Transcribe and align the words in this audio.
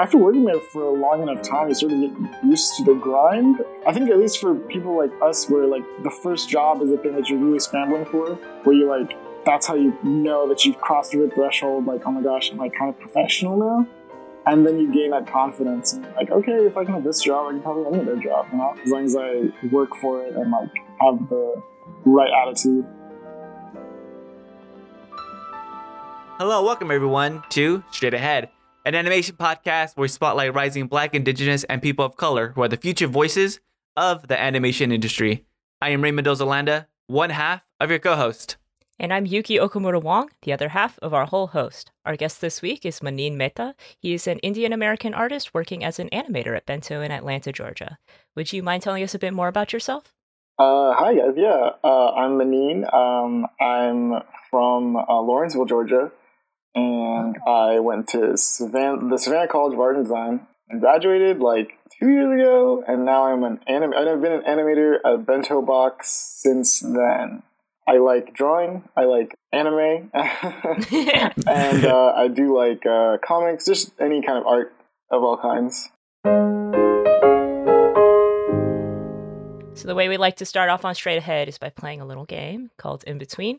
after 0.00 0.18
working 0.18 0.44
there 0.44 0.58
for 0.58 0.82
a 0.82 0.90
long 0.90 1.22
enough 1.22 1.40
time, 1.40 1.68
you 1.68 1.74
sort 1.74 1.92
of 1.92 2.00
get 2.00 2.44
used 2.44 2.74
to 2.76 2.84
the 2.84 2.94
grind. 2.94 3.60
I 3.86 3.92
think 3.92 4.10
at 4.10 4.18
least 4.18 4.40
for 4.40 4.56
people 4.56 4.96
like 4.96 5.12
us, 5.22 5.48
where 5.48 5.66
like 5.66 5.84
the 6.02 6.10
first 6.10 6.48
job 6.48 6.82
is 6.82 6.90
the 6.90 6.98
thing 6.98 7.14
that 7.14 7.28
you're 7.28 7.38
really 7.38 7.60
scrambling 7.60 8.04
for, 8.06 8.34
where 8.64 8.74
you 8.74 8.88
like 8.88 9.16
that's 9.44 9.68
how 9.68 9.74
you 9.74 9.96
know 10.02 10.48
that 10.48 10.64
you've 10.64 10.78
crossed 10.78 11.12
the 11.12 11.30
threshold. 11.32 11.86
Like, 11.86 12.02
oh 12.06 12.10
my 12.10 12.22
gosh, 12.22 12.50
I'm 12.50 12.56
like 12.56 12.74
kind 12.74 12.92
of 12.92 12.98
professional 12.98 13.56
now. 13.56 13.86
And 14.46 14.66
then 14.66 14.80
you 14.80 14.92
gain 14.92 15.12
that 15.12 15.28
confidence, 15.28 15.92
and 15.92 16.04
like, 16.16 16.30
okay, 16.30 16.66
if 16.66 16.76
I 16.76 16.84
can 16.84 16.94
have 16.94 17.04
this 17.04 17.22
job, 17.22 17.46
I 17.46 17.50
can 17.52 17.62
probably 17.62 17.86
any 17.86 18.02
other 18.02 18.20
job, 18.20 18.48
you 18.50 18.58
know, 18.58 18.76
as 18.82 18.90
long 18.90 19.04
as 19.04 19.16
I 19.16 19.52
work 19.68 19.94
for 19.96 20.22
it 20.22 20.34
and 20.34 20.50
like 20.50 20.70
have 21.00 21.28
the 21.28 21.62
right 22.04 22.30
attitude. 22.42 22.84
Hello, 26.36 26.64
welcome 26.64 26.90
everyone 26.90 27.44
to 27.50 27.84
Straight 27.92 28.12
Ahead, 28.12 28.50
an 28.84 28.94
animation 28.94 29.34
podcast 29.36 29.96
where 29.96 30.02
we 30.02 30.08
spotlight 30.08 30.54
rising 30.54 30.86
black, 30.86 31.14
indigenous, 31.14 31.64
and 31.64 31.80
people 31.80 32.04
of 32.04 32.16
color 32.16 32.52
who 32.54 32.62
are 32.62 32.68
the 32.68 32.76
future 32.76 33.06
voices 33.06 33.60
of 33.96 34.28
the 34.28 34.38
animation 34.38 34.92
industry. 34.92 35.46
I 35.80 35.88
am 35.90 36.02
Raymond 36.02 36.16
Mendoza 36.16 36.44
Landa, 36.44 36.86
one 37.06 37.30
half 37.30 37.62
of 37.80 37.88
your 37.88 37.98
co 37.98 38.14
host. 38.14 38.56
And 38.98 39.12
I'm 39.12 39.24
Yuki 39.24 39.56
Okamura 39.56 40.02
Wong, 40.02 40.30
the 40.42 40.52
other 40.52 40.68
half 40.68 40.98
of 41.00 41.14
our 41.14 41.24
whole 41.24 41.48
host. 41.48 41.92
Our 42.04 42.14
guest 42.14 42.42
this 42.42 42.60
week 42.60 42.84
is 42.84 43.02
Manin 43.02 43.38
Mehta. 43.38 43.74
He 43.98 44.12
is 44.12 44.26
an 44.26 44.38
Indian 44.40 44.72
American 44.72 45.14
artist 45.14 45.54
working 45.54 45.82
as 45.82 45.98
an 45.98 46.10
animator 46.10 46.54
at 46.54 46.66
Bento 46.66 47.00
in 47.00 47.10
Atlanta, 47.10 47.52
Georgia. 47.52 47.98
Would 48.36 48.52
you 48.52 48.62
mind 48.62 48.82
telling 48.82 49.02
us 49.02 49.14
a 49.14 49.18
bit 49.18 49.32
more 49.32 49.48
about 49.48 49.72
yourself? 49.72 50.12
Uh, 50.58 50.92
hi 50.92 51.14
guys, 51.14 51.34
yeah, 51.36 51.70
uh, 51.82 52.10
I'm 52.10 52.36
Manin. 52.36 52.84
Um, 52.92 53.46
I'm 53.60 54.22
from 54.50 54.96
uh, 54.96 55.20
Lawrenceville, 55.20 55.64
Georgia 55.64 56.12
and 56.74 57.36
I 57.46 57.78
went 57.80 58.08
to 58.08 58.36
Savannah, 58.36 59.08
the 59.08 59.18
Savannah 59.18 59.48
College 59.48 59.74
of 59.74 59.80
Art 59.80 59.96
and 59.96 60.04
Design 60.04 60.46
and 60.68 60.80
graduated 60.80 61.40
like 61.40 61.78
two 61.98 62.08
years 62.08 62.40
ago, 62.40 62.84
and 62.86 63.04
now 63.04 63.24
I'm 63.24 63.44
an 63.44 63.60
anim- 63.66 63.94
I've 63.94 64.20
been 64.20 64.32
an 64.32 64.42
animator 64.42 64.96
at 65.04 65.26
Bento 65.26 65.62
Box 65.62 66.10
since 66.10 66.80
then. 66.80 67.42
I 67.86 67.98
like 67.98 68.32
drawing, 68.32 68.88
I 68.96 69.04
like 69.04 69.36
anime, 69.52 70.10
and 70.14 71.84
uh, 71.86 72.12
I 72.16 72.28
do 72.28 72.56
like 72.56 72.86
uh, 72.86 73.18
comics, 73.24 73.66
just 73.66 73.92
any 74.00 74.22
kind 74.22 74.38
of 74.38 74.46
art 74.46 74.74
of 75.10 75.22
all 75.22 75.36
kinds. 75.36 75.90
So, 79.76 79.88
the 79.88 79.94
way 79.94 80.08
we 80.08 80.16
like 80.16 80.36
to 80.36 80.46
start 80.46 80.70
off 80.70 80.84
on 80.84 80.94
Straight 80.94 81.18
Ahead 81.18 81.48
is 81.48 81.58
by 81.58 81.68
playing 81.68 82.00
a 82.00 82.06
little 82.06 82.24
game 82.24 82.70
called 82.78 83.04
In 83.04 83.18
Between. 83.18 83.58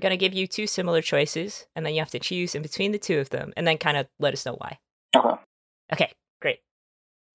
We're 0.00 0.08
going 0.08 0.18
to 0.18 0.28
give 0.28 0.32
you 0.32 0.46
two 0.46 0.66
similar 0.66 1.02
choices, 1.02 1.66
and 1.76 1.84
then 1.84 1.92
you 1.92 2.00
have 2.00 2.10
to 2.12 2.18
choose 2.18 2.54
in 2.54 2.62
between 2.62 2.92
the 2.92 2.98
two 2.98 3.18
of 3.18 3.28
them, 3.28 3.52
and 3.54 3.66
then 3.66 3.76
kind 3.76 3.98
of 3.98 4.06
let 4.18 4.32
us 4.32 4.46
know 4.46 4.54
why. 4.54 4.78
Okay. 5.14 5.36
Okay, 5.92 6.12
great. 6.40 6.60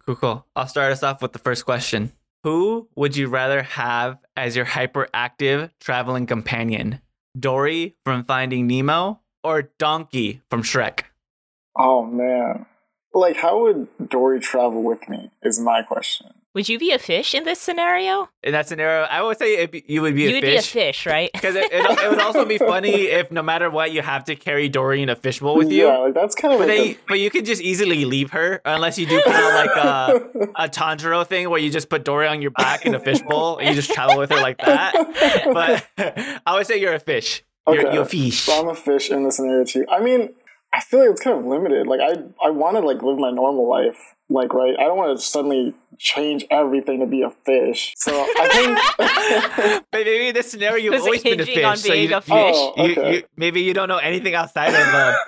Cool, 0.04 0.16
cool. 0.16 0.46
I'll 0.56 0.66
start 0.66 0.92
us 0.92 1.04
off 1.04 1.22
with 1.22 1.34
the 1.34 1.38
first 1.38 1.64
question 1.64 2.12
Who 2.44 2.90
would 2.96 3.16
you 3.16 3.28
rather 3.28 3.62
have 3.62 4.18
as 4.36 4.56
your 4.56 4.66
hyperactive 4.66 5.70
traveling 5.80 6.26
companion? 6.26 7.02
Dory 7.40 7.98
from 8.04 8.24
Finding 8.24 8.66
Nemo 8.66 9.20
or 9.44 9.70
Donkey 9.78 10.42
from 10.50 10.64
Shrek? 10.64 11.02
Oh, 11.78 12.04
man. 12.04 12.66
Like, 13.14 13.38
how 13.38 13.62
would 13.62 13.90
Dory 14.10 14.40
travel 14.40 14.82
with 14.82 15.08
me? 15.08 15.30
Is 15.44 15.60
my 15.60 15.84
question. 15.84 16.34
Would 16.56 16.70
you 16.70 16.80
be 16.80 16.92
a 16.92 17.00
fish 17.00 17.36
in 17.36 17.44
this 17.44 17.60
scenario? 17.60 18.30
In 18.42 18.54
that 18.54 18.70
scenario, 18.70 19.04
I 19.04 19.22
would 19.22 19.38
say 19.38 19.64
it, 19.64 19.90
you 19.90 20.02
would 20.02 20.16
be 20.16 20.26
a 20.26 20.28
fish. 20.28 20.32
you 20.32 20.38
a 20.38 20.42
would 20.42 20.64
fish. 20.64 20.74
be 20.74 20.80
a 20.80 20.84
fish, 20.84 21.06
right? 21.06 21.30
Because 21.46 21.56
it, 21.58 21.66
it, 21.66 22.00
it, 22.00 22.10
would 22.10 22.22
also 22.22 22.46
be 22.46 22.58
funny 22.72 23.08
if 23.08 23.30
no 23.30 23.44
matter 23.44 23.70
what, 23.70 23.92
you 23.92 24.02
have 24.02 24.24
to 24.26 24.38
carry 24.38 24.70
Dory 24.70 25.04
in 25.04 25.10
a 25.10 25.18
fishbowl 25.18 25.58
with 25.58 25.70
you. 25.70 25.88
Yeah, 25.88 25.98
like 25.98 26.14
that's 26.14 26.34
kind 26.34 26.54
of 26.54 26.62
but, 26.62 26.70
like 26.70 26.78
they, 26.78 26.98
but 27.10 27.20
you 27.20 27.30
could 27.30 27.46
just 27.46 27.62
easily 27.62 28.06
leave 28.06 28.32
her 28.32 28.62
unless 28.64 28.98
you 28.98 29.06
do 29.06 29.22
kind 29.24 29.46
of 29.46 29.54
like 29.54 29.76
a, 29.76 30.50
a 30.66 30.70
Tanjiro 30.70 31.28
thing 31.28 31.50
where 31.50 31.60
you 31.60 31.70
just 31.70 31.90
put 31.90 32.06
Dory 32.06 32.28
on 32.28 32.42
your 32.42 32.52
back 32.52 32.86
in 32.86 32.96
a 32.96 33.00
fishbowl 33.00 33.58
and 33.58 33.68
you 33.68 33.76
just 33.76 33.92
travel 33.92 34.18
with 34.18 34.30
her 34.30 34.38
like 34.38 34.58
that. 34.60 34.94
But 35.54 36.42
I 36.48 36.56
would 36.56 36.66
say 36.66 36.80
you're 36.80 36.94
a 36.96 37.00
fish. 37.00 37.44
Okay. 37.68 37.82
You're, 37.82 37.94
you're 37.94 38.04
a 38.04 38.06
fish. 38.06 38.44
So 38.44 38.62
I'm 38.62 38.70
a 38.70 38.76
fish 38.76 39.12
in 39.12 39.26
this 39.26 39.36
scenario 39.36 39.66
too. 39.66 39.86
I 39.90 40.00
mean, 40.00 40.34
I 40.74 40.82
feel 40.82 41.00
like 41.00 41.10
it's 41.12 41.22
kind 41.22 41.38
of 41.40 41.46
limited. 41.46 41.88
Like 41.88 42.02
I, 42.02 42.16
I 42.46 42.50
want 42.50 42.76
to 42.76 42.82
like 42.82 43.02
live 43.02 43.18
my 43.18 43.32
normal 43.32 43.68
life. 43.70 44.14
Like 44.28 44.54
right, 44.54 44.76
I 44.78 44.84
don't 44.84 44.98
want 44.98 45.18
to 45.18 45.24
suddenly 45.24 45.74
change 45.98 46.46
everything 46.52 47.00
to 47.00 47.06
be 47.06 47.22
a 47.22 47.30
fish. 47.30 47.94
So 47.96 48.12
I 48.12 48.50
think 48.52 49.84
but 49.92 50.06
maybe 50.06 50.28
in 50.30 50.34
this 50.34 50.50
scenario 50.52 50.84
you've 50.84 50.94
Was 50.94 51.04
always 51.04 51.24
been 51.24 51.40
a 51.40 51.46
fish. 51.46 51.82
so 51.82 51.92
being 51.92 52.10
you, 52.10 52.16
a 52.18 52.22
fish? 52.22 52.32
Oh, 52.34 52.74
okay. 52.78 53.16
you- 53.18 53.24
maybe 53.38 53.62
you 53.62 53.74
don't 53.74 53.88
know 53.88 53.98
anything 54.00 54.34
outside 54.34 54.70
of 54.74 54.76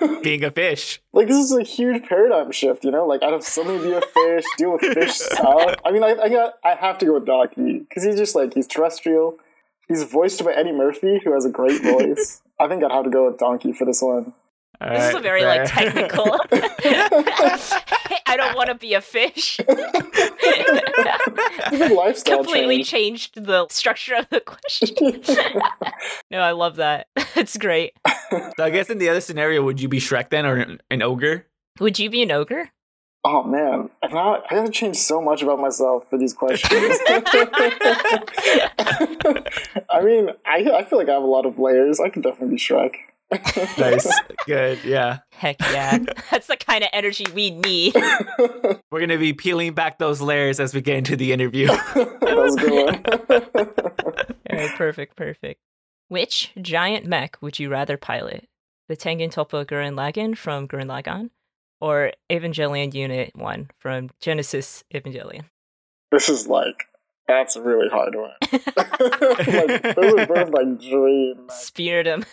uh, 0.08 0.20
being 0.22 0.42
a 0.44 0.50
fish. 0.50 1.00
like 1.12 1.28
this 1.28 1.36
is 1.36 1.56
a 1.56 1.62
huge 1.62 2.02
paradigm 2.06 2.50
shift. 2.52 2.84
You 2.84 2.90
know, 2.90 3.06
like 3.06 3.22
I'd 3.22 3.32
have 3.32 3.44
suddenly 3.44 3.82
be 3.88 3.94
a 3.94 4.00
fish, 4.02 4.44
deal 4.58 4.72
with 4.72 4.82
fish 4.82 5.14
stuff. 5.14 5.76
I 5.84 5.90
mean, 5.92 6.02
I, 6.02 6.16
I 6.24 6.28
got, 6.28 6.54
I 6.64 6.74
have 6.74 6.98
to 6.98 7.06
go 7.06 7.14
with 7.14 7.24
Donkey 7.26 7.78
because 7.88 8.02
he's 8.04 8.16
just 8.16 8.34
like 8.34 8.52
he's 8.54 8.66
terrestrial. 8.66 9.38
He's 9.86 10.02
voiced 10.02 10.44
by 10.44 10.52
Eddie 10.52 10.72
Murphy, 10.72 11.20
who 11.24 11.32
has 11.32 11.46
a 11.46 11.50
great 11.50 11.80
voice. 11.82 12.42
I 12.60 12.68
think 12.68 12.82
I'd 12.84 12.90
have 12.92 13.04
to 13.04 13.10
go 13.10 13.30
with 13.30 13.38
Donkey 13.38 13.72
for 13.72 13.86
this 13.86 14.02
one. 14.02 14.34
This 14.80 15.08
is 15.08 15.14
a 15.16 15.20
very 15.20 15.44
like 15.44 15.64
technical. 15.64 16.38
I 18.26 18.36
don't 18.36 18.54
want 18.54 18.68
to 18.68 18.74
be 18.74 18.94
a 18.94 19.00
fish. 19.00 19.58
It's 21.70 21.90
a 21.92 21.94
lifestyle 21.94 22.38
Completely 22.38 22.78
change. 22.78 23.32
changed 23.32 23.44
the 23.44 23.66
structure 23.68 24.14
of 24.14 24.28
the 24.30 24.40
question. 24.40 25.22
no, 26.30 26.40
I 26.40 26.52
love 26.52 26.76
that. 26.76 27.08
It's 27.36 27.56
great. 27.58 27.92
So 28.30 28.52
I 28.64 28.70
guess 28.70 28.88
in 28.90 28.98
the 28.98 29.08
other 29.08 29.20
scenario, 29.20 29.62
would 29.62 29.80
you 29.80 29.88
be 29.88 29.98
Shrek 30.00 30.30
then 30.30 30.46
or 30.46 30.56
an, 30.56 30.80
an 30.90 31.02
ogre? 31.02 31.46
Would 31.78 31.98
you 31.98 32.08
be 32.10 32.22
an 32.22 32.30
ogre? 32.30 32.70
Oh 33.24 33.42
man, 33.42 33.90
and 34.02 34.12
now 34.14 34.42
I 34.50 34.54
have 34.54 34.66
to 34.66 34.70
change 34.72 34.96
so 34.96 35.20
much 35.20 35.42
about 35.42 35.58
myself 35.60 36.08
for 36.08 36.16
these 36.18 36.32
questions. 36.32 36.98
I 39.90 40.00
mean, 40.02 40.30
I 40.46 40.70
I 40.72 40.84
feel 40.84 40.98
like 40.98 41.08
I 41.08 41.12
have 41.14 41.22
a 41.22 41.26
lot 41.26 41.44
of 41.46 41.58
layers. 41.58 42.00
I 42.00 42.08
could 42.10 42.22
definitely 42.22 42.54
be 42.56 42.60
Shrek. 42.60 42.94
Nice, 43.30 44.10
good, 44.46 44.82
yeah. 44.84 45.18
Heck 45.32 45.60
yeah. 45.60 45.98
That's 46.30 46.46
the 46.46 46.56
kind 46.56 46.82
of 46.82 46.90
energy 46.92 47.26
we 47.34 47.50
need. 47.50 47.94
We're 48.90 49.00
gonna 49.00 49.18
be 49.18 49.32
peeling 49.32 49.74
back 49.74 49.98
those 49.98 50.20
layers 50.20 50.60
as 50.60 50.74
we 50.74 50.80
get 50.80 50.96
into 50.96 51.16
the 51.16 51.32
interview. 51.32 51.66
that 51.66 52.34
was 52.36 52.56
a 52.56 52.60
good 52.60 52.72
one. 52.72 54.38
All 54.50 54.58
right, 54.58 54.76
perfect, 54.76 55.16
perfect. 55.16 55.60
Which 56.08 56.52
giant 56.60 57.06
mech 57.06 57.36
would 57.42 57.58
you 57.58 57.68
rather 57.68 57.96
pilot? 57.96 58.48
The 58.88 58.96
Tengen 58.96 59.30
Toppa 59.30 59.66
Gurren 59.66 59.94
Lagann 59.94 60.36
from 60.36 60.66
Gurren 60.66 60.86
Lagann 60.86 61.30
or 61.80 62.12
Evangelion 62.30 62.94
Unit 62.94 63.32
1 63.34 63.70
from 63.78 64.08
Genesis 64.20 64.84
Evangelion? 64.92 65.44
this 66.10 66.28
is 66.28 66.46
like 66.46 66.84
that's 67.26 67.56
a 67.56 67.62
really 67.62 67.88
hard 67.90 68.14
one. 68.14 68.30
like, 68.50 69.94
those 69.94 70.14
are 70.14 70.26
both 70.26 70.48
like 70.50 70.80
dreams. 70.80 71.52
Speared 71.52 72.06
him. 72.06 72.24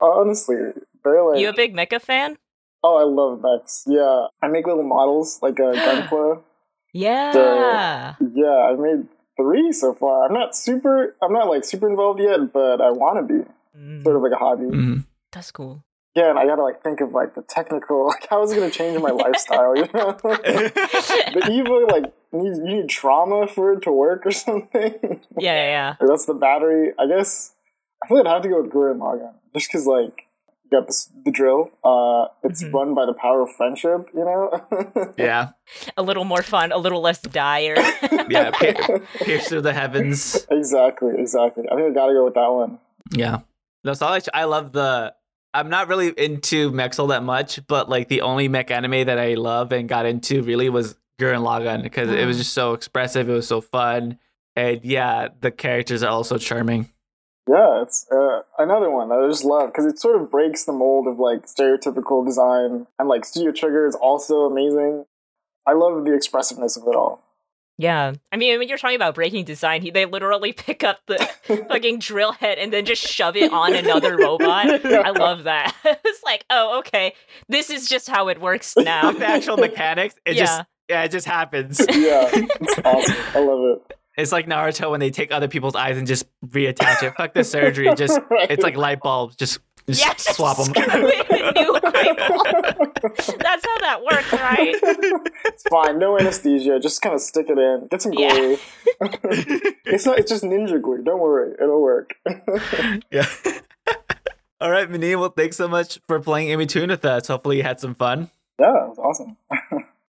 Honestly, 0.00 0.56
they're 1.04 1.34
you 1.36 1.48
a 1.48 1.52
big 1.54 1.74
mecha 1.74 2.00
fan? 2.00 2.36
oh, 2.84 2.96
I 2.96 3.02
love 3.04 3.40
mechs. 3.42 3.84
Yeah, 3.86 4.26
I 4.40 4.48
make 4.48 4.66
little 4.66 4.84
models 4.84 5.40
like 5.42 5.58
a 5.58 5.72
Gunpla. 5.74 6.42
Yeah. 6.94 8.14
Yeah, 8.32 8.70
I've 8.70 8.78
made 8.78 9.06
three 9.36 9.72
so 9.72 9.92
far. 9.94 10.24
I'm 10.26 10.32
not 10.32 10.56
super. 10.56 11.14
I'm 11.22 11.32
not 11.32 11.46
like 11.48 11.64
super 11.64 11.88
involved 11.88 12.18
yet, 12.20 12.52
but 12.52 12.80
I 12.80 12.90
want 12.90 13.28
to 13.28 13.34
be. 13.34 13.44
Mm, 13.78 14.02
Sort 14.02 14.16
of 14.16 14.22
like 14.22 14.32
a 14.32 14.36
hobby. 14.36 14.64
Mhm. 14.64 15.04
that's 15.30 15.50
cool. 15.50 15.84
Yeah, 16.14 16.30
and 16.30 16.38
I 16.38 16.46
gotta 16.46 16.62
like 16.62 16.82
think 16.82 17.00
of 17.00 17.12
like 17.12 17.34
the 17.34 17.42
technical, 17.42 18.06
like 18.12 18.26
how 18.28 18.42
is 18.42 18.52
it 18.52 18.56
gonna 18.56 18.70
change 18.70 18.98
my 19.00 19.10
lifestyle? 19.10 19.76
You 19.76 19.86
know, 19.94 20.12
the 20.22 21.48
Eva 21.52 21.72
like 21.94 22.12
you 22.32 22.54
you 22.56 22.76
need 22.80 22.88
trauma 22.88 23.46
for 23.46 23.74
it 23.74 23.82
to 23.82 23.92
work 23.92 24.24
or 24.26 24.32
something. 24.32 24.94
Yeah, 25.38 25.54
yeah, 25.54 25.68
yeah. 25.76 25.94
Like, 26.00 26.08
that's 26.08 26.24
the 26.26 26.34
battery. 26.34 26.92
I 26.98 27.06
guess 27.06 27.52
I 28.02 28.08
feel 28.08 28.18
like 28.18 28.26
I'd 28.26 28.32
have 28.34 28.42
to 28.42 28.48
go 28.48 28.62
with 28.62 28.70
Gurren 28.72 28.98
Lagann 28.98 29.34
just 29.54 29.68
because 29.68 29.86
like 29.86 30.22
you 30.70 30.78
got 30.78 30.86
this, 30.86 31.10
the 31.24 31.30
drill. 31.30 31.70
Uh, 31.82 32.26
it's 32.44 32.62
Mhm. 32.62 32.72
run 32.74 32.94
by 32.94 33.06
the 33.06 33.14
power 33.14 33.40
of 33.42 33.50
friendship. 33.52 34.08
You 34.14 34.24
know. 34.24 35.12
Yeah, 35.18 35.50
A 35.96 36.02
little 36.02 36.24
more 36.24 36.42
fun, 36.42 36.72
a 36.72 36.78
little 36.78 37.00
less 37.00 37.20
dire. 37.20 37.74
yeah. 38.28 38.50
Pier- 38.52 39.00
pierce 39.24 39.48
through 39.48 39.62
the 39.62 39.72
heavens. 39.72 40.46
exactly. 40.50 41.14
Exactly. 41.18 41.64
I 41.70 41.74
think 41.74 41.88
I 41.88 41.90
gotta 41.94 42.12
go 42.12 42.24
with 42.24 42.34
that 42.34 42.50
one. 42.52 42.78
Yeah. 43.12 43.38
No, 43.84 43.94
so 43.94 44.06
I, 44.06 44.20
I 44.34 44.44
love 44.44 44.72
the. 44.72 45.14
I'm 45.54 45.70
not 45.70 45.88
really 45.88 46.08
into 46.10 46.70
mechs 46.70 46.98
all 46.98 47.06
that 47.08 47.22
much, 47.22 47.66
but 47.66 47.88
like 47.88 48.08
the 48.08 48.20
only 48.20 48.48
mech 48.48 48.70
anime 48.70 49.06
that 49.06 49.18
I 49.18 49.34
love 49.34 49.72
and 49.72 49.88
got 49.88 50.04
into 50.04 50.42
really 50.42 50.68
was 50.68 50.94
Gurren 51.18 51.40
Lagann 51.42 51.82
because 51.82 52.10
it 52.10 52.26
was 52.26 52.36
just 52.36 52.52
so 52.52 52.74
expressive. 52.74 53.28
It 53.30 53.32
was 53.32 53.48
so 53.48 53.60
fun, 53.62 54.18
and 54.54 54.84
yeah, 54.84 55.28
the 55.40 55.50
characters 55.50 56.02
are 56.02 56.10
also 56.10 56.36
charming. 56.36 56.90
Yeah, 57.48 57.82
it's 57.82 58.06
uh, 58.12 58.42
another 58.58 58.90
one 58.90 59.08
that 59.08 59.18
I 59.18 59.28
just 59.28 59.44
love 59.44 59.72
because 59.72 59.86
it 59.86 59.98
sort 59.98 60.20
of 60.20 60.30
breaks 60.30 60.64
the 60.64 60.72
mold 60.72 61.06
of 61.06 61.18
like 61.18 61.46
stereotypical 61.46 62.24
design, 62.26 62.86
and 62.98 63.08
like 63.08 63.24
Studio 63.24 63.52
Trigger 63.52 63.86
is 63.86 63.94
also 63.94 64.40
amazing. 64.42 65.06
I 65.66 65.72
love 65.72 66.04
the 66.04 66.14
expressiveness 66.14 66.76
of 66.76 66.84
it 66.86 66.94
all. 66.94 67.22
Yeah. 67.80 68.14
I 68.32 68.36
mean, 68.36 68.58
when 68.58 68.68
you're 68.68 68.76
talking 68.78 68.96
about 68.96 69.14
breaking 69.14 69.44
design, 69.44 69.82
he, 69.82 69.90
they 69.90 70.04
literally 70.04 70.52
pick 70.56 70.82
up 70.82 70.98
the 71.06 71.18
fucking 71.68 72.00
drill 72.00 72.32
head 72.32 72.58
and 72.58 72.72
then 72.72 72.84
just 72.84 73.02
shove 73.06 73.36
it 73.36 73.52
on 73.52 73.74
another 73.74 74.16
robot. 74.16 74.66
I 74.84 75.10
love 75.10 75.44
that. 75.44 75.74
it's 75.84 76.22
like, 76.24 76.44
oh, 76.50 76.80
okay. 76.80 77.14
This 77.48 77.70
is 77.70 77.88
just 77.88 78.08
how 78.08 78.28
it 78.28 78.40
works 78.40 78.76
now. 78.76 79.12
the 79.12 79.26
actual 79.26 79.56
mechanics, 79.56 80.16
it 80.26 80.34
Yeah. 80.36 80.42
just 80.42 80.62
yeah, 80.88 81.02
it 81.04 81.10
just 81.10 81.26
happens. 81.26 81.78
Yeah, 81.80 82.28
it's 82.32 82.78
awesome. 82.84 83.16
I 83.34 83.40
love 83.40 83.60
it. 83.88 83.96
It's 84.18 84.32
like 84.32 84.46
Naruto 84.46 84.90
when 84.90 85.00
they 85.00 85.10
take 85.10 85.30
other 85.32 85.48
people's 85.48 85.76
eyes 85.76 85.96
and 85.96 86.06
just 86.06 86.26
reattach 86.44 87.02
it. 87.04 87.14
Fuck 87.16 87.32
the 87.34 87.44
surgery. 87.44 87.88
Just 87.96 88.18
Right. 88.28 88.50
it's 88.50 88.62
like 88.64 88.76
light 88.76 89.00
bulbs. 89.00 89.36
Just, 89.36 89.60
just 89.86 90.00
yeah, 90.04 90.12
just 90.12 90.34
swap 90.36 90.56
them. 90.58 90.72
New 90.76 91.74
eyeball. 91.84 92.44
That's 93.38 93.64
how 93.64 93.78
that 93.78 94.00
works, 94.02 94.32
right? 94.32 94.74
It's 95.46 95.62
fine. 95.70 95.98
No 96.00 96.18
anesthesia. 96.18 96.80
Just 96.80 97.00
kind 97.00 97.14
of 97.14 97.20
stick 97.20 97.46
it 97.48 97.58
in. 97.58 97.86
Get 97.90 98.02
some 98.02 98.12
Yeah. 98.12 98.34
glue. 98.34 98.58
it's 99.86 100.04
not. 100.04 100.18
It's 100.18 100.28
just 100.30 100.42
ninja 100.42 100.82
glue. 100.82 101.02
Don't 101.04 101.20
worry. 101.20 101.54
It'll 101.62 101.80
work. 101.80 102.14
yeah. 103.12 103.24
All 104.60 104.70
right, 104.72 104.90
Mani. 104.90 105.14
Well, 105.14 105.30
thanks 105.30 105.56
so 105.56 105.68
much 105.68 106.00
for 106.08 106.18
playing 106.18 106.48
in 106.48 106.58
between 106.58 106.88
with 106.90 107.04
us. 107.04 107.28
Hopefully, 107.28 107.58
you 107.58 107.62
had 107.62 107.78
some 107.78 107.94
fun. 107.94 108.30
yeah, 108.60 108.66
it 108.84 108.88
was 108.88 108.98
awesome. 108.98 109.36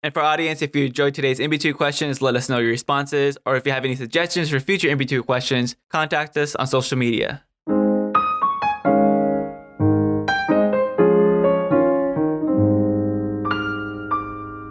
And 0.02 0.14
for 0.14 0.20
audience, 0.22 0.62
if 0.62 0.74
you 0.74 0.86
enjoyed 0.86 1.14
today's 1.14 1.38
in 1.38 1.50
between 1.50 1.74
questions, 1.74 2.22
let 2.22 2.34
us 2.34 2.48
know 2.48 2.58
your 2.58 2.70
responses. 2.70 3.36
Or 3.44 3.56
if 3.56 3.66
you 3.66 3.72
have 3.72 3.84
any 3.84 3.94
suggestions 3.96 4.48
for 4.48 4.58
future 4.58 4.88
in 4.88 4.96
between 4.96 5.22
questions, 5.22 5.76
contact 5.90 6.38
us 6.38 6.54
on 6.54 6.66
social 6.66 6.96
media. 6.96 7.44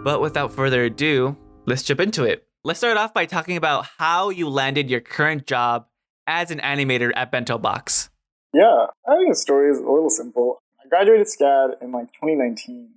But 0.04 0.20
without 0.22 0.52
further 0.52 0.86
ado, 0.86 1.38
let's 1.68 1.84
jump 1.84 2.00
into 2.00 2.24
it. 2.24 2.48
Let's 2.64 2.80
start 2.80 2.98
off 2.98 3.14
by 3.14 3.28
talking 3.28 3.56
about 3.56 3.86
how 4.00 4.32
you 4.32 4.50
landed 4.50 4.90
your 4.90 5.00
current 5.00 5.46
job 5.46 5.86
as 6.26 6.50
an 6.50 6.60
animator 6.60 7.12
at 7.16 7.32
Bento 7.32 7.60
Box. 7.60 8.10
Yeah, 8.52 8.88
I 9.08 9.16
think 9.18 9.30
the 9.30 9.36
story 9.36 9.70
is 9.70 9.78
a 9.78 9.82
little 9.82 10.10
simple. 10.10 10.64
I 10.84 10.88
graduated 10.90 11.28
SCAD 11.28 11.84
in 11.84 11.92
like 11.92 12.12
2019, 12.14 12.96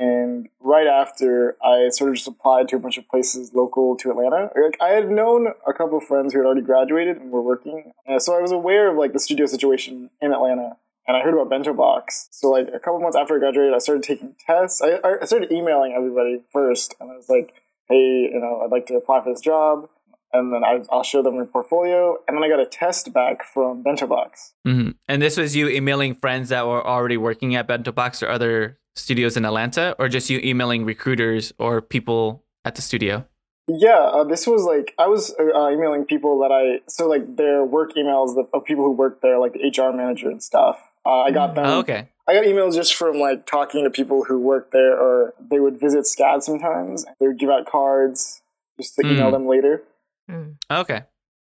and 0.00 0.48
right 0.68 0.86
after, 0.86 1.56
I 1.64 1.88
sort 1.88 2.10
of 2.10 2.16
just 2.16 2.28
applied 2.28 2.68
to 2.68 2.76
a 2.76 2.78
bunch 2.78 2.98
of 2.98 3.08
places 3.08 3.52
local 3.54 3.96
to 3.96 4.10
Atlanta. 4.10 4.50
Like, 4.54 4.76
I 4.80 4.88
had 4.88 5.10
known 5.10 5.48
a 5.66 5.72
couple 5.72 5.98
of 5.98 6.04
friends 6.04 6.32
who 6.32 6.40
had 6.40 6.46
already 6.46 6.60
graduated 6.60 7.16
and 7.16 7.30
were 7.30 7.42
working, 7.42 7.92
uh, 8.06 8.18
so 8.18 8.36
I 8.36 8.40
was 8.40 8.52
aware 8.52 8.90
of 8.90 8.96
like 8.96 9.12
the 9.12 9.20
studio 9.20 9.46
situation 9.46 10.10
in 10.20 10.32
Atlanta. 10.32 10.76
And 11.06 11.16
I 11.16 11.22
heard 11.22 11.32
about 11.32 11.48
Bento 11.48 11.72
Box. 11.72 12.28
So 12.32 12.50
like 12.50 12.68
a 12.68 12.78
couple 12.78 13.00
months 13.00 13.16
after 13.16 13.36
I 13.36 13.38
graduated, 13.38 13.72
I 13.72 13.78
started 13.78 14.02
taking 14.02 14.34
tests. 14.46 14.82
I, 14.82 15.00
I 15.22 15.24
started 15.24 15.50
emailing 15.50 15.94
everybody 15.96 16.42
first, 16.52 16.94
and 17.00 17.10
I 17.10 17.16
was 17.16 17.30
like, 17.30 17.54
"Hey, 17.88 18.28
you 18.30 18.38
know, 18.38 18.60
I'd 18.62 18.70
like 18.70 18.84
to 18.88 18.94
apply 18.96 19.22
for 19.22 19.32
this 19.32 19.40
job." 19.40 19.88
And 20.34 20.52
then 20.52 20.62
I, 20.62 20.82
I'll 20.92 21.02
show 21.02 21.22
them 21.22 21.38
my 21.38 21.46
portfolio, 21.46 22.18
and 22.28 22.36
then 22.36 22.44
I 22.44 22.48
got 22.50 22.60
a 22.60 22.66
test 22.66 23.14
back 23.14 23.42
from 23.42 23.82
Bento 23.82 24.06
Box. 24.06 24.52
hmm 24.66 24.90
And 25.08 25.22
this 25.22 25.38
was 25.38 25.56
you 25.56 25.70
emailing 25.70 26.14
friends 26.14 26.50
that 26.50 26.66
were 26.66 26.86
already 26.86 27.16
working 27.16 27.54
at 27.54 27.66
Bento 27.66 27.92
Box 27.92 28.22
or 28.22 28.28
other 28.28 28.78
studios 28.94 29.36
in 29.36 29.44
Atlanta, 29.44 29.94
or 29.98 30.08
just 30.08 30.30
you 30.30 30.40
emailing 30.42 30.84
recruiters 30.84 31.52
or 31.58 31.80
people 31.80 32.44
at 32.64 32.74
the 32.74 32.82
studio? 32.82 33.26
Yeah, 33.68 33.98
uh, 33.98 34.24
this 34.24 34.46
was 34.46 34.62
like 34.64 34.94
I 34.98 35.06
was 35.08 35.34
uh, 35.38 35.68
emailing 35.70 36.04
people 36.06 36.38
that 36.40 36.50
I 36.50 36.80
so 36.88 37.06
like 37.08 37.36
their 37.36 37.64
work 37.64 37.94
emails 37.96 38.38
of 38.38 38.46
of 38.54 38.64
people 38.64 38.84
who 38.84 38.92
work 38.92 39.20
there, 39.20 39.38
like 39.38 39.52
the 39.52 39.60
HR 39.68 39.92
manager 39.94 40.30
and 40.30 40.42
stuff. 40.42 40.80
Uh, 41.04 41.20
I 41.22 41.30
got 41.30 41.54
them. 41.54 41.66
Oh, 41.66 41.78
okay. 41.80 42.08
I 42.28 42.34
got 42.34 42.44
emails 42.44 42.74
just 42.74 42.94
from 42.94 43.18
like 43.18 43.46
talking 43.46 43.84
to 43.84 43.90
people 43.90 44.24
who 44.24 44.38
work 44.38 44.70
there, 44.72 44.98
or 44.98 45.34
they 45.50 45.60
would 45.60 45.78
visit 45.80 46.04
SCAD 46.04 46.42
sometimes. 46.42 47.04
They 47.20 47.26
would 47.26 47.38
give 47.38 47.50
out 47.50 47.66
cards 47.66 48.42
just 48.80 48.94
to 48.96 49.06
email 49.06 49.28
Mm. 49.28 49.32
them 49.32 49.46
later. 49.48 49.82
Mm. 50.30 50.56
Okay. 50.70 51.04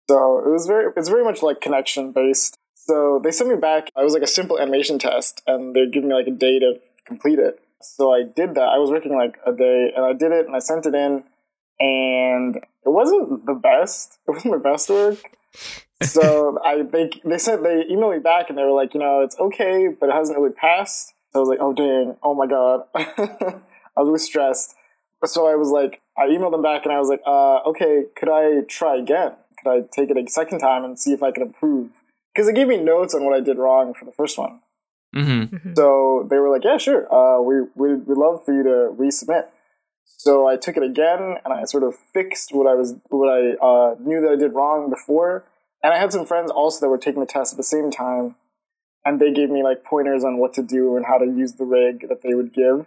So 0.08 0.38
it 0.38 0.48
was 0.48 0.66
very, 0.66 0.92
it's 0.96 1.08
very 1.08 1.24
much 1.24 1.42
like 1.42 1.60
connection 1.60 2.12
based. 2.12 2.56
So 2.74 3.20
they 3.22 3.30
sent 3.32 3.50
me 3.50 3.56
back. 3.56 3.90
I 3.96 4.02
was 4.04 4.14
like 4.14 4.22
a 4.22 4.26
simple 4.28 4.58
animation 4.58 4.98
test, 4.98 5.42
and 5.46 5.74
they'd 5.74 5.92
give 5.92 6.04
me 6.04 6.14
like 6.14 6.26
a 6.28 6.30
day 6.30 6.58
to 6.60 6.80
complete 7.08 7.38
it. 7.38 7.60
So 7.80 8.12
I 8.12 8.22
did 8.22 8.54
that. 8.54 8.68
I 8.68 8.78
was 8.78 8.90
working 8.90 9.16
like 9.16 9.38
a 9.46 9.52
day, 9.52 9.92
and 9.94 10.04
I 10.04 10.12
did 10.12 10.30
it, 10.32 10.46
and 10.46 10.54
I 10.54 10.58
sent 10.58 10.86
it 10.86 10.94
in, 10.94 11.24
and 11.80 12.56
it 12.56 12.90
wasn't 12.90 13.46
the 13.46 13.54
best. 13.54 14.18
It 14.28 14.32
wasn't 14.32 14.54
my 14.54 14.70
best 14.70 14.90
work. 14.90 15.18
So 16.02 16.58
I 16.64 16.82
they 16.82 17.10
they 17.24 17.38
said 17.38 17.62
they 17.62 17.84
emailed 17.90 18.16
me 18.16 18.18
back, 18.18 18.48
and 18.48 18.58
they 18.58 18.62
were 18.62 18.72
like, 18.72 18.94
you 18.94 19.00
know, 19.00 19.20
it's 19.20 19.38
okay, 19.38 19.88
but 19.88 20.08
it 20.10 20.14
hasn't 20.14 20.38
really 20.38 20.52
passed. 20.52 21.14
So 21.32 21.38
I 21.38 21.40
was 21.40 21.48
like, 21.48 21.60
oh 21.60 21.72
dang, 21.72 22.16
oh 22.22 22.34
my 22.34 22.46
god, 22.46 22.82
I 22.94 24.00
was 24.00 24.06
really 24.06 24.18
stressed. 24.18 24.74
So 25.24 25.46
I 25.48 25.56
was 25.56 25.70
like, 25.70 26.00
I 26.16 26.26
emailed 26.26 26.52
them 26.52 26.62
back, 26.62 26.84
and 26.84 26.92
I 26.92 26.98
was 26.98 27.08
like, 27.08 27.22
uh, 27.26 27.58
okay, 27.70 28.04
could 28.16 28.28
I 28.28 28.62
try 28.68 28.96
again? 28.96 29.32
Could 29.62 29.70
I 29.70 29.80
take 29.92 30.10
it 30.10 30.16
a 30.16 30.30
second 30.30 30.60
time 30.60 30.84
and 30.84 30.98
see 30.98 31.12
if 31.12 31.22
I 31.22 31.32
could 31.32 31.42
improve? 31.42 31.90
Because 32.32 32.46
they 32.46 32.54
gave 32.54 32.68
me 32.68 32.76
notes 32.76 33.14
on 33.14 33.24
what 33.24 33.34
I 33.34 33.40
did 33.40 33.58
wrong 33.58 33.94
for 33.94 34.04
the 34.04 34.12
first 34.12 34.38
one. 34.38 34.60
Hmm 35.14 35.42
Mhm. 35.42 35.76
So 35.76 36.26
they 36.30 36.38
were 36.38 36.50
like, 36.50 36.64
yeah, 36.64 36.78
sure. 36.78 37.12
Uh, 37.12 37.40
we, 37.42 37.62
we, 37.74 37.94
we'd 37.96 38.18
love 38.18 38.44
for 38.44 38.52
you 38.52 38.62
to 38.62 38.94
resubmit. 38.96 39.46
So 40.04 40.46
I 40.48 40.56
took 40.56 40.76
it 40.76 40.82
again 40.82 41.36
and 41.44 41.52
I 41.54 41.64
sort 41.64 41.82
of 41.82 41.94
fixed 42.12 42.50
what 42.52 42.66
I 42.66 42.74
was, 42.74 42.94
what 43.08 43.28
I 43.28 43.54
uh, 43.64 43.94
knew 44.00 44.20
that 44.20 44.30
I 44.32 44.36
did 44.36 44.54
wrong 44.54 44.90
before. 44.90 45.44
And 45.82 45.94
I 45.94 45.98
had 45.98 46.12
some 46.12 46.26
friends 46.26 46.50
also 46.50 46.80
that 46.80 46.90
were 46.90 46.98
taking 46.98 47.20
the 47.20 47.26
test 47.26 47.52
at 47.52 47.56
the 47.56 47.62
same 47.62 47.90
time. 47.90 48.34
And 49.04 49.20
they 49.20 49.32
gave 49.32 49.48
me 49.48 49.62
like 49.62 49.84
pointers 49.84 50.24
on 50.24 50.38
what 50.38 50.52
to 50.54 50.62
do 50.62 50.96
and 50.96 51.06
how 51.06 51.18
to 51.18 51.24
use 51.24 51.54
the 51.54 51.64
rig 51.64 52.08
that 52.08 52.22
they 52.22 52.34
would 52.34 52.52
give. 52.52 52.84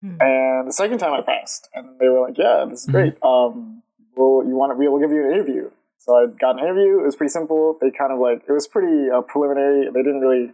Hmm. 0.00 0.16
And 0.20 0.68
the 0.68 0.72
second 0.72 0.98
time 0.98 1.12
I 1.12 1.20
passed, 1.20 1.68
and 1.74 2.00
they 2.00 2.08
were 2.08 2.20
like, 2.20 2.36
"Yeah, 2.36 2.64
this 2.68 2.80
is 2.80 2.86
great. 2.90 3.14
Um, 3.22 3.82
well, 4.16 4.42
you 4.44 4.56
want 4.56 4.72
to? 4.72 4.90
We'll 4.90 5.00
give 5.00 5.12
you 5.12 5.24
an 5.24 5.32
interview." 5.32 5.70
So 5.98 6.16
I 6.16 6.26
got 6.26 6.58
an 6.58 6.64
interview. 6.64 6.98
It 7.00 7.04
was 7.04 7.14
pretty 7.14 7.30
simple. 7.30 7.78
They 7.80 7.92
kind 7.92 8.12
of 8.12 8.18
like 8.18 8.42
it 8.48 8.50
was 8.50 8.66
pretty 8.66 9.08
uh, 9.10 9.20
preliminary. 9.20 9.86
They 9.92 10.02
didn't 10.02 10.20
really. 10.20 10.52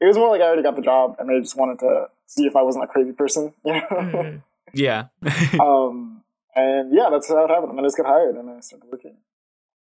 It 0.00 0.06
was 0.06 0.16
more 0.16 0.30
like 0.30 0.40
I 0.40 0.44
already 0.44 0.62
got 0.62 0.76
the 0.76 0.82
job, 0.82 1.16
and 1.18 1.28
they 1.28 1.40
just 1.40 1.56
wanted 1.56 1.78
to 1.80 2.08
see 2.26 2.46
if 2.46 2.54
I 2.56 2.62
wasn't 2.62 2.84
a 2.84 2.86
crazy 2.86 3.12
person, 3.12 3.52
you 3.64 3.72
know. 3.74 3.80
Mhm. 3.90 4.42
Yeah. 4.74 5.06
um, 5.60 6.22
and 6.54 6.92
yeah, 6.94 7.08
that's 7.10 7.28
how 7.28 7.44
it 7.44 7.50
happened. 7.50 7.70
And 7.72 7.80
I 7.80 7.82
just 7.84 7.96
got 7.96 8.06
hired, 8.06 8.36
and 8.36 8.50
I 8.50 8.60
started 8.60 8.88
working. 8.90 9.16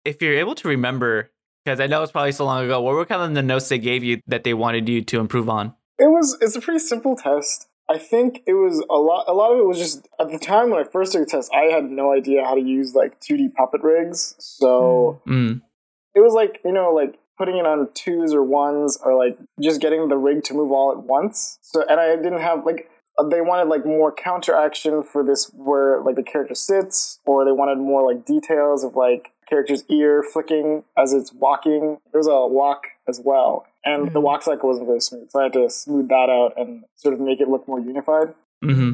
if 0.04 0.20
you're 0.22 0.34
able 0.34 0.54
to 0.56 0.68
remember, 0.68 1.30
because 1.64 1.78
I 1.80 1.86
know 1.86 2.02
it's 2.02 2.10
probably 2.12 2.32
so 2.32 2.44
long 2.44 2.64
ago, 2.64 2.80
what 2.80 2.94
were 2.94 3.04
kind 3.04 3.22
of 3.22 3.34
the 3.34 3.42
notes 3.42 3.68
they 3.68 3.78
gave 3.78 4.02
you 4.02 4.20
that 4.26 4.42
they 4.44 4.54
wanted 4.54 4.88
you 4.88 5.02
to 5.02 5.20
improve 5.20 5.48
on? 5.48 5.74
It 5.98 6.06
was 6.10 6.36
it's 6.40 6.56
a 6.56 6.60
pretty 6.60 6.80
simple 6.80 7.14
test. 7.14 7.68
I 7.88 7.98
think 7.98 8.42
it 8.46 8.54
was 8.54 8.82
a 8.90 8.96
lot. 8.96 9.24
A 9.28 9.32
lot 9.34 9.52
of 9.52 9.58
it 9.58 9.66
was 9.66 9.78
just 9.78 10.08
at 10.18 10.30
the 10.30 10.38
time 10.38 10.70
when 10.70 10.80
I 10.80 10.88
first 10.88 11.12
took 11.12 11.20
the 11.24 11.30
test, 11.30 11.52
I 11.54 11.64
had 11.64 11.84
no 11.90 12.12
idea 12.12 12.42
how 12.44 12.54
to 12.54 12.60
use 12.60 12.94
like 12.94 13.20
2D 13.20 13.54
puppet 13.54 13.82
rigs. 13.82 14.34
So 14.38 15.20
Mm. 15.28 15.60
it 16.14 16.20
was 16.20 16.32
like 16.32 16.60
you 16.64 16.72
know 16.72 16.92
like 16.92 17.18
putting 17.38 17.56
it 17.56 17.66
on 17.66 17.88
twos 17.94 18.32
or 18.34 18.42
ones 18.42 18.98
or 19.04 19.14
like 19.16 19.38
just 19.60 19.80
getting 19.80 20.08
the 20.08 20.16
rig 20.16 20.44
to 20.44 20.54
move 20.54 20.70
all 20.72 20.92
at 20.92 20.98
once. 21.02 21.58
So 21.62 21.84
and 21.88 21.98
I 22.00 22.16
didn't 22.16 22.40
have 22.40 22.64
like 22.64 22.88
uh, 23.18 23.28
they 23.28 23.40
wanted 23.40 23.68
like 23.68 23.84
more 23.84 24.10
counteraction 24.12 25.02
for 25.02 25.22
this 25.22 25.50
where 25.54 26.00
like 26.00 26.16
the 26.16 26.22
character 26.22 26.54
sits, 26.54 27.18
or 27.26 27.44
they 27.44 27.52
wanted 27.52 27.78
more 27.78 28.10
like 28.10 28.24
details 28.24 28.84
of 28.84 28.96
like 28.96 29.32
character's 29.48 29.84
ear 29.90 30.22
flicking 30.22 30.82
as 30.96 31.12
it's 31.12 31.32
walking. 31.32 31.98
There 32.10 32.18
was 32.18 32.26
a 32.26 32.46
walk 32.46 32.86
as 33.06 33.20
well, 33.22 33.66
and 33.84 34.08
the 34.08 34.20
Mhm. 34.20 34.22
walk 34.22 34.42
cycle 34.42 34.68
wasn't 34.70 34.86
very 34.86 35.00
smooth, 35.00 35.30
so 35.30 35.40
I 35.40 35.42
had 35.44 35.52
to 35.54 35.68
smooth 35.68 36.08
that 36.08 36.30
out 36.30 36.54
and 36.56 36.84
sort 36.96 37.12
of 37.12 37.20
make 37.20 37.40
it 37.40 37.48
look 37.48 37.68
more 37.68 37.80
unified. 37.80 38.34
hmm 38.62 38.92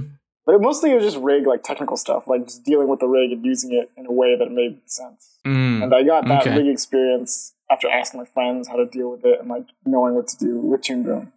But 0.49 0.55
it, 0.55 0.62
mostly 0.62 0.93
it 0.93 0.95
was 0.95 1.05
just 1.05 1.19
rig 1.19 1.47
like 1.47 1.62
technical 1.62 1.99
stuff, 1.99 2.26
like 2.26 2.47
just 2.47 2.64
dealing 2.64 2.88
with 2.88 3.00
the 3.00 3.07
rig 3.07 3.33
and 3.33 3.45
using 3.45 3.75
it 3.75 3.90
in 3.99 4.07
a 4.07 4.11
way 4.11 4.35
that 4.35 4.50
made 4.50 4.81
sense. 4.87 5.37
Mm. 5.47 5.83
And 5.83 5.95
I 5.95 6.02
got 6.02 6.26
that 6.26 6.47
Okay. 6.47 6.57
rig 6.57 6.69
experience 6.69 7.52
after 7.71 7.87
asking 7.87 8.21
my 8.21 8.25
friends 8.25 8.67
how 8.67 8.76
to 8.76 8.87
deal 8.87 9.11
with 9.11 9.26
it 9.26 9.40
and 9.40 9.50
like 9.50 9.67
knowing 9.85 10.14
what 10.14 10.26
to 10.28 10.38
do 10.38 10.57
with 10.57 10.81
Toon 10.81 11.02
Boom. 11.02 11.33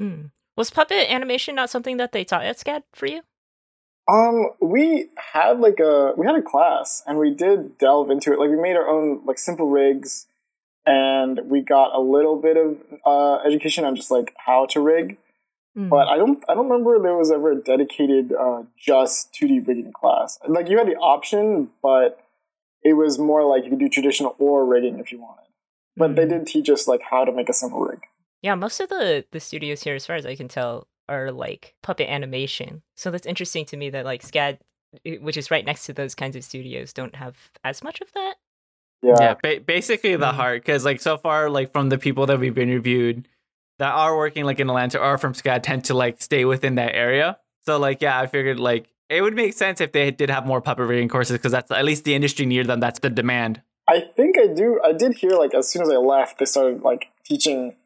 Mm. 0.00 0.30
Was 0.56 0.70
puppet 0.70 1.10
animation 1.10 1.54
not 1.54 1.68
something 1.68 1.98
that 1.98 2.12
they 2.12 2.24
taught 2.24 2.46
at 2.46 2.56
SCAD 2.56 2.84
for 2.94 3.04
you? 3.04 3.20
Um, 4.08 4.48
we 4.62 5.10
had 5.34 5.60
like 5.60 5.78
a 5.78 6.14
we 6.16 6.24
had 6.24 6.34
a 6.34 6.40
class 6.40 7.02
and 7.06 7.18
we 7.18 7.34
did 7.34 7.76
delve 7.76 8.10
into 8.10 8.32
it. 8.32 8.38
Like 8.38 8.48
we 8.48 8.56
made 8.56 8.76
our 8.76 8.88
own 8.88 9.20
like 9.26 9.38
simple 9.38 9.68
rigs, 9.68 10.26
and 10.86 11.38
we 11.50 11.60
got 11.60 11.94
a 11.94 12.00
little 12.00 12.36
bit 12.36 12.56
of 12.56 12.78
uh, 13.04 13.42
education 13.46 13.84
on 13.84 13.94
just 13.94 14.10
like 14.10 14.34
how 14.38 14.64
to 14.70 14.80
rig. 14.80 15.18
Mm. 15.76 15.88
But 15.88 16.06
I 16.08 16.16
don't 16.16 16.42
I 16.48 16.54
don't 16.54 16.68
remember 16.68 16.98
there 17.02 17.16
was 17.16 17.30
ever 17.32 17.52
a 17.52 17.56
dedicated 17.56 18.32
uh, 18.32 18.62
just 18.78 19.34
two 19.34 19.48
D 19.48 19.58
rigging 19.60 19.92
class. 19.92 20.38
Like 20.46 20.68
you 20.68 20.78
had 20.78 20.86
the 20.86 20.96
option, 20.96 21.70
but 21.82 22.20
it 22.82 22.92
was 22.94 23.18
more 23.18 23.44
like 23.44 23.64
you 23.64 23.70
could 23.70 23.78
do 23.80 23.88
traditional 23.88 24.36
or 24.38 24.64
rigging 24.64 24.98
if 24.98 25.10
you 25.10 25.20
wanted. 25.20 25.40
But 25.96 26.14
they 26.16 26.24
Mm. 26.26 26.28
did 26.28 26.46
teach 26.46 26.68
us 26.70 26.86
like 26.86 27.02
how 27.02 27.24
to 27.24 27.32
make 27.32 27.48
a 27.48 27.52
simple 27.52 27.80
rig. 27.80 28.00
Yeah, 28.42 28.54
most 28.54 28.78
of 28.80 28.88
the 28.88 29.24
the 29.32 29.40
studios 29.40 29.82
here, 29.82 29.94
as 29.94 30.06
far 30.06 30.16
as 30.16 30.26
I 30.26 30.36
can 30.36 30.48
tell, 30.48 30.86
are 31.08 31.32
like 31.32 31.74
puppet 31.82 32.08
animation. 32.08 32.82
So 32.96 33.10
that's 33.10 33.26
interesting 33.26 33.64
to 33.66 33.76
me 33.76 33.90
that 33.90 34.04
like 34.04 34.22
SCAD, 34.22 34.58
which 35.20 35.36
is 35.36 35.50
right 35.50 35.64
next 35.64 35.86
to 35.86 35.92
those 35.92 36.14
kinds 36.14 36.36
of 36.36 36.44
studios, 36.44 36.92
don't 36.92 37.16
have 37.16 37.50
as 37.64 37.82
much 37.82 38.00
of 38.00 38.12
that. 38.12 38.34
Yeah. 39.02 39.14
Yeah, 39.20 39.34
ba- 39.42 39.60
basically 39.60 40.14
the 40.16 40.26
Mm. 40.32 40.34
heart. 40.34 40.62
Because 40.62 40.84
like 40.84 41.00
so 41.00 41.16
far, 41.18 41.50
like 41.50 41.72
from 41.72 41.88
the 41.88 41.98
people 41.98 42.26
that 42.26 42.38
we've 42.38 42.56
interviewed 42.58 43.26
that 43.78 43.92
are 43.92 44.16
working 44.16 44.44
like 44.44 44.60
in 44.60 44.68
Atlanta 44.68 44.98
or 44.98 45.18
from 45.18 45.34
SCAD 45.34 45.62
tend 45.62 45.84
to 45.86 45.94
like 45.94 46.20
stay 46.22 46.44
within 46.44 46.76
that 46.76 46.94
area. 46.94 47.38
So 47.66 47.78
like 47.78 48.00
yeah, 48.02 48.18
I 48.20 48.26
figured 48.26 48.58
like 48.60 48.86
It 49.08 49.20
would 49.22 49.34
make 49.34 49.52
sense 49.52 49.80
if 49.80 49.92
they 49.92 50.10
did 50.10 50.30
have 50.30 50.46
more 50.46 50.60
puppet 50.60 50.86
rigging 50.86 51.08
courses 51.08 51.36
because 51.36 51.52
that's 51.52 51.70
at 51.70 51.84
least 51.84 52.04
the 52.04 52.14
industry 52.14 52.46
near 52.46 52.64
them. 52.64 52.80
That's 52.80 53.00
the 53.00 53.10
demand. 53.10 53.62
I 53.86 54.00
think 54.00 54.38
I 54.38 54.46
do. 54.46 54.80
I 54.82 54.92
did 54.92 55.14
hear 55.14 55.32
like 55.32 55.54
as 55.54 55.68
soon 55.68 55.82
as 55.82 55.90
I 55.90 55.96
left, 55.96 56.38
they 56.38 56.46
started 56.46 56.82
like 56.82 57.08
teaching 57.24 57.76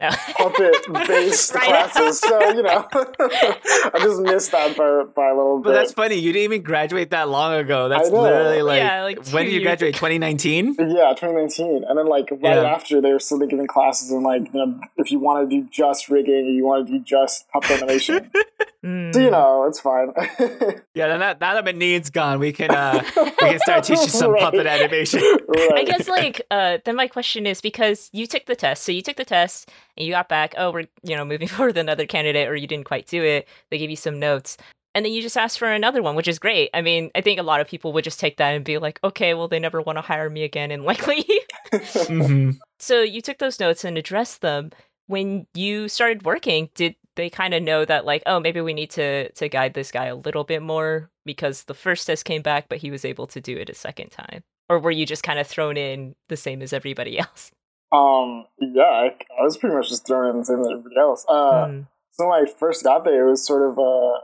puppet 0.00 0.74
based 1.06 1.54
Right. 1.54 1.64
classes. 1.64 2.20
So 2.20 2.48
you 2.50 2.62
know, 2.62 2.86
I 2.92 3.90
just 4.00 4.20
missed 4.20 4.52
that 4.52 4.76
by, 4.76 5.02
by 5.14 5.28
a 5.30 5.34
little 5.36 5.58
But 5.58 5.64
bit. 5.64 5.64
But 5.64 5.72
that's 5.72 5.92
funny. 5.92 6.14
You 6.16 6.32
didn't 6.32 6.44
even 6.44 6.62
graduate 6.62 7.10
that 7.10 7.28
long 7.28 7.54
ago. 7.54 7.88
That's 7.88 8.10
literally 8.10 8.62
like, 8.62 8.78
Yeah, 8.78 9.02
like 9.02 9.26
when 9.28 9.46
did 9.46 9.54
you 9.54 9.62
graduate? 9.62 9.94
2019? 9.94 10.76
Yeah, 10.78 11.14
2019, 11.14 11.84
and 11.88 11.98
then 11.98 12.06
like 12.06 12.30
right 12.30 12.40
Yeah. 12.42 12.62
after 12.62 13.00
they 13.00 13.12
were 13.12 13.18
still 13.18 13.38
giving 13.38 13.66
classes 13.66 14.10
and 14.10 14.22
like 14.22 14.42
you 14.52 14.66
know 14.66 14.80
if 14.96 15.10
you 15.10 15.18
want 15.18 15.48
to 15.48 15.56
do 15.62 15.68
just 15.70 16.08
rigging, 16.08 16.46
or 16.46 16.50
you 16.50 16.64
want 16.64 16.86
to 16.86 16.92
do 16.98 17.04
just 17.04 17.48
puppet 17.50 17.70
animation. 17.82 18.30
Mm. 18.86 19.12
so 19.12 19.18
you 19.20 19.30
know 19.30 19.64
it's 19.64 19.80
fine. 19.80 20.12
Yeah, 20.94 21.06
now 21.08 21.18
that, 21.18 21.40
now 21.40 21.54
that 21.54 21.64
Manine's 21.64 22.10
gone, 22.10 22.38
we 22.38 22.52
can 22.52 22.70
uh, 22.70 23.02
we 23.16 23.30
can 23.50 23.58
start 23.60 23.82
teaching 23.84 24.08
some 24.08 24.30
Right. 24.32 24.42
puppet 24.42 24.66
animation. 24.66 25.20
right. 25.48 25.72
I 25.74 25.84
guess 25.84 26.08
like 26.08 26.42
uh 26.50 26.78
then 26.84 26.94
my 26.96 27.08
question 27.08 27.46
is 27.46 27.60
because 27.60 28.08
you 28.12 28.26
took 28.26 28.46
the 28.46 28.54
test, 28.56 28.82
so 28.84 28.92
you 28.92 29.02
took 29.02 29.16
the 29.16 29.24
test 29.24 29.70
and 29.96 30.06
you 30.06 30.12
got 30.12 30.28
back, 30.28 30.54
oh 30.56 30.70
we're 30.70 30.86
you 31.02 31.16
know 31.16 31.24
moving 31.24 31.48
forward 31.52 31.70
with 31.70 31.78
another 31.78 32.06
candidate 32.06 32.48
or 32.48 32.54
you 32.56 32.66
didn't 32.68 32.86
quite 32.86 33.06
do 33.08 33.22
it. 33.24 33.48
They 33.70 33.78
gave 33.78 33.90
you 33.90 33.96
some 33.96 34.18
notes. 34.20 34.56
And 34.94 35.04
then 35.04 35.12
you 35.12 35.22
just 35.22 35.36
asked 35.36 35.58
for 35.58 35.70
another 35.70 36.02
one, 36.02 36.16
which 36.16 36.26
is 36.26 36.38
great. 36.40 36.70
I 36.74 36.80
mean, 36.82 37.10
I 37.14 37.20
think 37.20 37.38
a 37.38 37.42
lot 37.44 37.60
of 37.60 37.68
people 37.68 37.92
would 37.92 38.02
just 38.04 38.18
take 38.18 38.38
that 38.38 38.50
and 38.54 38.64
be 38.64 38.78
like, 38.78 38.98
okay, 39.04 39.34
well 39.34 39.46
they 39.48 39.58
never 39.60 39.80
want 39.82 39.98
to 39.98 40.02
hire 40.02 40.30
me 40.30 40.42
again 40.44 40.70
and 40.70 40.82
likely. 40.90 41.24
leave. 41.28 41.46
Mhm. 41.72 42.58
so 42.78 43.02
you 43.02 43.20
took 43.20 43.38
those 43.38 43.58
notes 43.60 43.84
and 43.84 43.98
addressed 43.98 44.40
them. 44.40 44.70
When 45.06 45.46
you 45.54 45.88
started 45.88 46.24
working, 46.24 46.70
did 46.74 46.94
they 47.18 47.28
kind 47.28 47.52
of 47.52 47.62
know 47.62 47.84
that 47.84 48.06
like, 48.06 48.22
oh, 48.26 48.38
maybe 48.38 48.60
we 48.60 48.72
need 48.72 48.90
to 48.92 49.30
to 49.32 49.48
guide 49.48 49.74
this 49.74 49.90
guy 49.90 50.06
a 50.06 50.14
little 50.14 50.44
bit 50.44 50.62
more 50.62 51.10
because 51.26 51.64
the 51.64 51.74
first 51.74 52.06
test 52.06 52.24
came 52.24 52.42
back, 52.42 52.68
but 52.68 52.78
he 52.78 52.90
was 52.90 53.04
able 53.04 53.26
to 53.26 53.40
do 53.40 53.56
it 53.58 53.68
a 53.68 53.74
second 53.74 54.10
time? 54.10 54.44
Or 54.70 54.78
were 54.78 54.90
you 54.92 55.04
just 55.04 55.24
kind 55.24 55.38
of 55.38 55.46
thrown 55.46 55.76
in 55.76 56.14
the 56.28 56.36
same 56.36 56.62
as 56.62 56.72
everybody 56.72 57.18
else? 57.24 57.50
Um, 57.90 58.46
yeah, 58.60 58.82
I, 58.82 59.16
I 59.38 59.42
was 59.42 59.56
pretty 59.56 59.74
much 59.74 59.88
just 59.88 60.06
thrown 60.06 60.30
in 60.30 60.38
the 60.38 60.44
same 60.44 60.60
as 60.60 60.68
everybody 60.68 60.96
else. 60.96 61.26
Uh, 61.28 61.66
Mm. 61.66 61.86
So 62.12 62.28
when 62.28 62.42
I 62.42 62.50
first 62.50 62.82
got 62.82 63.04
there, 63.04 63.28
it 63.28 63.30
was 63.30 63.46
sort 63.46 63.70
of 63.70 63.78
uh, 63.78 64.18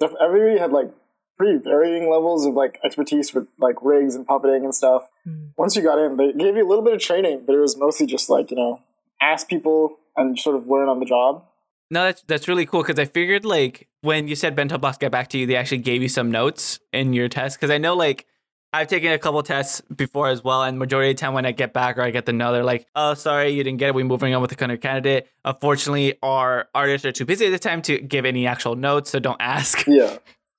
def- 0.00 0.18
everybody 0.20 0.58
had 0.58 0.70
like 0.70 0.90
pretty 1.38 1.58
varying 1.58 2.10
levels 2.10 2.44
of 2.44 2.52
like 2.54 2.78
expertise 2.84 3.32
with 3.32 3.46
like 3.58 3.76
rigs 3.82 4.14
and 4.14 4.26
puppeting 4.26 4.64
and 4.64 4.74
stuff. 4.74 5.08
Mm. 5.26 5.52
Once 5.56 5.74
you 5.74 5.82
got 5.82 5.98
in, 5.98 6.16
they 6.18 6.32
gave 6.32 6.56
you 6.56 6.66
a 6.66 6.68
little 6.68 6.84
bit 6.84 6.92
of 6.92 7.00
training, 7.00 7.44
but 7.46 7.54
it 7.54 7.60
was 7.60 7.76
mostly 7.76 8.06
just 8.06 8.28
like 8.28 8.50
you 8.50 8.56
know 8.56 8.80
ask 9.20 9.48
people 9.48 9.98
and 10.16 10.38
sort 10.38 10.56
of 10.56 10.66
learn 10.66 10.88
on 10.88 11.00
the 11.00 11.06
job. 11.06 11.44
No, 11.90 12.04
that's 12.04 12.22
that's 12.22 12.48
really 12.48 12.66
cool 12.66 12.82
because 12.82 12.98
I 12.98 13.06
figured 13.06 13.44
like 13.44 13.88
when 14.02 14.28
you 14.28 14.34
said 14.34 14.54
bento 14.54 14.78
box 14.78 14.98
get 14.98 15.10
back 15.10 15.28
to 15.28 15.38
you, 15.38 15.46
they 15.46 15.56
actually 15.56 15.78
gave 15.78 16.02
you 16.02 16.08
some 16.08 16.30
notes 16.30 16.80
in 16.92 17.12
your 17.12 17.28
test 17.28 17.58
because 17.58 17.70
I 17.70 17.78
know 17.78 17.94
like 17.94 18.26
I've 18.72 18.88
taken 18.88 19.12
a 19.12 19.18
couple 19.18 19.42
tests 19.42 19.80
before 19.94 20.28
as 20.28 20.44
well, 20.44 20.62
and 20.62 20.78
majority 20.78 21.10
of 21.10 21.16
the 21.16 21.20
time 21.20 21.32
when 21.32 21.46
I 21.46 21.52
get 21.52 21.72
back 21.72 21.96
or 21.96 22.02
I 22.02 22.10
get 22.10 22.26
the 22.26 22.34
no, 22.34 22.52
they're 22.52 22.62
like, 22.62 22.86
"Oh, 22.94 23.14
sorry, 23.14 23.50
you 23.50 23.64
didn't 23.64 23.78
get 23.78 23.88
it. 23.88 23.94
We're 23.94 24.04
moving 24.04 24.34
on 24.34 24.42
with 24.42 24.50
the 24.50 24.56
current 24.56 24.82
candidate." 24.82 25.26
Unfortunately, 25.44 26.18
our 26.22 26.68
artists 26.74 27.06
are 27.06 27.12
too 27.12 27.24
busy 27.24 27.46
at 27.46 27.50
the 27.50 27.58
time 27.58 27.80
to 27.82 27.98
give 27.98 28.26
any 28.26 28.46
actual 28.46 28.76
notes, 28.76 29.10
so 29.10 29.18
don't 29.18 29.40
ask. 29.40 29.86
Yeah, 29.86 30.18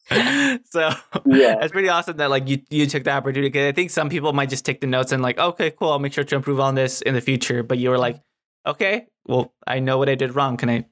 so 0.66 0.90
yeah, 1.28 1.58
it's 1.62 1.72
pretty 1.72 1.90
awesome 1.90 2.18
that 2.18 2.32
like 2.32 2.48
you 2.48 2.62
you 2.72 2.88
took 2.88 3.04
the 3.04 3.12
opportunity 3.12 3.50
because 3.50 3.68
I 3.68 3.74
think 3.74 3.92
some 3.92 4.10
people 4.10 4.34
might 4.34 4.50
just 4.50 4.66
take 4.66 4.82
the 4.82 4.88
notes 4.88 5.12
and 5.12 5.22
like, 5.22 5.38
okay, 5.38 5.70
cool, 5.70 5.92
I'll 5.92 6.00
make 6.00 6.14
sure 6.14 6.24
to 6.24 6.36
improve 6.36 6.60
on 6.60 6.74
this 6.74 7.02
in 7.04 7.14
the 7.14 7.22
future. 7.22 7.62
But 7.62 7.78
you 7.78 7.92
were 7.92 8.00
like, 8.00 8.20
okay, 8.66 9.06
well, 9.28 9.54
I 9.68 9.80
know 9.80 10.00
what 10.00 10.10
I 10.10 10.16
did 10.16 10.36
wrong. 10.36 10.58
Can 10.58 10.70
I 10.72 10.86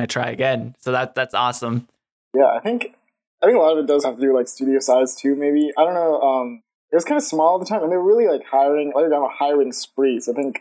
I 0.00 0.06
try 0.06 0.28
again? 0.30 0.74
So 0.80 0.92
that 0.92 1.14
that's 1.14 1.34
awesome. 1.34 1.88
yeah. 2.34 2.46
I 2.46 2.60
think 2.60 2.94
I 3.42 3.46
think 3.46 3.56
a 3.58 3.60
lot 3.60 3.76
of 3.76 3.84
it 3.84 3.86
does 3.86 4.04
have 4.04 4.16
to 4.16 4.20
do 4.20 4.28
with, 4.28 4.36
like 4.36 4.48
studio 4.48 4.78
size 4.80 5.14
too. 5.14 5.34
Maybe 5.36 5.70
I 5.76 5.84
don't 5.84 5.94
know. 5.94 6.20
Um, 6.20 6.62
it 6.92 6.96
was 6.96 7.04
kind 7.04 7.16
of 7.18 7.24
small 7.24 7.56
at 7.56 7.60
the 7.60 7.66
time, 7.66 7.82
and 7.82 7.90
they 7.92 7.96
were 7.96 8.04
really 8.04 8.26
like 8.28 8.44
hiring, 8.46 8.92
like 8.94 9.06
on 9.06 9.12
a 9.24 9.28
hiring 9.28 9.72
spree. 9.72 10.20
So 10.20 10.32
I 10.32 10.34
think 10.36 10.60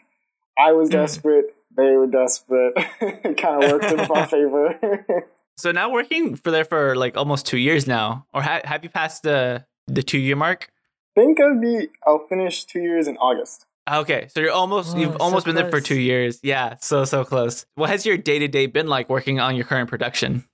I 0.58 0.72
was 0.74 0.90
Mm. 0.90 0.94
desperate. 0.94 1.46
They 1.76 1.96
were 1.96 2.08
desperate. 2.08 2.74
it 3.02 3.38
kind 3.38 3.64
of 3.64 3.72
worked 3.72 3.86
in 3.86 4.08
my 4.08 4.26
favor. 4.36 5.26
So 5.58 5.72
now 5.72 5.92
working 5.92 6.36
for 6.36 6.52
there 6.52 6.66
for 6.66 6.96
like 6.96 7.16
almost 7.18 7.46
two 7.46 7.58
years 7.58 7.88
now, 7.88 8.26
or 8.34 8.42
ha- 8.42 8.62
have 8.66 8.84
you 8.84 8.90
passed 8.90 9.24
the 9.24 9.66
the 9.88 10.02
two 10.04 10.18
year 10.20 10.36
mark? 10.36 10.70
I 11.16 11.22
think 11.22 11.40
I'd 11.42 11.62
be. 11.62 11.90
I'll 12.08 12.26
finish 12.28 12.66
two 12.66 12.80
years 12.82 13.08
in 13.08 13.18
August. 13.18 13.66
Okay, 13.92 14.28
so 14.30 14.40
you're 14.40 14.52
almost 14.52 14.96
Oh, 14.96 15.00
you've 15.00 15.12
so 15.12 15.18
almost 15.20 15.46
been 15.46 15.56
there 15.56 15.70
for 15.70 15.82
two 15.82 16.00
years. 16.00 16.40
Yeah, 16.42 16.76
so 16.80 17.04
so 17.04 17.26
close. 17.26 17.66
What 17.76 17.90
has 17.90 18.06
your 18.06 18.18
day 18.18 18.40
to 18.40 18.48
day 18.48 18.66
been 18.66 18.88
like 18.88 19.10
working 19.10 19.40
on 19.40 19.56
your 19.56 19.66
current 19.66 19.90
production? 19.90 20.46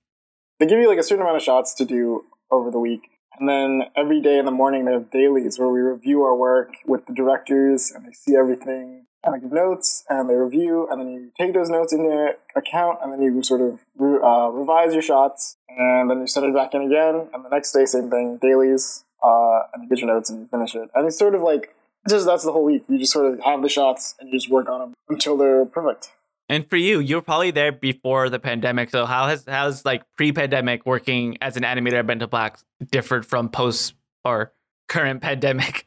They 0.58 0.66
give 0.66 0.78
you 0.78 0.88
like 0.88 0.98
a 0.98 1.02
certain 1.02 1.22
amount 1.22 1.36
of 1.36 1.42
shots 1.42 1.74
to 1.74 1.84
do 1.84 2.24
over 2.50 2.70
the 2.70 2.80
week, 2.80 3.02
and 3.38 3.48
then 3.48 3.84
every 3.96 4.20
day 4.20 4.38
in 4.38 4.44
the 4.46 4.50
morning 4.50 4.84
they 4.84 4.92
have 4.92 5.10
dailies 5.10 5.58
where 5.58 5.68
we 5.68 5.80
review 5.80 6.22
our 6.22 6.34
work 6.34 6.72
with 6.86 7.06
the 7.06 7.14
directors, 7.14 7.92
and 7.94 8.04
they 8.04 8.12
see 8.12 8.34
everything, 8.34 9.06
and 9.22 9.34
they 9.34 9.40
give 9.40 9.52
notes, 9.52 10.04
and 10.08 10.28
they 10.28 10.34
review, 10.34 10.88
and 10.90 11.00
then 11.00 11.08
you 11.08 11.30
take 11.38 11.54
those 11.54 11.70
notes 11.70 11.92
into 11.92 12.34
account, 12.56 12.98
and 13.02 13.12
then 13.12 13.22
you 13.22 13.42
sort 13.44 13.60
of 13.60 13.78
re- 13.96 14.20
uh, 14.22 14.48
revise 14.48 14.92
your 14.92 15.02
shots, 15.02 15.56
and 15.68 16.10
then 16.10 16.20
you 16.20 16.26
send 16.26 16.46
it 16.46 16.54
back 16.54 16.74
in 16.74 16.82
again, 16.82 17.28
and 17.32 17.44
the 17.44 17.48
next 17.48 17.70
day 17.72 17.86
same 17.86 18.10
thing, 18.10 18.38
dailies, 18.42 19.04
uh, 19.22 19.60
and 19.72 19.84
you 19.84 19.88
get 19.88 19.98
your 19.98 20.12
notes 20.12 20.28
and 20.30 20.40
you 20.40 20.46
finish 20.48 20.74
it, 20.74 20.90
and 20.96 21.06
it's 21.06 21.18
sort 21.18 21.36
of 21.36 21.42
like 21.42 21.74
just 22.08 22.26
that's 22.26 22.44
the 22.44 22.52
whole 22.52 22.64
week. 22.64 22.84
You 22.88 22.98
just 22.98 23.12
sort 23.12 23.32
of 23.32 23.40
have 23.40 23.62
the 23.62 23.68
shots 23.68 24.14
and 24.18 24.28
you 24.28 24.38
just 24.38 24.50
work 24.50 24.68
on 24.68 24.80
them 24.80 24.94
until 25.08 25.36
they're 25.36 25.66
perfect. 25.66 26.12
And 26.48 26.68
for 26.68 26.76
you, 26.76 26.98
you 26.98 27.16
were 27.16 27.22
probably 27.22 27.52
there 27.52 27.70
before 27.70 28.28
the 28.28 28.40
pandemic. 28.40 28.90
So 28.90 29.06
how 29.06 29.28
has 29.28 29.44
how's 29.46 29.84
like 29.84 30.02
pre 30.16 30.32
pandemic 30.32 30.84
working 30.84 31.38
as 31.40 31.56
an 31.56 31.62
animator 31.62 32.00
at 32.00 32.06
Bento 32.06 32.26
Box 32.26 32.64
differed 32.90 33.24
from 33.24 33.48
post 33.48 33.94
or 34.24 34.52
current 34.88 35.22
pandemic? 35.22 35.86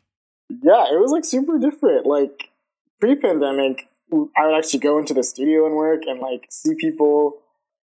Yeah, 0.49 0.85
it 0.93 0.99
was 0.99 1.11
like 1.11 1.25
super 1.25 1.57
different. 1.57 2.05
Like 2.05 2.49
pre-pandemic, 2.99 3.87
I 4.37 4.47
would 4.47 4.57
actually 4.57 4.79
go 4.79 4.97
into 4.99 5.13
the 5.13 5.23
studio 5.23 5.65
and 5.65 5.75
work 5.75 6.03
and 6.07 6.19
like 6.19 6.47
see 6.49 6.75
people. 6.75 7.41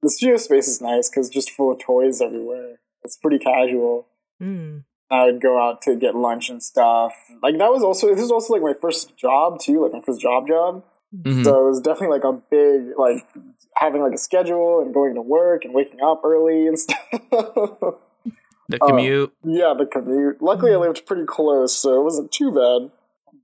The 0.02 0.10
studio 0.10 0.36
space 0.36 0.68
is 0.68 0.80
nice 0.80 1.10
because 1.10 1.28
just 1.28 1.50
full 1.50 1.72
of 1.72 1.78
toys 1.78 2.20
everywhere. 2.20 2.80
It's 3.02 3.16
pretty 3.16 3.38
casual. 3.38 4.06
Mm. 4.42 4.84
I 5.10 5.24
would 5.26 5.40
go 5.40 5.60
out 5.60 5.82
to 5.82 5.96
get 5.96 6.14
lunch 6.14 6.50
and 6.50 6.62
stuff. 6.62 7.12
Like 7.42 7.58
that 7.58 7.70
was 7.70 7.82
also 7.82 8.08
this 8.08 8.20
was 8.20 8.30
also 8.30 8.54
like 8.54 8.62
my 8.62 8.74
first 8.80 9.16
job 9.16 9.58
too, 9.60 9.82
like 9.82 9.92
my 9.92 10.00
first 10.00 10.20
job 10.20 10.46
job. 10.46 10.84
Mhm. 11.14 11.44
So 11.44 11.66
it 11.66 11.68
was 11.68 11.80
definitely 11.80 12.18
like 12.18 12.24
a 12.24 12.32
big 12.50 12.96
like 12.96 13.26
having 13.74 14.02
like 14.02 14.14
a 14.14 14.18
schedule 14.18 14.80
and 14.80 14.94
going 14.94 15.14
to 15.14 15.22
work 15.22 15.64
and 15.64 15.74
waking 15.74 16.00
up 16.00 16.22
early 16.24 16.66
and 16.66 16.78
stuff. 16.78 16.98
the 17.30 18.78
uh, 18.80 18.86
commute. 18.86 19.32
Yeah, 19.42 19.74
the 19.76 19.86
commute. 19.86 20.40
Luckily, 20.40 20.72
I 20.72 20.76
lived 20.76 21.04
pretty 21.06 21.24
close, 21.26 21.76
so 21.76 22.00
it 22.00 22.04
wasn't 22.04 22.30
too 22.30 22.52
bad. 22.52 22.90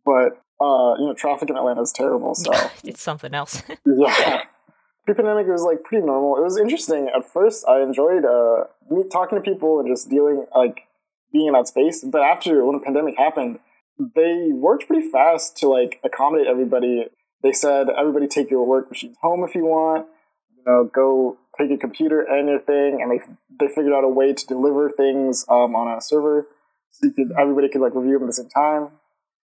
But 0.04 0.40
uh, 0.60 0.94
you 0.98 1.06
know, 1.06 1.14
traffic 1.16 1.50
in 1.50 1.56
Atlanta 1.56 1.82
is 1.82 1.92
terrible. 1.92 2.34
So 2.34 2.52
it's 2.84 3.02
something 3.02 3.34
else. 3.34 3.62
yeah, 3.84 4.42
pre-pandemic 5.04 5.46
it 5.46 5.52
was 5.52 5.62
like 5.62 5.82
pretty 5.82 6.06
normal. 6.06 6.36
It 6.36 6.42
was 6.44 6.56
interesting 6.56 7.10
at 7.14 7.30
first. 7.30 7.66
I 7.68 7.82
enjoyed 7.82 8.24
uh, 8.24 8.64
me 8.88 9.02
talking 9.10 9.36
to 9.36 9.42
people 9.42 9.80
and 9.80 9.88
just 9.88 10.08
dealing 10.08 10.46
like 10.54 10.85
being 11.32 11.48
in 11.48 11.52
that 11.54 11.68
space. 11.68 12.04
But 12.04 12.22
after 12.22 12.64
when 12.64 12.78
the 12.78 12.84
pandemic 12.84 13.16
happened, 13.18 13.58
they 13.98 14.50
worked 14.52 14.86
pretty 14.86 15.08
fast 15.10 15.56
to 15.58 15.68
like 15.68 16.00
accommodate 16.04 16.46
everybody. 16.46 17.06
They 17.42 17.52
said 17.52 17.88
everybody 17.90 18.26
take 18.26 18.50
your 18.50 18.66
work 18.66 18.90
machines 18.90 19.16
home 19.20 19.44
if 19.44 19.54
you 19.54 19.64
want. 19.64 20.06
You 20.56 20.62
know, 20.66 20.90
go 20.92 21.38
take 21.58 21.70
your 21.70 21.78
computer 21.78 22.20
and 22.20 22.48
your 22.48 22.60
thing, 22.60 23.00
and 23.00 23.10
they 23.10 23.20
they 23.58 23.72
figured 23.72 23.92
out 23.92 24.04
a 24.04 24.08
way 24.08 24.32
to 24.32 24.46
deliver 24.46 24.90
things 24.90 25.44
um, 25.48 25.74
on 25.74 25.96
a 25.96 26.00
server, 26.00 26.46
so 26.90 27.06
you 27.06 27.12
could 27.12 27.32
everybody 27.38 27.68
could 27.68 27.80
like 27.80 27.94
review 27.94 28.14
them 28.14 28.24
at 28.24 28.26
the 28.26 28.32
same 28.32 28.48
time. 28.48 28.90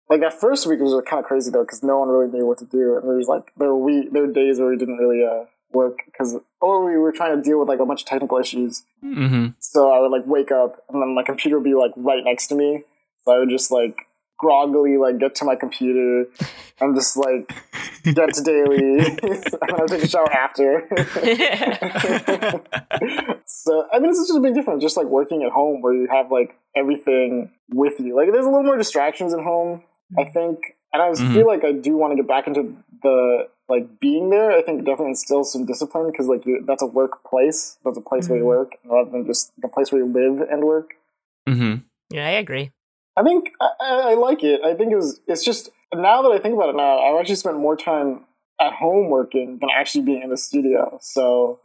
Like 0.08 0.20
that 0.20 0.40
first 0.40 0.66
week 0.66 0.80
was 0.80 0.92
kind 1.08 1.20
of 1.22 1.26
crazy 1.26 1.50
though, 1.50 1.64
because 1.64 1.82
no 1.82 1.98
one 1.98 2.08
really 2.08 2.30
knew 2.30 2.46
what 2.46 2.58
to 2.58 2.64
do, 2.64 2.96
and 2.96 3.08
there 3.08 3.16
was 3.16 3.28
like 3.28 3.52
there 3.56 3.68
were 3.68 3.78
we 3.78 4.08
there 4.10 4.26
were 4.26 4.32
days 4.32 4.58
where 4.58 4.70
we 4.70 4.76
didn't 4.76 4.96
really 4.96 5.24
uh, 5.24 5.44
work 5.72 5.98
because 6.06 6.36
or 6.60 6.84
we 6.84 6.96
were 6.96 7.12
trying 7.12 7.36
to 7.36 7.42
deal 7.42 7.58
with 7.58 7.68
like 7.68 7.80
a 7.80 7.86
bunch 7.86 8.02
of 8.02 8.06
technical 8.06 8.38
issues. 8.38 8.84
hmm 9.00 9.48
So 9.60 9.92
I 9.92 10.00
would 10.00 10.10
like 10.10 10.26
wake 10.26 10.50
up 10.50 10.82
and 10.88 11.02
then 11.02 11.14
my 11.14 11.22
computer 11.22 11.58
would 11.58 11.64
be 11.64 11.74
like 11.74 11.92
right 11.96 12.24
next 12.24 12.48
to 12.48 12.54
me. 12.54 12.84
So 13.24 13.32
I 13.34 13.38
would 13.38 13.50
just 13.50 13.70
like 13.70 14.06
groggily 14.38 14.96
like 14.96 15.18
get 15.18 15.34
to 15.36 15.44
my 15.44 15.56
computer 15.56 16.26
and 16.80 16.94
just 16.94 17.16
like 17.16 17.52
get 18.04 18.32
to 18.34 18.42
daily 18.42 18.98
and 19.22 19.24
then 19.42 19.74
I 19.74 19.80
would 19.80 19.90
take 19.90 20.02
a 20.02 20.08
shower 20.08 20.32
after. 20.32 20.88
so 23.46 23.86
I 23.92 23.98
mean 23.98 24.10
this 24.10 24.18
is 24.18 24.28
just 24.28 24.38
a 24.38 24.42
big 24.42 24.54
difference 24.54 24.82
just 24.82 24.96
like 24.96 25.06
working 25.06 25.42
at 25.42 25.50
home 25.52 25.82
where 25.82 25.94
you 25.94 26.08
have 26.10 26.30
like 26.30 26.56
everything 26.76 27.50
with 27.70 27.98
you. 28.00 28.16
Like 28.16 28.30
there's 28.32 28.46
a 28.46 28.48
little 28.48 28.62
more 28.64 28.76
distractions 28.76 29.34
at 29.34 29.40
home, 29.40 29.82
I 30.18 30.24
think. 30.24 30.58
And 30.92 31.02
I 31.02 31.08
Mhm. 31.10 31.34
feel 31.34 31.46
like 31.46 31.64
I 31.64 31.72
do 31.72 31.96
want 31.96 32.12
to 32.12 32.16
get 32.16 32.26
back 32.28 32.46
into 32.46 32.74
the 33.02 33.48
like 33.68 34.00
being 34.00 34.30
there. 34.30 34.50
I 34.52 34.62
think 34.62 34.80
definitely 34.84 35.08
instills 35.10 35.52
some 35.52 35.66
discipline 35.66 36.10
because 36.10 36.26
like 36.26 36.46
you, 36.46 36.64
that's 36.66 36.82
a 36.82 36.86
workplace. 36.86 37.78
That's 37.84 37.98
a 37.98 38.00
place 38.00 38.28
where 38.28 38.38
you 38.38 38.44
Mhm. 38.44 38.48
work 38.48 38.76
rather 38.84 39.10
than 39.10 39.26
just 39.26 39.52
a 39.62 39.68
place 39.68 39.92
where 39.92 40.02
you 40.02 40.06
live 40.12 40.40
and 40.48 40.64
work. 40.64 40.94
Mm-hmm. 41.48 41.74
yeah, 42.10 42.26
I 42.26 42.30
agree. 42.32 42.70
I 43.16 43.22
think 43.22 43.50
I, 43.60 43.68
I 43.80 43.90
I 44.10 44.14
like 44.14 44.42
it. 44.44 44.60
I 44.64 44.74
think 44.74 44.92
it 44.92 44.96
was. 44.96 45.20
It's 45.26 45.44
just 45.44 45.70
now 45.94 46.22
that 46.22 46.30
I 46.32 46.38
think 46.38 46.54
about 46.54 46.68
it 46.70 46.76
now, 46.76 46.98
I've 46.98 47.18
actually 47.20 47.34
spent 47.36 47.58
more 47.58 47.76
time 47.76 48.24
at 48.60 48.72
home 48.74 49.08
working 49.10 49.58
than 49.60 49.70
actually 49.74 50.02
being 50.04 50.22
in 50.22 50.30
the 50.30 50.36
studio. 50.36 50.98
So 51.00 51.60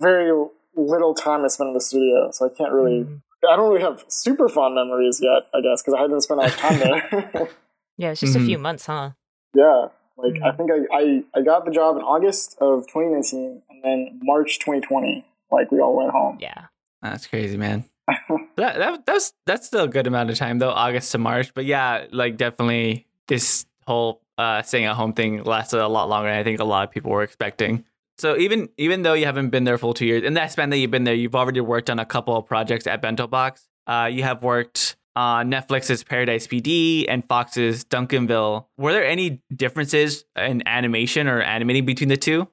very 0.00 0.32
little 0.76 1.14
time 1.14 1.44
I 1.44 1.48
spent 1.48 1.68
in 1.68 1.74
the 1.74 1.80
studio. 1.80 2.30
So 2.32 2.46
I 2.46 2.48
can't 2.48 2.72
really 2.72 3.04
Mm. 3.04 3.22
I 3.50 3.56
don't 3.56 3.70
really 3.70 3.82
have 3.82 4.04
super 4.08 4.48
fond 4.50 4.74
memories 4.74 5.20
yet, 5.22 5.48
I 5.54 5.60
guess, 5.62 5.80
because 5.82 5.94
I 5.94 6.02
hadn't 6.02 6.20
spent 6.20 6.40
a 6.40 6.42
lot 6.42 6.52
of 6.52 6.58
time 6.58 6.78
there. 6.84 7.48
Yeah, 7.96 8.10
it's 8.10 8.20
just 8.20 8.36
Mhm. 8.36 8.42
a 8.42 8.46
few 8.46 8.58
months, 8.58 8.84
huh? 8.86 9.10
yeah, 9.54 9.88
like 10.22 10.40
I 10.42 10.50
Mhm. 10.50 10.56
think 10.56 10.70
I, 10.70 10.96
I 10.96 11.22
I 11.38 11.42
got 11.42 11.64
the 11.64 11.70
job 11.70 11.96
in 11.96 12.02
August 12.02 12.56
of 12.60 12.86
2019, 12.88 13.62
and 13.70 13.84
then 13.84 14.20
March 14.22 14.58
2020, 14.58 15.24
like 15.50 15.70
we 15.72 15.80
all 15.80 15.96
went 15.96 16.10
home. 16.10 16.38
Yeah. 16.40 16.66
That's 17.02 17.26
crazy, 17.26 17.56
man. 17.56 17.84
that, 18.56 18.78
that 18.78 19.06
that's 19.06 19.32
that's 19.46 19.66
still 19.68 19.84
a 19.84 19.88
good 19.88 20.06
amount 20.06 20.30
of 20.30 20.36
time 20.36 20.58
though, 20.58 20.70
August 20.70 21.12
to 21.12 21.18
March. 21.18 21.54
But 21.54 21.64
yeah, 21.64 22.06
like 22.12 22.36
definitely 22.36 23.06
this 23.28 23.64
whole 23.86 24.20
uh 24.36 24.62
staying 24.62 24.84
at 24.86 24.96
home 24.96 25.12
thing 25.12 25.42
lasted 25.44 25.80
a 25.80 25.88
lot 25.88 26.08
longer 26.08 26.28
than 26.28 26.38
I 26.38 26.44
think 26.44 26.60
a 26.60 26.64
lot 26.64 26.84
of 26.86 26.90
people 26.92 27.10
were 27.12 27.22
expecting. 27.22 27.84
So 28.18 28.36
even 28.36 28.68
even 28.76 29.02
though 29.02 29.14
you 29.14 29.24
haven't 29.26 29.48
been 29.50 29.64
there 29.64 29.78
full 29.78 29.94
two 29.94 30.04
years, 30.06 30.24
in 30.24 30.34
that 30.34 30.52
span 30.52 30.68
that 30.70 30.76
you've 30.78 30.90
been 30.90 31.04
there, 31.04 31.14
you've 31.14 31.34
already 31.34 31.60
worked 31.60 31.88
on 31.88 31.98
a 31.98 32.04
couple 32.04 32.36
of 32.36 32.46
projects 32.46 32.86
at 32.86 33.00
Bento 33.00 33.26
Box. 33.26 33.66
Uh, 33.86 34.10
you 34.12 34.22
have 34.24 34.42
worked 34.42 34.96
on 35.16 35.50
Netflix's 35.50 36.04
Paradise 36.04 36.46
PD 36.46 37.04
and 37.08 37.26
Fox's 37.26 37.84
Duncanville. 37.84 38.66
Were 38.78 38.92
there 38.92 39.06
any 39.06 39.42
differences 39.54 40.24
in 40.36 40.66
animation 40.66 41.26
or 41.26 41.42
animating 41.42 41.84
between 41.84 42.08
the 42.08 42.16
two? 42.16 42.48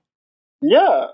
Yeah, 0.62 1.08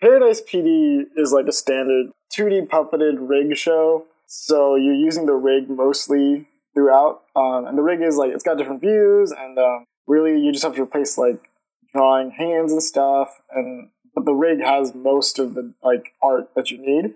Paradise 0.00 0.40
PD 0.40 1.04
is 1.16 1.32
like 1.32 1.46
a 1.46 1.52
standard 1.52 2.12
2D 2.36 2.68
puppeted 2.68 3.16
rig 3.18 3.56
show. 3.56 4.06
So 4.26 4.76
you're 4.76 4.94
using 4.94 5.26
the 5.26 5.34
rig 5.34 5.68
mostly 5.68 6.48
throughout, 6.74 7.22
um, 7.34 7.66
and 7.66 7.76
the 7.76 7.82
rig 7.82 8.00
is 8.00 8.16
like 8.16 8.32
it's 8.32 8.44
got 8.44 8.58
different 8.58 8.80
views, 8.80 9.32
and 9.32 9.58
um, 9.58 9.84
really 10.06 10.40
you 10.40 10.52
just 10.52 10.62
have 10.62 10.76
to 10.76 10.82
replace 10.82 11.18
like 11.18 11.50
drawing 11.92 12.30
hands 12.30 12.70
and 12.70 12.82
stuff, 12.82 13.42
and 13.50 13.88
but 14.14 14.24
the 14.24 14.32
rig 14.32 14.60
has 14.60 14.94
most 14.94 15.38
of 15.38 15.54
the 15.54 15.72
like 15.82 16.14
art 16.22 16.50
that 16.54 16.70
you 16.70 16.78
need, 16.78 17.14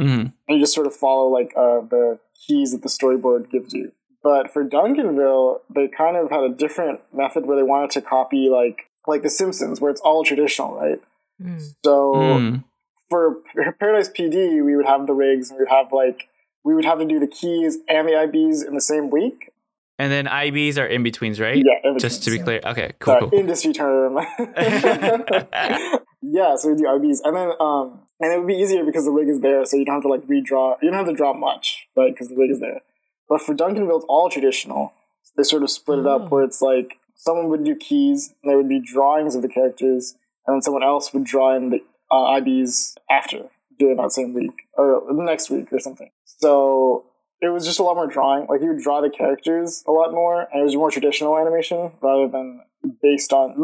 Mm-hmm. 0.00 0.20
and 0.20 0.32
you 0.48 0.58
just 0.60 0.74
sort 0.74 0.86
of 0.86 0.94
follow 0.94 1.28
like 1.28 1.52
uh, 1.56 1.80
the 1.80 2.18
keys 2.46 2.72
that 2.72 2.82
the 2.82 2.88
storyboard 2.88 3.50
gives 3.50 3.72
you. 3.74 3.92
But 4.22 4.52
for 4.52 4.64
Duncanville, 4.64 5.60
they 5.74 5.88
kind 5.88 6.16
of 6.16 6.30
had 6.30 6.42
a 6.44 6.48
different 6.50 7.00
method 7.14 7.46
where 7.46 7.56
they 7.56 7.62
wanted 7.62 7.90
to 7.92 8.02
copy 8.02 8.48
like 8.50 8.90
like 9.06 9.22
The 9.22 9.30
Simpsons, 9.30 9.80
where 9.80 9.90
it's 9.90 10.00
all 10.02 10.24
traditional, 10.24 10.74
right? 10.76 11.00
Mm. 11.42 11.60
So 11.84 12.12
Mm. 12.14 12.64
for 13.08 13.36
Paradise 13.78 14.10
PD, 14.10 14.62
we 14.64 14.76
would 14.76 14.86
have 14.86 15.06
the 15.06 15.14
rigs, 15.14 15.50
and 15.50 15.58
we 15.58 15.64
would 15.64 15.70
have 15.70 15.92
like 15.92 16.28
we 16.64 16.74
would 16.74 16.84
have 16.84 16.98
to 16.98 17.06
do 17.06 17.18
the 17.18 17.26
keys 17.26 17.78
and 17.88 18.06
the 18.06 18.12
IBs 18.12 18.66
in 18.66 18.74
the 18.74 18.80
same 18.82 19.08
week. 19.10 19.50
And 19.98 20.10
then 20.12 20.26
IBs 20.26 20.78
are 20.78 20.86
in 20.86 21.02
betweens, 21.02 21.40
right? 21.40 21.56
Yeah, 21.56 21.90
in 21.90 21.98
Just 21.98 22.22
to 22.24 22.30
be 22.30 22.38
between. 22.38 22.60
clear. 22.60 22.72
Okay, 22.72 22.92
cool. 23.00 23.12
Sorry, 23.14 23.30
cool. 23.30 23.38
industry 23.38 23.72
term. 23.72 24.14
yeah, 26.22 26.56
so 26.56 26.70
we 26.70 26.76
do 26.76 26.84
IBs, 26.84 27.18
and 27.24 27.36
then 27.36 27.52
um, 27.60 28.00
and 28.20 28.32
it 28.32 28.38
would 28.38 28.46
be 28.46 28.54
easier 28.54 28.84
because 28.84 29.04
the 29.04 29.10
rig 29.10 29.28
is 29.28 29.40
there, 29.40 29.64
so 29.64 29.76
you 29.76 29.84
don't 29.84 29.96
have 29.96 30.02
to 30.02 30.08
like 30.08 30.26
redraw. 30.26 30.76
You 30.82 30.90
don't 30.90 30.98
have 30.98 31.06
to 31.08 31.14
draw 31.14 31.32
much, 31.32 31.86
right? 31.96 32.12
Because 32.12 32.28
the 32.28 32.36
rig 32.36 32.50
is 32.50 32.60
there. 32.60 32.80
But 33.28 33.40
for 33.42 33.54
Duncanville, 33.54 33.96
it's 33.96 34.06
all 34.08 34.28
traditional. 34.30 34.92
They 35.36 35.42
sort 35.44 35.62
of 35.62 35.70
split 35.70 36.00
it 36.00 36.06
Oh. 36.06 36.16
up 36.16 36.30
where 36.30 36.42
it's 36.44 36.60
like 36.60 36.98
someone 37.16 37.48
would 37.48 37.64
do 37.64 37.74
keys, 37.76 38.34
and 38.42 38.50
there 38.50 38.56
would 38.56 38.68
be 38.68 38.80
drawings 38.80 39.34
of 39.34 39.42
the 39.42 39.48
characters, 39.48 40.14
and 40.46 40.54
then 40.54 40.62
someone 40.62 40.82
else 40.82 41.12
would 41.12 41.24
draw 41.24 41.54
in 41.56 41.70
the 41.70 41.80
uh, 42.10 42.24
IBs 42.40 42.94
after 43.08 43.48
during 43.78 43.96
that 43.98 44.12
same 44.12 44.34
week 44.34 44.52
or 44.74 45.02
the 45.06 45.22
next 45.22 45.48
week 45.50 45.72
or 45.72 45.78
something. 45.78 46.10
So 46.24 47.04
it 47.40 47.48
was 47.48 47.64
just 47.64 47.78
a 47.78 47.82
lot 47.82 47.94
more 47.94 48.06
drawing. 48.08 48.46
Like 48.48 48.60
you 48.60 48.68
would 48.68 48.82
draw 48.82 49.00
the 49.00 49.08
characters 49.10 49.84
a 49.86 49.92
lot 49.92 50.12
more, 50.12 50.48
and 50.52 50.60
it 50.60 50.64
was 50.64 50.74
more 50.76 50.90
traditional 50.90 51.38
animation 51.38 51.92
rather 52.02 52.26
than 52.28 52.62
based 53.02 53.32
on 53.32 53.54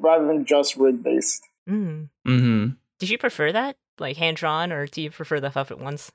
rather 0.00 0.26
than 0.26 0.44
just 0.44 0.76
rig 0.76 1.02
based. 1.02 1.42
Mm. 1.68 2.08
hmm 2.26 2.66
Did 2.98 3.08
you 3.08 3.16
prefer 3.18 3.50
that? 3.52 3.76
Like 3.98 4.16
hand 4.16 4.36
drawn, 4.36 4.72
or 4.72 4.86
do 4.86 5.02
you 5.02 5.10
prefer 5.10 5.40
the 5.40 5.50
puppet 5.50 5.78
ones? 5.78 6.10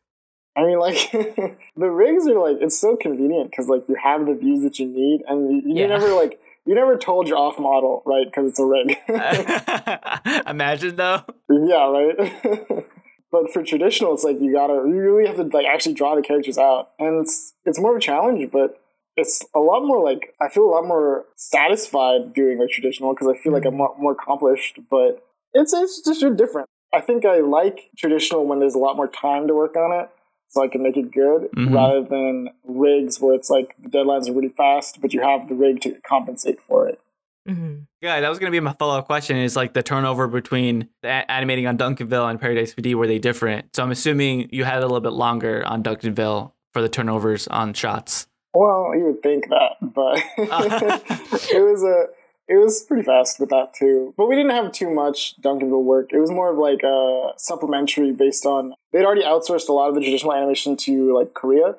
I 0.55 0.65
mean, 0.65 0.79
like 0.79 1.11
the 1.75 1.89
rigs 1.89 2.27
are 2.27 2.39
like 2.39 2.57
it's 2.61 2.77
so 2.77 2.95
convenient 2.95 3.51
because 3.51 3.67
like 3.67 3.87
you 3.87 3.95
have 3.95 4.25
the 4.25 4.33
views 4.33 4.63
that 4.63 4.79
you 4.79 4.87
need, 4.87 5.21
and 5.27 5.51
you, 5.51 5.73
you 5.73 5.81
Yeah. 5.81 5.87
never 5.87 6.09
like 6.09 6.39
you 6.65 6.75
never 6.75 6.97
told 6.97 7.27
your 7.27 7.37
off 7.37 7.57
model 7.57 8.03
right 8.05 8.25
because 8.25 8.51
it's 8.51 8.59
a 8.59 8.65
rig. 8.65 8.97
Imagine 10.47 10.95
though. 10.95 11.21
yeah, 11.49 11.89
right. 11.89 12.85
but 13.31 13.51
for 13.51 13.63
traditional, 13.63 14.13
it's 14.13 14.23
like 14.23 14.39
you 14.41 14.51
gotta 14.51 14.73
you 14.73 14.99
really 14.99 15.27
have 15.27 15.37
to 15.37 15.43
like 15.43 15.65
actually 15.65 15.93
draw 15.93 16.15
the 16.15 16.21
characters 16.21 16.57
out, 16.57 16.91
and 16.99 17.21
it's 17.21 17.53
it's 17.65 17.79
more 17.79 17.91
of 17.91 17.97
a 17.97 18.01
challenge, 18.01 18.51
but 18.51 18.81
it's 19.15 19.45
a 19.55 19.59
lot 19.59 19.85
more 19.85 20.03
like 20.03 20.33
I 20.41 20.49
feel 20.49 20.63
a 20.63 20.71
lot 20.71 20.85
more 20.85 21.25
satisfied 21.35 22.33
doing 22.33 22.59
like 22.59 22.69
traditional 22.69 23.13
because 23.13 23.27
I 23.27 23.37
feel 23.37 23.53
like 23.53 23.65
I'm 23.65 23.73
mm. 23.73 23.77
more, 23.77 23.95
more 23.97 24.11
accomplished. 24.11 24.79
But 24.89 25.23
it's 25.53 25.73
it's 25.73 26.01
just 26.03 26.23
a 26.23 26.33
different. 26.33 26.67
I 26.93 27.01
think 27.01 27.25
I 27.25 27.39
like 27.39 27.89
traditional 27.97 28.45
when 28.45 28.59
there's 28.59 28.75
a 28.75 28.79
lot 28.79 28.95
more 28.95 29.07
time 29.07 29.47
to 29.47 29.53
work 29.53 29.75
on 29.75 29.91
it, 30.01 30.09
so 30.47 30.63
I 30.63 30.67
can 30.67 30.81
make 30.81 30.97
it 30.97 31.11
good, 31.11 31.49
Mhm. 31.55 31.73
rather 31.73 32.01
than 32.01 32.49
rigs 32.63 33.21
where 33.21 33.35
it's 33.35 33.49
like 33.49 33.75
the 33.79 33.89
deadlines 33.89 34.27
are 34.29 34.33
really 34.33 34.49
fast, 34.49 34.99
but 35.01 35.13
you 35.13 35.21
have 35.21 35.47
the 35.49 35.55
rig 35.55 35.81
to 35.81 35.95
compensate 36.07 36.59
for 36.61 36.87
it. 36.87 36.99
hmm 37.47 37.75
Yeah, 38.01 38.19
that 38.21 38.29
was 38.29 38.37
gonna 38.37 38.51
be 38.51 38.59
my 38.59 38.73
follow 38.73 38.97
up 38.99 39.05
question. 39.05 39.37
Is 39.37 39.55
like 39.55 39.73
the 39.73 39.81
turnover 39.83 40.27
between 40.27 40.89
the 41.01 41.07
a- 41.09 41.31
animating 41.31 41.65
on 41.67 41.77
Duncanville 41.77 42.29
and 42.29 42.39
Paradise 42.39 42.73
PD 42.75 42.93
were 42.95 43.07
they 43.07 43.17
different? 43.17 43.75
So 43.75 43.81
I'm 43.83 43.91
assuming 43.91 44.49
you 44.51 44.65
had 44.65 44.79
a 44.79 44.85
little 44.85 44.99
bit 44.99 45.13
longer 45.13 45.63
on 45.65 45.81
Duncanville 45.81 46.51
for 46.73 46.81
the 46.81 46.89
turnovers 46.89 47.47
on 47.47 47.73
shots. 47.73 48.27
Well, 48.53 48.93
you 48.95 49.05
would 49.05 49.23
think 49.23 49.47
that, 49.49 49.77
but 49.81 50.17
it 50.37 51.63
was 51.63 51.83
a 51.83 52.07
it 52.49 52.57
was 52.57 52.83
pretty 52.83 53.03
fast 53.03 53.39
with 53.39 53.49
that 53.49 53.73
too. 53.73 54.13
But 54.17 54.27
we 54.27 54.35
didn't 54.35 54.51
have 54.51 54.71
too 54.73 54.89
much 54.89 55.39
Duncanville 55.41 55.83
work. 55.83 56.09
It 56.11 56.19
was 56.19 56.31
more 56.31 56.51
of 56.51 56.57
like 56.57 56.81
a 56.83 57.31
supplementary 57.37 58.11
based 58.11 58.45
on 58.45 58.73
they'd 58.91 59.05
already 59.05 59.21
outsourced 59.23 59.69
a 59.69 59.73
lot 59.73 59.89
of 59.89 59.95
the 59.95 60.01
traditional 60.01 60.33
animation 60.33 60.75
to 60.77 61.15
like 61.15 61.33
Korea. 61.33 61.75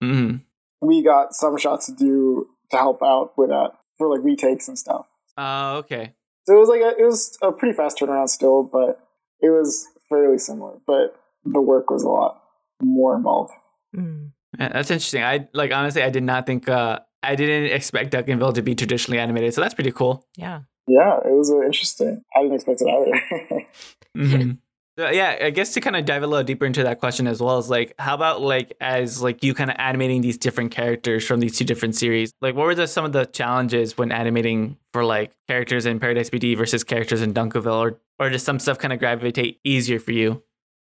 hmm 0.00 0.36
We 0.80 1.02
got 1.02 1.34
some 1.34 1.56
shots 1.58 1.86
to 1.86 1.92
do 1.92 2.48
to 2.70 2.76
help 2.76 3.02
out 3.02 3.36
with 3.36 3.50
that 3.50 3.72
for 3.98 4.08
like 4.08 4.24
retakes 4.24 4.66
and 4.66 4.78
stuff. 4.78 5.06
Oh, 5.36 5.76
okay. 5.78 6.14
So 6.46 6.56
it 6.56 6.58
was 6.58 6.68
like 6.68 6.80
a, 6.80 6.98
it 6.98 7.04
was 7.04 7.38
a 7.42 7.52
pretty 7.52 7.76
fast 7.76 7.98
turnaround 7.98 8.28
still, 8.28 8.62
but 8.64 8.98
it 9.40 9.50
was 9.50 9.86
fairly 10.08 10.38
similar. 10.38 10.78
But 10.86 11.14
the 11.44 11.60
work 11.60 11.90
was 11.90 12.02
a 12.02 12.08
lot 12.08 12.42
more 12.80 13.14
involved. 13.16 13.52
Mm. 13.94 14.30
Yeah, 14.58 14.68
That's 14.72 14.90
interesting. 14.90 15.22
I 15.22 15.48
like 15.52 15.72
honestly, 15.72 16.02
I 16.02 16.10
did 16.10 16.22
not 16.24 16.46
think. 16.46 16.68
uh 16.68 16.98
I 17.22 17.34
didn't 17.34 17.70
expect 17.72 18.12
Duncanville 18.12 18.54
to 18.54 18.62
be 18.62 18.74
traditionally 18.74 19.18
animated, 19.18 19.54
so 19.54 19.60
that's 19.60 19.74
pretty 19.74 19.92
cool. 19.92 20.26
Yeah. 20.36 20.62
Yeah, 20.88 21.18
it 21.24 21.32
was 21.32 21.50
uh, 21.50 21.62
interesting. 21.62 22.22
I 22.36 22.42
didn't 22.42 22.54
expect 22.56 22.82
it 22.82 22.88
either. 22.88 23.66
Mhm. 24.16 24.58
So, 24.98 25.08
yeah, 25.08 25.38
I 25.40 25.48
guess 25.48 25.72
to 25.72 25.80
kind 25.80 25.96
of 25.96 26.04
dive 26.04 26.22
a 26.22 26.26
little 26.26 26.44
deeper 26.44 26.66
into 26.66 26.82
that 26.82 27.00
question 27.00 27.26
as 27.26 27.40
well 27.40 27.58
is 27.58 27.70
like, 27.70 27.94
how 27.98 28.14
about 28.14 28.42
like 28.42 28.76
as 28.78 29.22
like 29.22 29.42
you 29.42 29.54
kind 29.54 29.70
of 29.70 29.76
animating 29.78 30.20
these 30.20 30.36
different 30.36 30.70
characters 30.70 31.26
from 31.26 31.40
these 31.40 31.56
two 31.56 31.64
different 31.64 31.94
series? 31.94 32.34
Like, 32.42 32.54
what 32.54 32.66
were 32.66 32.74
the, 32.74 32.86
some 32.86 33.06
of 33.06 33.12
the 33.12 33.24
challenges 33.24 33.96
when 33.96 34.12
animating 34.12 34.76
for 34.92 35.02
like 35.02 35.32
characters 35.48 35.86
in 35.86 35.98
Paradise 35.98 36.28
PD 36.28 36.58
versus 36.58 36.84
characters 36.84 37.22
in 37.22 37.32
Duncanville, 37.32 37.74
or 37.74 38.00
or 38.20 38.28
does 38.28 38.42
some 38.42 38.58
stuff 38.58 38.78
kind 38.78 38.92
of 38.92 38.98
gravitate 38.98 39.60
easier 39.64 39.98
for 39.98 40.12
you? 40.12 40.42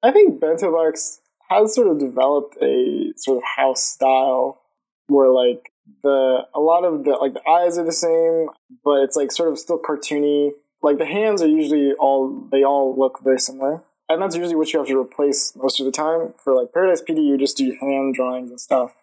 I 0.02 0.12
think 0.12 0.40
Bento 0.40 0.72
Box 0.72 1.20
has 1.50 1.76
sort 1.76 1.90
of 1.90 2.00
developed 2.00 2.56
a 2.62 3.12
sort 3.18 3.40
of 3.40 3.44
house 3.44 3.84
style 3.84 4.62
where 5.08 5.28
like 5.30 5.74
the 6.04 6.46
a 6.54 6.60
lot 6.60 6.84
of 6.84 7.04
the 7.04 7.12
like 7.12 7.34
the 7.34 7.48
eyes 7.48 7.78
are 7.78 7.86
the 7.86 7.92
same, 7.92 8.48
but 8.84 9.02
it's 9.04 9.16
like 9.16 9.32
sort 9.32 9.50
of 9.50 9.60
still 9.60 9.80
cartoony. 9.80 10.52
Like 10.82 10.98
the 10.98 11.06
hands 11.06 11.42
are 11.42 11.48
usually 11.48 11.94
all 11.94 12.48
they 12.52 12.64
all 12.64 12.98
look 12.98 13.22
very 13.24 13.40
similar. 13.40 13.84
And 14.08 14.22
that's 14.22 14.36
usually 14.36 14.56
what 14.56 14.74
you 14.74 14.80
have 14.80 14.88
to 14.88 15.00
replace 15.00 15.56
most 15.56 15.80
of 15.80 15.86
the 15.86 15.92
time. 15.92 16.34
For 16.44 16.56
like 16.56 16.74
Paradise 16.74 17.02
PD 17.02 17.26
you 17.26 17.38
just 17.38 17.58
do 17.58 17.76
hand 17.80 18.16
drawings 18.16 18.50
and 18.50 18.60
stuff. 18.60 18.96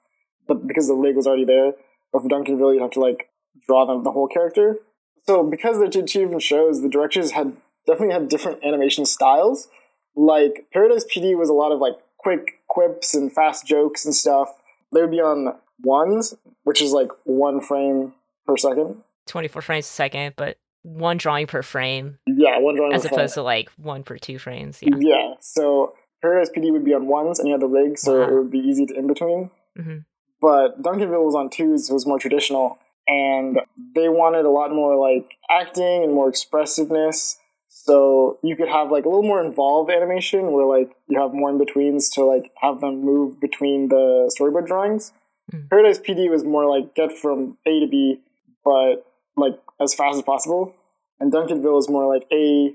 But 0.49 0.67
because 0.67 0.89
the 0.89 0.95
leg 0.95 1.17
was 1.17 1.27
already 1.27 1.45
there. 1.45 1.73
But 2.13 2.23
for 2.23 2.29
Duncanville 2.29 2.75
you 2.75 2.83
have 2.83 2.93
to 2.93 3.01
like 3.01 3.29
draw 3.67 3.87
them 3.87 4.05
the 4.05 4.13
whole 4.13 4.29
character. 4.29 4.79
So 5.27 5.43
because 5.43 5.79
they're 5.79 5.89
two 5.89 6.03
different 6.03 6.43
shows, 6.43 6.83
the 6.83 6.89
directors 6.89 7.33
had 7.33 7.57
definitely 7.87 8.15
had 8.15 8.29
different 8.29 8.65
animation 8.65 9.05
styles 9.07 9.69
like 10.17 10.67
Paradise 10.73 11.05
PD 11.05 11.37
was 11.37 11.51
a 11.51 11.55
lot 11.55 11.71
of 11.71 11.79
like 11.79 11.99
quick 12.17 12.61
quips 12.69 13.15
and 13.15 13.33
fast 13.33 13.67
jokes 13.67 14.05
and 14.05 14.15
stuff. 14.15 14.55
They 14.93 15.03
would 15.03 15.11
be 15.11 15.21
on 15.21 15.55
ones, 15.83 16.35
which 16.65 16.81
is 16.83 16.93
like 16.93 17.09
one 17.25 17.61
frame 17.61 18.13
per 18.47 18.57
second. 18.57 19.03
24 19.27 19.63
frames 19.63 19.85
a 19.87 19.89
second, 19.89 20.35
but 20.37 20.57
one 20.83 21.17
drawing 21.17 21.47
per 21.49 21.63
frame 21.63 22.19
Yeah, 22.27 22.59
one 22.59 22.77
drawing 22.77 22.93
as 22.93 23.03
per 23.03 23.09
frame. 23.09 23.19
opposed 23.21 23.35
to 23.35 23.43
like 23.43 23.71
one 23.77 24.03
per 24.05 24.19
two 24.19 24.39
frames. 24.39 24.79
Yeah. 24.83 24.95
Yeah, 24.99 25.35
so 25.41 25.95
Paradise 26.23 26.51
PD 26.57 26.71
would 26.73 26.85
be 26.85 26.95
on 26.95 27.07
ones, 27.09 27.39
and 27.39 27.49
you 27.49 27.53
had 27.55 27.61
the 27.61 27.67
rig, 27.67 27.99
so 27.99 28.21
Wow. 28.21 28.29
it 28.29 28.33
would 28.35 28.51
be 28.51 28.59
easy 28.61 28.87
to 28.87 28.95
in 28.95 29.07
between. 29.07 29.51
Mhm. 29.79 30.05
But 30.41 30.81
Duncanville 30.83 31.25
was 31.25 31.35
on 31.35 31.51
twos, 31.51 31.89
so 31.89 31.93
it 31.93 31.95
was 31.95 32.07
more 32.07 32.19
traditional, 32.19 32.79
and 33.09 33.61
they 33.95 34.09
wanted 34.09 34.45
a 34.45 34.51
lot 34.51 34.73
more 34.73 34.97
like 34.97 35.37
acting 35.51 36.05
and 36.05 36.13
more 36.15 36.29
expressiveness. 36.29 37.39
So 37.69 38.39
you 38.43 38.57
could 38.57 38.69
have 38.69 38.91
like 38.91 39.05
a 39.05 39.09
little 39.09 39.23
more 39.23 39.43
involved 39.45 39.91
animation 39.91 40.53
where 40.53 40.65
like 40.65 40.95
you 41.09 41.21
have 41.21 41.35
more 41.35 41.51
in 41.51 41.59
betweens 41.59 42.11
to 42.11 42.25
like 42.25 42.51
have 42.61 42.81
them 42.81 43.01
move 43.03 43.41
between 43.41 43.89
the 43.89 44.33
storyboard 44.39 44.67
drawings. 44.67 45.13
Mm. 45.53 45.71
Paradise 45.71 45.99
PD 45.99 46.31
was 46.31 46.45
more 46.45 46.67
like 46.67 46.95
get 46.95 47.17
from 47.17 47.59
A 47.67 47.81
to 47.81 47.87
B, 47.87 48.21
but 48.65 49.07
like 49.37 49.59
as 49.81 49.95
fast 49.95 50.17
as 50.17 50.23
possible. 50.23 50.75
And 51.21 51.33
Duncanville 51.33 51.79
is 51.79 51.89
more 51.89 52.13
like 52.13 52.27
A, 52.33 52.75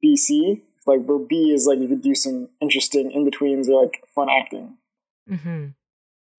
B, 0.00 0.16
C. 0.16 0.62
Like 0.86 1.04
where 1.04 1.18
B 1.18 1.50
is 1.50 1.66
like 1.66 1.78
you 1.78 1.88
could 1.88 2.02
do 2.02 2.14
some 2.14 2.48
interesting 2.60 3.10
in 3.10 3.24
betweens 3.24 3.68
or 3.68 3.82
like 3.82 4.04
fun 4.14 4.28
acting. 4.28 4.76
Mm-hmm. 5.30 5.68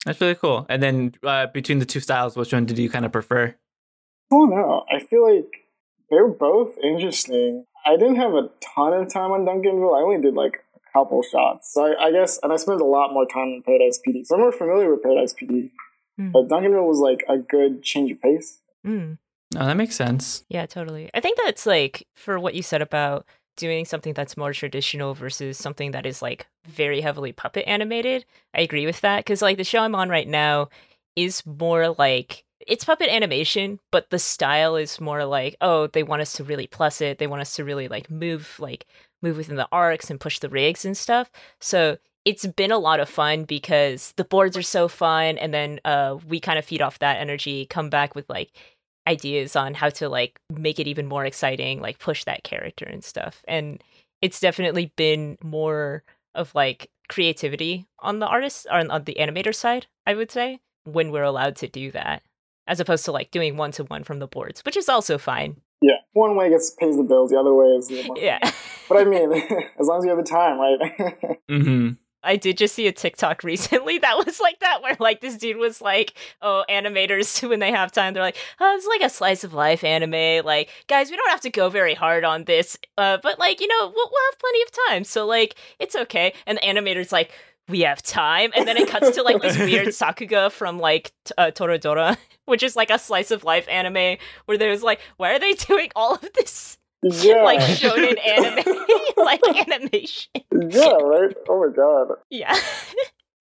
That's 0.06 0.22
really 0.22 0.36
cool. 0.36 0.68
And 0.70 0.84
then 0.84 1.14
uh, 1.24 1.48
between 1.48 1.80
the 1.80 1.86
two 1.86 2.00
styles, 2.00 2.36
which 2.36 2.54
one 2.54 2.66
did 2.66 2.78
you 2.78 2.90
kind 2.90 3.06
of 3.06 3.12
prefer? 3.12 3.56
I 4.32 4.36
don't 4.36 4.52
know. 4.52 4.86
I 4.92 5.00
feel 5.00 5.36
like 5.36 5.52
they're 6.10 6.28
both 6.28 6.78
interesting. 6.84 7.66
I 7.86 7.98
didn't 7.98 8.18
have 8.18 8.34
a 8.34 8.50
ton 8.76 8.94
of 8.94 9.12
time 9.12 9.32
on 9.32 9.46
Duncanville. 9.46 9.98
I 9.98 10.04
only 10.04 10.22
did 10.22 10.36
like 10.36 10.54
a 10.58 10.65
couple 10.96 11.22
shots. 11.22 11.74
So 11.74 11.86
I, 11.86 12.08
I 12.08 12.12
guess, 12.12 12.40
and 12.42 12.54
I 12.54 12.56
spent 12.56 12.80
a 12.80 12.86
lot 12.86 13.14
more 13.14 13.26
time 13.26 13.50
in 13.50 13.64
Paradise 13.64 14.00
PD. 14.06 14.26
So 14.26 14.36
I'm 14.36 14.42
more 14.42 14.52
familiar 14.52 14.90
with 14.92 15.04
Paradise 15.04 15.34
PD. 15.34 15.72
Mm. 16.20 16.32
But 16.32 16.48
Duncanville 16.48 16.88
was 16.88 17.00
like 17.00 17.26
a 17.28 17.38
good 17.38 17.84
change 17.84 18.12
of 18.12 18.22
pace. 18.22 18.60
Mm. 18.86 19.18
Oh, 19.56 19.66
that 19.66 19.78
makes 19.78 19.96
sense. 19.96 20.46
Yeah, 20.50 20.66
totally. 20.66 21.10
I 21.14 21.20
think 21.20 21.38
that's 21.44 21.66
like 21.66 22.08
for 22.16 22.40
what 22.40 22.56
you 22.56 22.64
said 22.64 22.82
about 22.82 23.26
doing 23.58 23.86
something 23.86 24.14
that's 24.14 24.38
more 24.38 24.54
traditional 24.54 25.14
versus 25.14 25.58
something 25.58 25.92
that 25.92 26.06
is 26.06 26.22
like 26.22 26.48
very 26.66 27.02
heavily 27.02 27.32
puppet 27.32 27.66
animated. 27.68 28.26
I 28.54 28.62
agree 28.62 28.86
with 28.86 29.02
that 29.02 29.20
because 29.20 29.42
like 29.42 29.58
the 29.58 29.64
show 29.64 29.80
I'm 29.80 29.96
on 29.96 30.10
right 30.10 30.28
now 30.28 30.70
is 31.16 31.46
more 31.46 31.96
like 31.98 32.44
it's 32.60 32.86
puppet 32.86 33.10
animation, 33.10 33.80
but 33.92 34.10
the 34.10 34.20
style 34.20 34.76
is 34.76 35.00
more 35.00 35.26
like 35.26 35.56
oh 35.62 35.88
they 35.88 36.04
want 36.04 36.22
us 36.22 36.34
to 36.34 36.44
really 36.44 36.68
plus 36.68 37.02
it. 37.02 37.18
They 37.18 37.28
want 37.28 37.42
us 37.42 37.56
to 37.56 37.64
really 37.64 37.88
like 37.88 38.10
move 38.10 38.56
like 38.60 38.86
move 39.26 39.38
within 39.38 39.58
the 39.58 39.68
arcs 39.72 40.10
and 40.10 40.20
push 40.20 40.40
the 40.40 40.50
rigs 40.50 40.86
and 40.86 40.96
stuff. 40.96 41.30
So 41.60 41.98
it's 42.24 42.46
been 42.46 42.72
a 42.72 42.78
lot 42.78 43.00
of 43.00 43.10
fun 43.10 43.44
because 43.44 44.14
the 44.16 44.24
boards 44.24 44.56
are 44.56 44.62
so 44.64 44.88
fun 44.88 45.38
and 45.38 45.54
then 45.54 45.80
uh 45.86 46.18
we 46.28 46.40
kind 46.40 46.58
of 46.58 46.66
feed 46.66 46.82
off 46.82 47.00
that 47.00 47.18
energy 47.18 47.66
come 47.66 47.90
back 47.90 48.16
with 48.16 48.28
like 48.30 48.52
ideas 49.08 49.56
on 49.56 49.74
how 49.74 49.90
to 49.90 50.10
like 50.10 50.40
make 50.50 50.80
it 50.80 50.88
even 50.88 51.06
more 51.06 51.26
exciting, 51.26 51.80
like 51.80 52.00
push 52.00 52.24
that 52.24 52.44
character 52.44 52.86
and 52.86 53.04
stuff. 53.04 53.44
And 53.48 53.84
it's 54.22 54.40
definitely 54.40 54.92
been 54.96 55.38
more 55.44 56.04
of 56.34 56.54
like 56.56 56.90
creativity 57.08 57.86
on 58.00 58.20
the 58.20 58.28
artist 58.28 58.66
or 58.72 58.80
on 58.80 59.04
the 59.04 59.18
animator 59.20 59.54
side, 59.54 59.88
I 60.06 60.16
would 60.16 60.32
say, 60.32 60.60
when 60.84 61.12
we're 61.12 61.24
allowed 61.24 61.56
to 61.58 61.68
do 61.68 61.92
that, 61.92 62.24
as 62.68 62.80
opposed 62.80 63.06
to 63.06 63.12
like 63.12 63.32
doing 63.32 63.58
one 63.58 63.72
to 63.74 63.84
one 63.84 64.04
from 64.04 64.20
the 64.20 64.28
boards, 64.28 64.62
which 64.66 64.78
is 64.78 64.90
also 64.90 65.18
fine. 65.18 65.62
Yeah, 65.86 65.98
one 66.14 66.36
way 66.36 66.50
gets 66.50 66.72
pays 66.72 66.98
the 66.98 67.04
bills, 67.04 67.30
the 67.30 67.40
other 67.40 67.54
way 67.54 67.68
is 67.68 67.90
the 67.90 68.10
Yeah. 68.20 68.40
But 68.90 68.98
I 68.98 69.04
mean, 69.04 69.32
as 69.80 69.86
long 69.86 70.00
as 70.00 70.04
you 70.04 70.10
have 70.10 70.18
the 70.18 70.24
time, 70.24 70.60
right? 70.60 71.38
Mm-hmm. 71.48 71.92
I 72.24 72.38
did 72.38 72.58
just 72.58 72.74
see 72.74 72.88
a 72.88 72.92
TikTok 72.92 73.44
recently 73.44 74.00
that 74.00 74.18
was 74.18 74.40
like 74.40 74.60
that, 74.62 74.82
where 74.82 74.98
like 75.00 75.22
this 75.22 75.38
dude 75.38 75.58
was 75.58 75.80
like, 75.80 76.16
"Oh, 76.42 76.66
animators 76.68 77.48
when 77.48 77.60
they 77.60 77.72
have 77.72 77.92
time, 77.92 78.16
they're 78.16 78.24
like, 78.24 78.38
oh, 78.60 78.76
it's 78.76 78.88
like 78.88 79.04
a 79.04 79.14
slice 79.14 79.44
of 79.44 79.54
life 79.54 79.84
anime. 79.84 80.44
Like, 80.44 80.72
guys, 80.88 81.12
we 81.12 81.18
don't 81.18 81.30
have 81.30 81.42
to 81.42 81.52
go 81.52 81.70
very 81.70 81.94
hard 81.94 82.24
on 82.24 82.46
this, 82.46 82.80
uh, 82.98 83.20
but 83.22 83.38
like, 83.38 83.62
you 83.62 83.68
know, 83.68 83.94
we'll, 83.96 84.10
we'll 84.12 84.32
have 84.32 84.40
plenty 84.40 84.62
of 84.64 84.70
time, 84.88 85.04
so 85.04 85.28
like, 85.28 85.56
it's 85.78 85.96
okay." 85.96 86.34
And 86.48 86.58
the 86.58 86.62
animator's 86.66 87.12
like, 87.12 87.32
"We 87.68 87.82
have 87.82 88.02
time," 88.02 88.52
and 88.56 88.68
then 88.68 88.78
it 88.78 88.88
cuts 88.88 89.16
to 89.16 89.24
like 89.24 89.42
this 89.42 89.58
weird 89.58 89.88
Sakuga 89.90 90.52
from 90.52 90.80
like 90.80 91.12
t- 91.26 91.34
uh, 91.38 91.52
Toradora, 91.52 92.18
which 92.46 92.64
is 92.64 92.76
like 92.76 92.90
a 92.90 93.00
slice 93.00 93.32
of 93.32 93.44
life 93.44 93.68
anime, 93.70 94.18
where 94.46 94.58
there's 94.58 94.84
like, 94.84 95.00
why 95.18 95.34
are 95.34 95.40
they 95.40 95.54
doing 95.70 95.92
all 95.96 96.16
of 96.16 96.34
this 96.34 96.78
yeah. 97.04 97.44
like 97.44 97.60
shonen 97.60 98.18
anime, 98.26 98.86
like 99.18 99.42
animation? 99.68 100.32
yeah, 100.52 100.96
right? 100.96 101.36
Oh 101.50 101.66
my 101.66 101.76
god. 101.76 102.18
Yeah. 102.30 102.56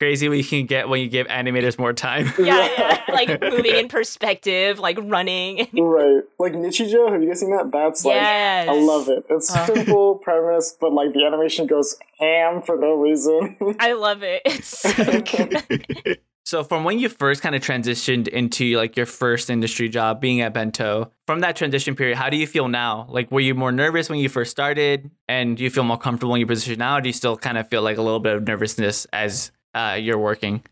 Crazy 0.05 0.29
what 0.29 0.37
you 0.37 0.45
can 0.45 0.67
get 0.67 0.89
when 0.91 1.01
you 1.01 1.09
give 1.09 1.27
animators 1.29 1.79
more 1.79 1.95
time. 1.95 2.31
yeah, 2.39 2.69
yeah, 2.79 3.01
like 3.09 3.41
moving 3.41 3.75
in 3.75 3.89
perspective, 3.89 4.79
like 4.79 4.99
running. 5.01 5.67
Right. 5.73 6.23
Like 6.39 6.53
Nichijou, 6.53 7.11
have 7.11 7.23
you 7.23 7.29
guys 7.29 7.41
seen 7.41 7.51
that? 7.57 7.71
That's 7.73 8.05
like 8.05 8.17
yes, 8.17 8.69
I 8.69 8.73
love 8.81 9.09
it. 9.09 9.25
It's 9.31 9.51
Uh. 9.55 9.65
simple 9.65 10.17
premise, 10.17 10.77
but 10.79 10.93
like 10.93 11.15
the 11.15 11.25
animation 11.25 11.67
goes 11.67 11.97
ham 12.21 12.61
for 12.61 12.77
no 12.77 12.93
reason. 12.95 13.57
I 13.81 13.95
love 13.95 14.23
it. 14.23 14.43
It's 14.45 14.67
so 14.67 14.93
good. 15.23 16.19
So 16.45 16.63
from 16.63 16.85
when 16.85 16.99
you 16.99 17.09
first 17.09 17.41
kind 17.41 17.55
of 17.55 17.63
transitioned 17.63 18.29
into 18.29 18.77
like 18.77 18.99
your 18.99 19.07
first 19.07 19.49
industry 19.49 19.89
job 19.89 20.21
being 20.21 20.43
at 20.43 20.53
Bento, 20.53 21.11
from 21.27 21.41
that 21.41 21.57
transition 21.57 21.97
period, 21.97 22.19
how 22.19 22.29
do 22.29 22.37
you 22.37 22.47
feel 22.47 22.69
now? 22.69 23.07
Like 23.09 23.31
were 23.33 23.41
you 23.41 23.55
more 23.55 23.73
nervous 23.73 24.11
when 24.11 24.19
you 24.19 24.29
first 24.29 24.51
started 24.51 25.11
and 25.27 25.57
do 25.57 25.65
you 25.65 25.71
feel 25.71 25.85
more 25.85 25.97
comfortable 25.97 26.35
in 26.35 26.41
your 26.41 26.49
position 26.49 26.79
now 26.79 26.99
or 26.99 27.01
do 27.01 27.09
you 27.09 27.15
still 27.15 27.39
kind 27.39 27.57
of 27.57 27.71
feel 27.71 27.81
like 27.81 27.97
a 27.97 28.03
little 28.03 28.21
bit 28.21 28.37
of 28.37 28.47
nervousness 28.47 29.07
as 29.15 29.51
uh, 29.75 29.97
you're 30.01 30.19
working? 30.19 30.63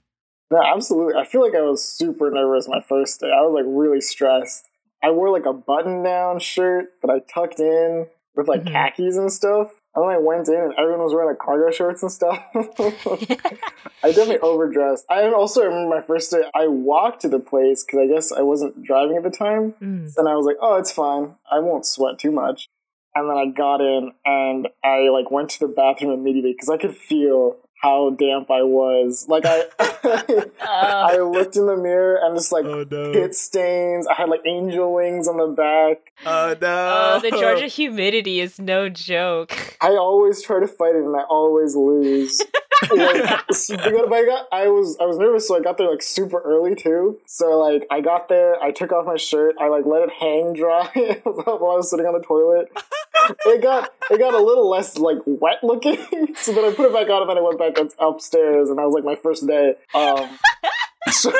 no, 0.50 0.60
absolutely. 0.62 1.14
I 1.14 1.24
feel 1.24 1.40
like 1.42 1.54
I 1.54 1.62
was 1.62 1.82
super 1.82 2.30
nervous 2.30 2.68
my 2.68 2.80
first 2.86 3.20
day. 3.20 3.26
I 3.34 3.40
was 3.40 3.54
like 3.54 3.64
really 3.66 4.00
stressed. 4.02 4.64
I 5.02 5.10
wore 5.10 5.30
like 5.30 5.46
a 5.46 5.52
button 5.52 6.02
down 6.02 6.38
shirt 6.40 6.86
that 7.00 7.10
I 7.10 7.20
tucked 7.20 7.58
in 7.58 8.06
with 8.36 8.48
like 8.48 8.62
Mhm. 8.64 8.72
khakis 8.72 9.16
and 9.16 9.32
stuff. 9.32 9.72
And 9.94 10.04
then 10.04 10.10
I 10.14 10.18
went 10.18 10.48
in 10.48 10.54
and 10.54 10.74
everyone 10.78 11.02
was 11.04 11.14
wearing 11.14 11.28
like 11.30 11.38
cargo 11.38 11.70
shorts 11.70 12.02
and 12.02 12.12
stuff. 12.12 12.38
I 14.04 14.08
definitely 14.12 14.38
overdressed. 14.42 15.04
I 15.10 15.28
also 15.32 15.64
remember 15.64 15.96
my 15.96 16.02
first 16.02 16.30
day. 16.30 16.42
I 16.54 16.66
walked 16.66 17.20
to 17.22 17.28
the 17.28 17.38
place 17.40 17.84
because 17.84 18.00
I 18.00 18.06
guess 18.06 18.32
I 18.32 18.42
wasn't 18.42 18.82
driving 18.82 19.16
at 19.16 19.22
the 19.22 19.30
time, 19.30 19.72
Mm. 19.82 20.12
and 20.16 20.28
I 20.28 20.34
was 20.36 20.46
like, 20.46 20.56
"Oh, 20.60 20.76
it's 20.76 20.92
fine. 20.92 21.36
I 21.50 21.58
won't 21.60 21.86
sweat 21.86 22.18
too 22.18 22.30
much." 22.30 22.68
And 23.14 23.28
then 23.28 23.36
I 23.36 23.46
got 23.46 23.80
in 23.80 24.12
and 24.24 24.68
I 24.84 25.08
like 25.10 25.30
went 25.30 25.50
to 25.50 25.60
the 25.60 25.68
bathroom 25.68 26.12
immediately 26.12 26.52
because 26.52 26.70
I 26.70 26.78
could 26.78 26.96
feel 26.96 27.56
how 27.82 28.10
damp 28.10 28.50
I 28.50 28.62
was. 28.62 29.26
Like 29.28 29.44
I, 29.46 29.64
I 30.60 31.18
Uh, 31.18 31.24
looked 31.24 31.56
in 31.56 31.66
the 31.66 31.76
mirror 31.76 32.18
and 32.22 32.36
just 32.36 32.52
like 32.52 32.64
no. 32.64 32.84
pit 33.12 33.34
stains. 33.34 34.06
I 34.06 34.14
had 34.14 34.28
like 34.28 34.42
angel 34.46 34.92
wings 34.94 35.28
on 35.28 35.36
the 35.36 35.48
back. 35.48 36.12
Oh 36.24 36.56
no. 36.60 37.12
oh, 37.16 37.20
the 37.20 37.30
Georgia 37.30 37.66
humidity 37.66 38.40
is 38.40 38.58
no 38.58 38.88
joke. 38.88 39.76
I 39.80 39.90
always 39.90 40.42
try 40.42 40.60
to 40.60 40.68
fight 40.68 40.94
it 40.94 41.04
and 41.04 41.16
I 41.16 41.22
always 41.24 41.74
lose. 41.74 42.40
like, 42.92 43.22
s- 43.50 43.70
I 43.70 44.24
got, 44.26 44.46
I 44.52 44.68
was, 44.68 44.96
I 45.00 45.04
was 45.06 45.18
nervous, 45.18 45.48
so 45.48 45.56
I 45.56 45.60
got 45.60 45.78
there 45.78 45.90
like 45.90 46.02
super 46.02 46.40
early 46.40 46.74
too. 46.74 47.18
So 47.26 47.58
like, 47.58 47.86
I 47.90 48.00
got 48.00 48.28
there, 48.28 48.62
I 48.62 48.70
took 48.70 48.92
off 48.92 49.06
my 49.06 49.16
shirt, 49.16 49.56
I 49.60 49.68
like 49.68 49.84
let 49.86 50.02
it 50.02 50.10
hang 50.12 50.52
dry 50.52 50.88
while 51.24 51.48
I 51.48 51.76
was 51.76 51.90
sitting 51.90 52.06
on 52.06 52.12
the 52.14 52.24
toilet. 52.24 52.70
It 53.46 53.62
got, 53.62 53.92
it 54.10 54.18
got 54.18 54.34
a 54.34 54.42
little 54.42 54.68
less 54.68 54.98
like 54.98 55.18
wet 55.26 55.62
looking. 55.62 55.96
so 56.36 56.52
then 56.52 56.64
I 56.64 56.72
put 56.74 56.86
it 56.86 56.92
back 56.92 57.08
on, 57.08 57.22
and 57.22 57.30
then 57.30 57.38
I 57.38 57.40
went 57.40 57.58
back 57.58 57.78
upstairs, 57.98 58.68
and 58.68 58.78
that 58.78 58.84
was 58.84 58.94
like 58.94 59.04
my 59.04 59.16
first 59.16 59.46
day. 59.46 59.74
Um, 59.94 60.38
so 61.10 61.30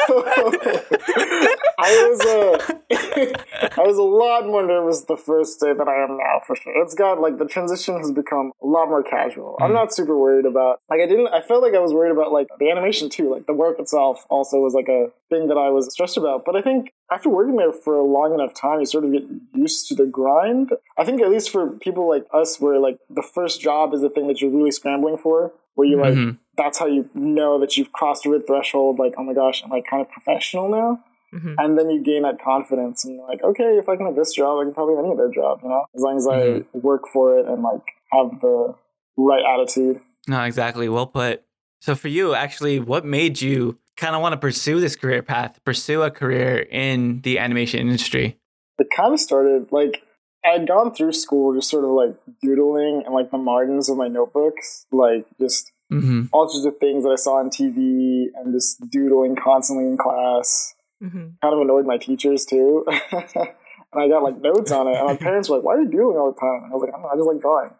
I 1.79 2.09
was, 2.09 2.21
uh, 2.21 2.75
I 3.77 3.83
was 3.87 3.97
a 3.99 4.03
lot 4.03 4.47
more 4.47 4.65
nervous 4.67 5.03
the 5.05 5.17
first 5.17 5.61
day 5.61 5.73
than 5.73 5.89
I 5.89 5.95
am 6.03 6.17
now 6.17 6.41
for 6.47 6.57
sure. 6.57 6.73
It's 6.83 6.95
got 6.95 7.21
like 7.21 7.39
the 7.39 7.47
transition 7.47 7.97
has 7.99 8.11
become 8.13 8.53
a 8.63 8.67
lot 8.67 8.89
more 8.89 9.03
casual. 9.03 9.57
I'm 9.61 9.71
Mm. 9.71 9.75
not 9.75 9.95
super 9.95 10.17
worried 10.19 10.45
about 10.47 10.81
like 10.91 11.01
I 11.01 11.07
didn't 11.07 11.29
I 11.29 11.41
felt 11.41 11.63
like 11.63 11.75
I 11.75 11.79
was 11.79 11.93
worried 11.93 12.11
about 12.13 12.33
like 12.33 12.49
the 12.59 12.71
animation 12.71 13.09
too. 13.09 13.31
Like 13.31 13.47
the 13.47 13.53
work 13.55 13.79
itself 13.79 14.27
also 14.29 14.59
was 14.59 14.75
like 14.75 14.89
a 14.89 15.09
thing 15.31 15.49
that 15.49 15.57
I 15.57 15.71
was 15.71 15.91
stressed 15.93 16.17
about. 16.17 16.45
But 16.45 16.57
I 16.57 16.63
think 16.63 16.93
after 17.11 17.29
working 17.29 17.57
there 17.57 17.73
for 17.73 17.95
a 17.97 18.05
long 18.05 18.35
enough 18.35 18.55
time 18.55 18.81
you 18.81 18.87
sort 18.87 19.05
of 19.05 19.13
get 19.13 19.25
used 19.55 19.89
to 19.89 19.95
the 19.95 20.07
grind. 20.07 20.71
I 20.99 21.05
think 21.05 21.23
at 21.23 21.31
least 21.31 21.51
for 21.51 21.69
people 21.71 22.09
like 22.09 22.27
us 22.35 22.61
where 22.61 22.79
like 22.79 22.99
the 23.09 23.23
first 23.23 23.61
job 23.61 23.95
is 23.95 24.01
the 24.03 24.11
thing 24.11 24.27
that 24.29 24.41
you're 24.41 24.51
really 24.51 24.71
scrambling 24.73 25.17
for. 25.19 25.53
Where 25.75 25.89
you 25.89 25.97
like 25.99 26.13
Mhm. 26.15 26.37
That's 26.57 26.79
how 26.79 26.87
you 26.87 27.09
know 27.15 27.59
that 27.61 27.77
you've 27.77 27.93
crossed 27.93 28.27
a 28.27 28.31
red 28.31 28.47
threshold, 28.47 28.99
like, 28.99 29.15
oh 29.19 29.23
my 29.25 29.33
gosh, 29.35 29.63
I'm 29.65 29.71
like 29.71 29.85
kind 29.89 30.01
of 30.03 30.11
professional 30.11 30.69
now 30.69 31.03
Mhm. 31.35 31.55
and 31.59 31.79
then 31.79 31.89
you 31.89 32.03
gain 32.03 32.23
that 32.25 32.39
confidence 32.43 33.07
and 33.07 33.15
you're 33.17 33.27
like 33.27 33.43
okay 33.43 33.79
if 33.79 33.89
i 33.89 33.97
can 33.97 34.05
have 34.05 34.15
this 34.17 34.35
job 34.35 34.61
i 34.61 34.65
can 34.65 34.75
probably 34.75 34.97
have 34.97 35.05
any 35.07 35.15
other 35.15 35.31
job 35.35 35.61
you 35.63 35.69
know 35.71 35.87
as 35.97 36.03
long 36.03 36.17
as 36.19 36.27
Mhm. 36.27 36.67
i 36.75 36.79
work 36.79 37.09
for 37.11 37.39
it 37.39 37.47
and 37.47 37.63
like 37.63 37.81
have 38.13 38.39
the 38.43 38.75
right 39.17 39.43
attitude 39.55 39.99
No, 40.29 40.43
exactly. 40.43 40.89
Well 40.91 41.07
put. 41.07 41.43
So 41.81 41.95
for 41.95 42.09
you, 42.09 42.35
actually, 42.35 42.79
what 42.81 43.05
made 43.07 43.41
you 43.41 43.79
kind 43.97 44.15
of 44.15 44.21
want 44.21 44.35
to 44.35 44.37
pursue 44.37 44.79
this 44.79 44.95
career 44.95 45.23
path, 45.23 45.59
pursue 45.65 46.03
a 46.03 46.11
career 46.11 46.59
in 46.71 47.23
the 47.23 47.39
animation 47.39 47.81
industry? 47.81 48.39
it 48.79 48.89
kind 48.95 49.15
of 49.15 49.21
started 49.21 49.69
like 49.73 50.03
i'd 50.45 50.67
gone 50.69 50.93
through 50.95 51.13
school 51.13 51.55
just 51.55 51.71
sort 51.71 51.85
of 51.85 51.91
like 51.91 52.15
doodling 52.43 53.03
and 53.07 53.15
like 53.15 53.31
the 53.31 53.39
margins 53.39 53.89
of 53.89 53.97
my 53.97 54.09
notebooks 54.09 54.87
like 54.93 55.25
just 55.41 55.71
Mm-hmm. 55.93 56.23
all 56.33 56.49
sorts 56.49 56.67
of 56.67 56.79
things 56.79 57.05
that 57.05 57.11
i 57.11 57.17
saw 57.17 57.35
on 57.39 57.51
tv 57.51 58.27
and 58.35 58.53
just 58.55 58.81
doodling 58.91 59.37
constantly 59.37 59.87
in 59.87 59.97
class 59.97 60.75
Mhm. 61.03 61.35
kind 61.43 61.53
of 61.55 61.61
annoyed 61.61 61.85
my 61.85 61.99
teachers 61.99 62.45
too. 62.47 62.85
and 63.13 64.03
I 64.05 64.09
got 64.09 64.23
like 64.23 64.41
notes 64.41 64.71
on 64.71 64.87
it, 64.87 64.97
and 64.97 65.07
my 65.07 65.17
parents 65.17 65.49
were 65.49 65.57
like, 65.57 65.65
"Why 65.65 65.75
are 65.75 65.81
you 65.83 65.89
doing 65.91 66.17
all 66.17 66.31
the 66.33 66.39
time?" 66.41 66.63
And 66.63 66.73
I 66.73 66.75
was 66.77 66.83
like, 66.83 66.91
"I 66.91 66.93
don't 66.93 67.03
know, 67.03 67.09
I 67.09 67.17
just 67.17 67.27
like 67.27 67.41
drawing." 67.41 67.71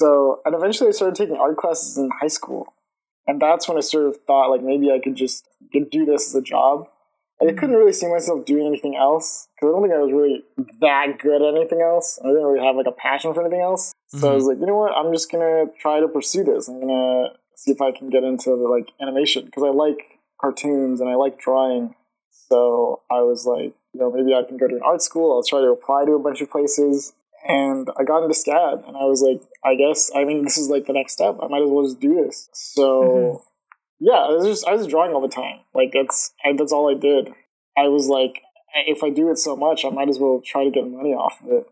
So, 0.00 0.40
and 0.44 0.54
eventually, 0.54 0.88
I 0.88 0.92
started 0.92 1.16
taking 1.16 1.36
art 1.36 1.56
classes 1.56 1.98
in 1.98 2.08
high 2.20 2.28
school, 2.28 2.72
and 3.26 3.40
that's 3.42 3.68
when 3.68 3.76
I 3.78 3.80
sort 3.80 4.06
of 4.06 4.16
thought 4.28 4.50
like 4.50 4.62
maybe 4.62 4.92
I 4.92 5.00
could 5.00 5.16
just 5.16 5.48
get, 5.72 5.90
do 5.90 6.04
this 6.04 6.28
as 6.28 6.34
a 6.36 6.40
job. 6.42 6.86
Like, 7.40 7.54
I 7.54 7.58
couldn't 7.58 7.74
really 7.74 7.92
see 7.92 8.06
myself 8.06 8.44
doing 8.46 8.68
anything 8.68 8.94
else 8.94 9.48
because 9.56 9.70
I 9.70 9.72
don't 9.72 9.82
think 9.82 9.94
I 9.94 9.98
was 9.98 10.12
really 10.12 10.44
that 10.80 11.18
good 11.18 11.42
at 11.42 11.56
anything 11.56 11.80
else. 11.80 12.20
I 12.22 12.28
didn't 12.28 12.44
really 12.44 12.64
have 12.64 12.76
like 12.76 12.86
a 12.86 12.92
passion 12.92 13.34
for 13.34 13.40
anything 13.40 13.60
else. 13.60 13.92
So 14.06 14.30
I 14.30 14.34
was 14.36 14.44
like, 14.46 14.58
you 14.60 14.66
know 14.66 14.76
what? 14.76 14.92
I'm 14.92 15.12
just 15.12 15.32
gonna 15.32 15.64
try 15.80 15.98
to 15.98 16.06
pursue 16.06 16.44
this. 16.44 16.68
I'm 16.68 16.78
gonna 16.78 17.30
see 17.62 17.70
if 17.72 17.80
I 17.80 17.92
can 17.92 18.10
get 18.10 18.24
into 18.24 18.50
the, 18.50 18.68
like 18.68 18.88
animation 19.00 19.46
because 19.46 19.62
I 19.62 19.68
like 19.70 20.18
cartoons 20.40 21.00
and 21.00 21.08
I 21.08 21.14
like 21.14 21.38
drawing. 21.38 21.94
So 22.30 23.00
I 23.10 23.20
was 23.22 23.46
like, 23.46 23.74
you 23.92 24.00
know, 24.00 24.10
maybe 24.10 24.34
I 24.34 24.42
can 24.46 24.56
go 24.56 24.66
to 24.68 24.74
an 24.74 24.82
art 24.84 25.02
school. 25.02 25.32
I'll 25.32 25.42
try 25.44 25.60
to 25.60 25.68
apply 25.68 26.04
to 26.06 26.12
a 26.12 26.18
bunch 26.18 26.40
of 26.40 26.50
places. 26.50 27.12
And 27.46 27.88
I 27.98 28.04
got 28.04 28.22
into 28.22 28.34
SCAD, 28.36 28.86
and 28.86 28.96
I 28.96 29.04
was 29.04 29.20
like, 29.20 29.42
I 29.64 29.74
guess, 29.74 30.12
I 30.14 30.24
mean, 30.24 30.44
this 30.44 30.56
is 30.56 30.68
like 30.68 30.86
the 30.86 30.92
next 30.92 31.14
step. 31.14 31.38
I 31.42 31.48
might 31.48 31.62
as 31.62 31.68
well 31.68 31.84
just 31.84 31.98
do 31.98 32.14
this. 32.24 32.48
So, 32.52 32.82
mm-hmm. 33.02 33.36
yeah, 33.98 34.12
I 34.12 34.28
was 34.28 34.44
just 34.46 34.66
I 34.66 34.74
was 34.74 34.86
drawing 34.86 35.12
all 35.12 35.20
the 35.20 35.26
time. 35.26 35.58
Like 35.74 35.90
that's 35.92 36.32
I, 36.44 36.52
that's 36.56 36.72
all 36.72 36.88
I 36.88 36.94
did. 36.98 37.30
I 37.76 37.88
was 37.88 38.06
like, 38.06 38.42
if 38.86 39.02
I 39.02 39.10
do 39.10 39.28
it 39.28 39.38
so 39.38 39.56
much, 39.56 39.84
I 39.84 39.88
might 39.90 40.08
as 40.08 40.20
well 40.20 40.40
try 40.44 40.62
to 40.64 40.70
get 40.70 40.86
money 40.88 41.14
off 41.14 41.42
of 41.42 41.50
it. 41.50 41.66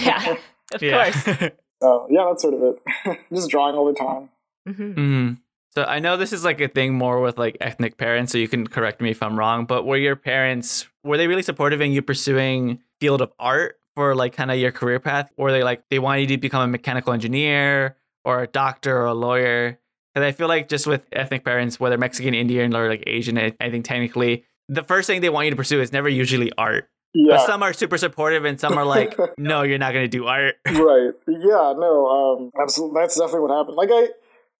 Yeah, 0.00 0.36
of 0.74 0.82
Yeah. 0.82 1.10
course. 1.10 1.50
So 1.82 2.06
yeah, 2.10 2.24
that's 2.28 2.40
sort 2.40 2.54
of 2.54 2.62
it. 2.62 3.18
just 3.34 3.50
drawing 3.50 3.76
all 3.76 3.84
the 3.86 3.92
time. 3.92 4.30
Hmm 4.66 4.92
hmm 4.92 5.32
So 5.74 5.84
I 5.84 5.98
know 5.98 6.16
this 6.16 6.32
is 6.32 6.44
like 6.44 6.60
a 6.60 6.68
thing 6.68 6.94
more 6.94 7.20
with 7.20 7.38
like 7.38 7.56
ethnic 7.60 7.96
parents, 7.96 8.32
so 8.32 8.38
you 8.38 8.48
can 8.48 8.66
correct 8.66 9.00
me 9.00 9.10
if 9.10 9.22
I'm 9.22 9.38
wrong. 9.38 9.66
But 9.66 9.84
were 9.84 9.96
your 9.96 10.16
parents 10.16 10.86
were 11.04 11.16
they 11.16 11.26
really 11.28 11.42
supportive 11.42 11.80
in 11.80 11.92
you 11.92 12.02
pursuing 12.02 12.80
field 13.00 13.20
of 13.20 13.32
art 13.38 13.78
for 13.94 14.14
like 14.14 14.34
kind 14.34 14.50
of 14.50 14.58
your 14.58 14.72
career 14.72 15.00
path? 15.00 15.30
Or 15.36 15.52
they 15.52 15.62
like 15.62 15.84
they 15.90 15.98
wanted 15.98 16.22
you 16.30 16.36
to 16.36 16.38
become 16.38 16.62
a 16.62 16.66
mechanical 16.68 17.12
engineer 17.12 17.96
or 18.24 18.42
a 18.42 18.46
doctor 18.46 18.96
or 18.96 19.06
a 19.06 19.14
lawyer? 19.14 19.78
Because 20.14 20.26
I 20.26 20.32
feel 20.32 20.48
like 20.48 20.68
just 20.68 20.86
with 20.86 21.02
ethnic 21.12 21.44
parents, 21.44 21.78
whether 21.78 21.98
Mexican, 21.98 22.32
Indian, 22.32 22.74
or 22.74 22.88
like 22.88 23.04
Asian, 23.06 23.36
I 23.38 23.70
think 23.70 23.84
technically 23.84 24.44
the 24.68 24.82
first 24.82 25.06
thing 25.06 25.20
they 25.20 25.28
want 25.28 25.44
you 25.44 25.50
to 25.50 25.56
pursue 25.56 25.80
is 25.80 25.92
never 25.92 26.08
usually 26.08 26.50
art. 26.58 26.88
Yeah, 27.14 27.36
But 27.36 27.46
some 27.46 27.62
are 27.62 27.72
super 27.72 27.96
supportive 27.98 28.44
and 28.44 28.58
some 28.60 28.76
are 28.76 28.84
like, 28.84 29.16
no, 29.38 29.62
you're 29.62 29.78
not 29.78 29.92
gonna 29.92 30.08
do 30.08 30.26
art. 30.26 30.56
right. 30.66 31.12
Yeah, 31.26 31.72
no, 31.76 32.06
um, 32.08 32.50
absolutely. 32.60 33.00
That's 33.00 33.16
definitely 33.18 33.40
what 33.40 33.56
happened. 33.56 33.76
Like 33.76 33.90
I, 33.92 34.08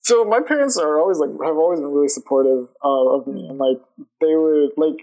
so 0.07 0.25
my 0.25 0.41
parents 0.41 0.77
are 0.85 0.99
always 1.01 1.19
like 1.19 1.31
have 1.49 1.57
always 1.65 1.81
been 1.81 1.91
really 1.97 2.09
supportive 2.19 2.63
uh, 2.85 3.07
of 3.17 3.27
me, 3.27 3.43
and 3.51 3.59
like 3.67 3.81
they 4.23 4.35
would 4.43 4.71
like, 4.85 4.99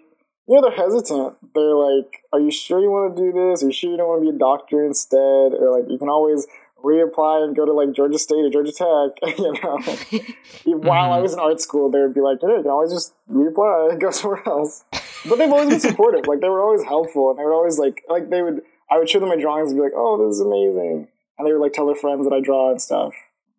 you 0.47 0.51
know, 0.55 0.61
they're 0.63 0.79
hesitant. 0.85 1.31
They're 1.53 1.75
like, 1.89 2.09
"Are 2.33 2.39
you 2.39 2.51
sure 2.51 2.79
you 2.79 2.91
want 2.95 3.15
to 3.15 3.21
do 3.23 3.29
this? 3.39 3.61
Are 3.63 3.67
you 3.67 3.73
sure 3.79 3.91
you 3.91 3.97
don't 3.97 4.07
want 4.11 4.21
to 4.23 4.31
be 4.31 4.35
a 4.35 4.39
doctor 4.49 4.77
instead?" 4.91 5.47
Or 5.59 5.65
like, 5.77 5.89
you 5.91 5.97
can 5.97 6.09
always 6.09 6.47
reapply 6.83 7.43
and 7.45 7.55
go 7.55 7.65
to 7.65 7.73
like 7.81 7.91
Georgia 7.99 8.19
State 8.19 8.43
or 8.47 8.51
Georgia 8.55 8.71
Tech. 8.83 9.11
You 9.43 9.53
know, 9.61 10.77
while 10.89 11.11
I 11.11 11.17
Mhm. 11.19 11.23
was 11.23 11.33
in 11.33 11.39
art 11.39 11.59
school, 11.59 11.89
they 11.89 12.01
would 12.01 12.13
be 12.13 12.21
like, 12.21 12.39
"Yeah, 12.41 12.55
you 12.57 12.61
can 12.63 12.71
always 12.71 12.91
just 12.97 13.13
reapply 13.31 13.91
and 13.91 13.99
go 14.01 14.11
somewhere 14.19 14.43
else." 14.45 14.83
But 15.27 15.37
they've 15.37 15.51
always 15.51 15.69
been 15.69 15.79
supportive. 15.79 16.27
Like 16.27 16.41
they 16.41 16.49
were 16.49 16.61
always 16.61 16.83
helpful, 16.83 17.29
and 17.29 17.39
they 17.39 17.43
were 17.43 17.53
always 17.59 17.77
like, 17.79 18.03
like 18.07 18.29
they 18.29 18.41
would. 18.41 18.61
I 18.91 18.97
would 18.99 19.09
show 19.09 19.19
them 19.19 19.29
my 19.29 19.37
drawings 19.45 19.71
and 19.71 19.77
be 19.79 19.83
like, 19.83 19.95
"Oh, 19.95 20.13
this 20.19 20.35
is 20.35 20.41
amazing," 20.41 21.07
and 21.37 21.47
they 21.47 21.51
would 21.53 21.61
like 21.61 21.73
tell 21.73 21.87
their 21.87 21.95
friends 21.95 22.23
that 22.27 22.33
I 22.35 22.39
draw 22.41 22.69
and 22.71 22.81
stuff. 22.81 23.13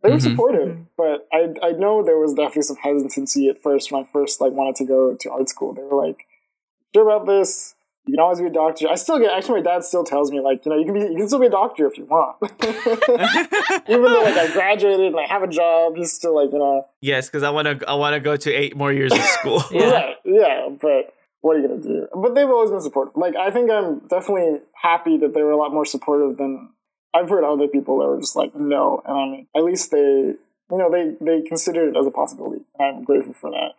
They 0.05 0.11
were 0.11 0.17
Mhm. 0.19 0.23
supportive, 0.31 0.69
Mhm. 0.69 0.87
but 0.97 1.27
I 1.33 1.49
I 1.63 1.73
know 1.73 2.03
there 2.05 2.19
was 2.19 2.35
definitely 2.35 2.63
some 2.63 2.77
hesitancy 2.77 3.49
at 3.49 3.61
first 3.63 3.91
when 3.91 4.03
I 4.03 4.07
first 4.13 4.41
like 4.41 4.53
wanted 4.53 4.77
to 4.77 4.85
go 4.85 5.15
to 5.15 5.31
art 5.31 5.49
school. 5.49 5.73
They 5.73 5.83
were 5.83 5.97
like, 6.07 6.27
"Sure 6.95 7.03
about 7.09 7.27
this? 7.27 7.75
You 8.07 8.13
can 8.13 8.21
always 8.21 8.39
be 8.39 8.47
a 8.47 8.51
doctor." 8.51 8.87
I 8.91 8.97
still 8.97 9.19
get 9.19 9.33
actually 9.33 9.63
my 9.63 9.71
dad 9.71 9.83
still 9.83 10.05
tells 10.05 10.31
me 10.31 10.39
like, 10.41 10.67
you 10.67 10.71
know, 10.71 10.79
you 10.79 10.85
can 10.85 10.93
be 10.95 11.01
you 11.01 11.17
can 11.17 11.27
still 11.27 11.41
be 11.41 11.47
a 11.47 11.51
doctor 11.51 11.87
if 11.87 11.97
you 11.97 12.05
want. 12.05 12.37
Even 13.89 14.05
though 14.13 14.23
like 14.23 14.37
I 14.37 14.51
graduated 14.53 15.07
and 15.07 15.19
I 15.19 15.27
have 15.27 15.43
a 15.43 15.49
job, 15.49 15.97
he's 15.97 16.13
still 16.13 16.35
like, 16.35 16.53
you 16.53 16.59
know, 16.59 16.87
yes, 17.01 17.29
because 17.29 17.43
I 17.43 17.51
wanna 17.51 17.81
I 17.89 17.95
wanna 17.95 18.21
go 18.21 18.37
to 18.37 18.53
eight 18.53 18.77
more 18.77 18.93
years 18.93 19.13
of 19.13 19.19
school. 19.21 19.63
Yeah. 19.71 19.91
Right, 19.91 20.17
yeah, 20.25 20.69
but 20.81 21.15
what 21.41 21.57
are 21.57 21.61
you 21.61 21.69
gonna 21.69 21.81
do? 21.81 22.07
But 22.15 22.35
they've 22.35 22.49
always 22.49 22.71
been 22.71 22.81
supportive. 22.81 23.17
Like 23.17 23.37
I 23.37 23.51
think 23.51 23.71
I'm 23.71 24.01
definitely 24.09 24.61
happy 24.75 25.17
that 25.19 25.33
they 25.35 25.43
were 25.43 25.53
a 25.53 25.57
lot 25.57 25.73
more 25.73 25.85
supportive 25.87 26.37
than 26.37 26.71
I've 27.15 27.29
heard 27.29 27.45
other 27.45 27.69
people 27.69 28.01
that 28.01 28.07
were 28.07 28.21
just 28.21 28.37
like 28.37 28.55
no. 28.55 29.03
And 29.07 29.17
I 29.17 29.25
mean, 29.27 29.47
at 29.57 29.65
least 29.65 29.91
they, 29.91 29.99
you 29.99 30.39
know, 30.71 30.91
they 30.91 31.15
they 31.21 31.43
considered 31.43 31.95
it 31.95 31.99
as 31.99 32.07
a 32.07 32.11
possibility. 32.11 32.65
And 32.79 32.99
I'm 32.99 33.05
grateful 33.05 33.35
for 33.35 33.51
that. 33.51 33.75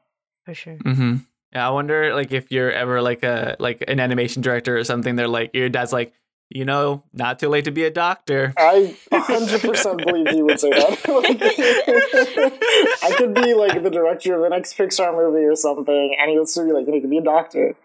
For 0.46 0.54
sure. 0.54 0.78
Mm-hmm. 0.78 1.16
Yeah, 1.54 1.68
I 1.68 1.72
wonder 1.72 2.14
like 2.14 2.32
if 2.32 2.52
you're 2.52 2.72
ever 2.72 3.02
like 3.02 3.24
a 3.24 3.56
like 3.60 3.84
an 3.88 4.00
animation 4.00 4.42
director 4.42 4.78
or 4.78 4.84
something. 4.84 5.16
They're 5.16 5.28
like 5.28 5.52
your 5.54 5.70
dad's 5.70 5.94
like, 5.94 6.14
you 6.50 6.66
know, 6.66 7.04
not 7.14 7.40
too 7.40 7.50
late 7.50 7.66
to 7.66 7.72
be 7.72 7.84
a 7.84 7.90
doctor. 7.90 8.54
I 8.58 8.96
100% 9.12 10.06
believe 10.06 10.30
he 10.30 10.42
would 10.42 10.60
say 10.60 10.70
that. 10.70 11.00
I 13.04 13.16
could 13.16 13.34
be 13.34 13.54
like 13.54 13.82
the 13.82 13.90
director 13.90 14.36
of 14.36 14.42
the 14.42 14.50
next 14.50 14.78
Pixar 14.78 15.16
movie 15.16 15.46
or 15.46 15.56
something, 15.56 16.16
and 16.20 16.30
he 16.30 16.38
would 16.38 16.48
still 16.48 16.66
be 16.66 16.74
like, 16.74 16.88
you 16.88 17.02
could 17.02 17.10
be 17.10 17.18
a 17.18 17.24
doctor. 17.24 17.76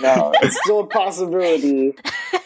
No, 0.00 0.32
it's 0.42 0.60
still 0.62 0.80
a 0.80 0.86
possibility. 0.86 1.94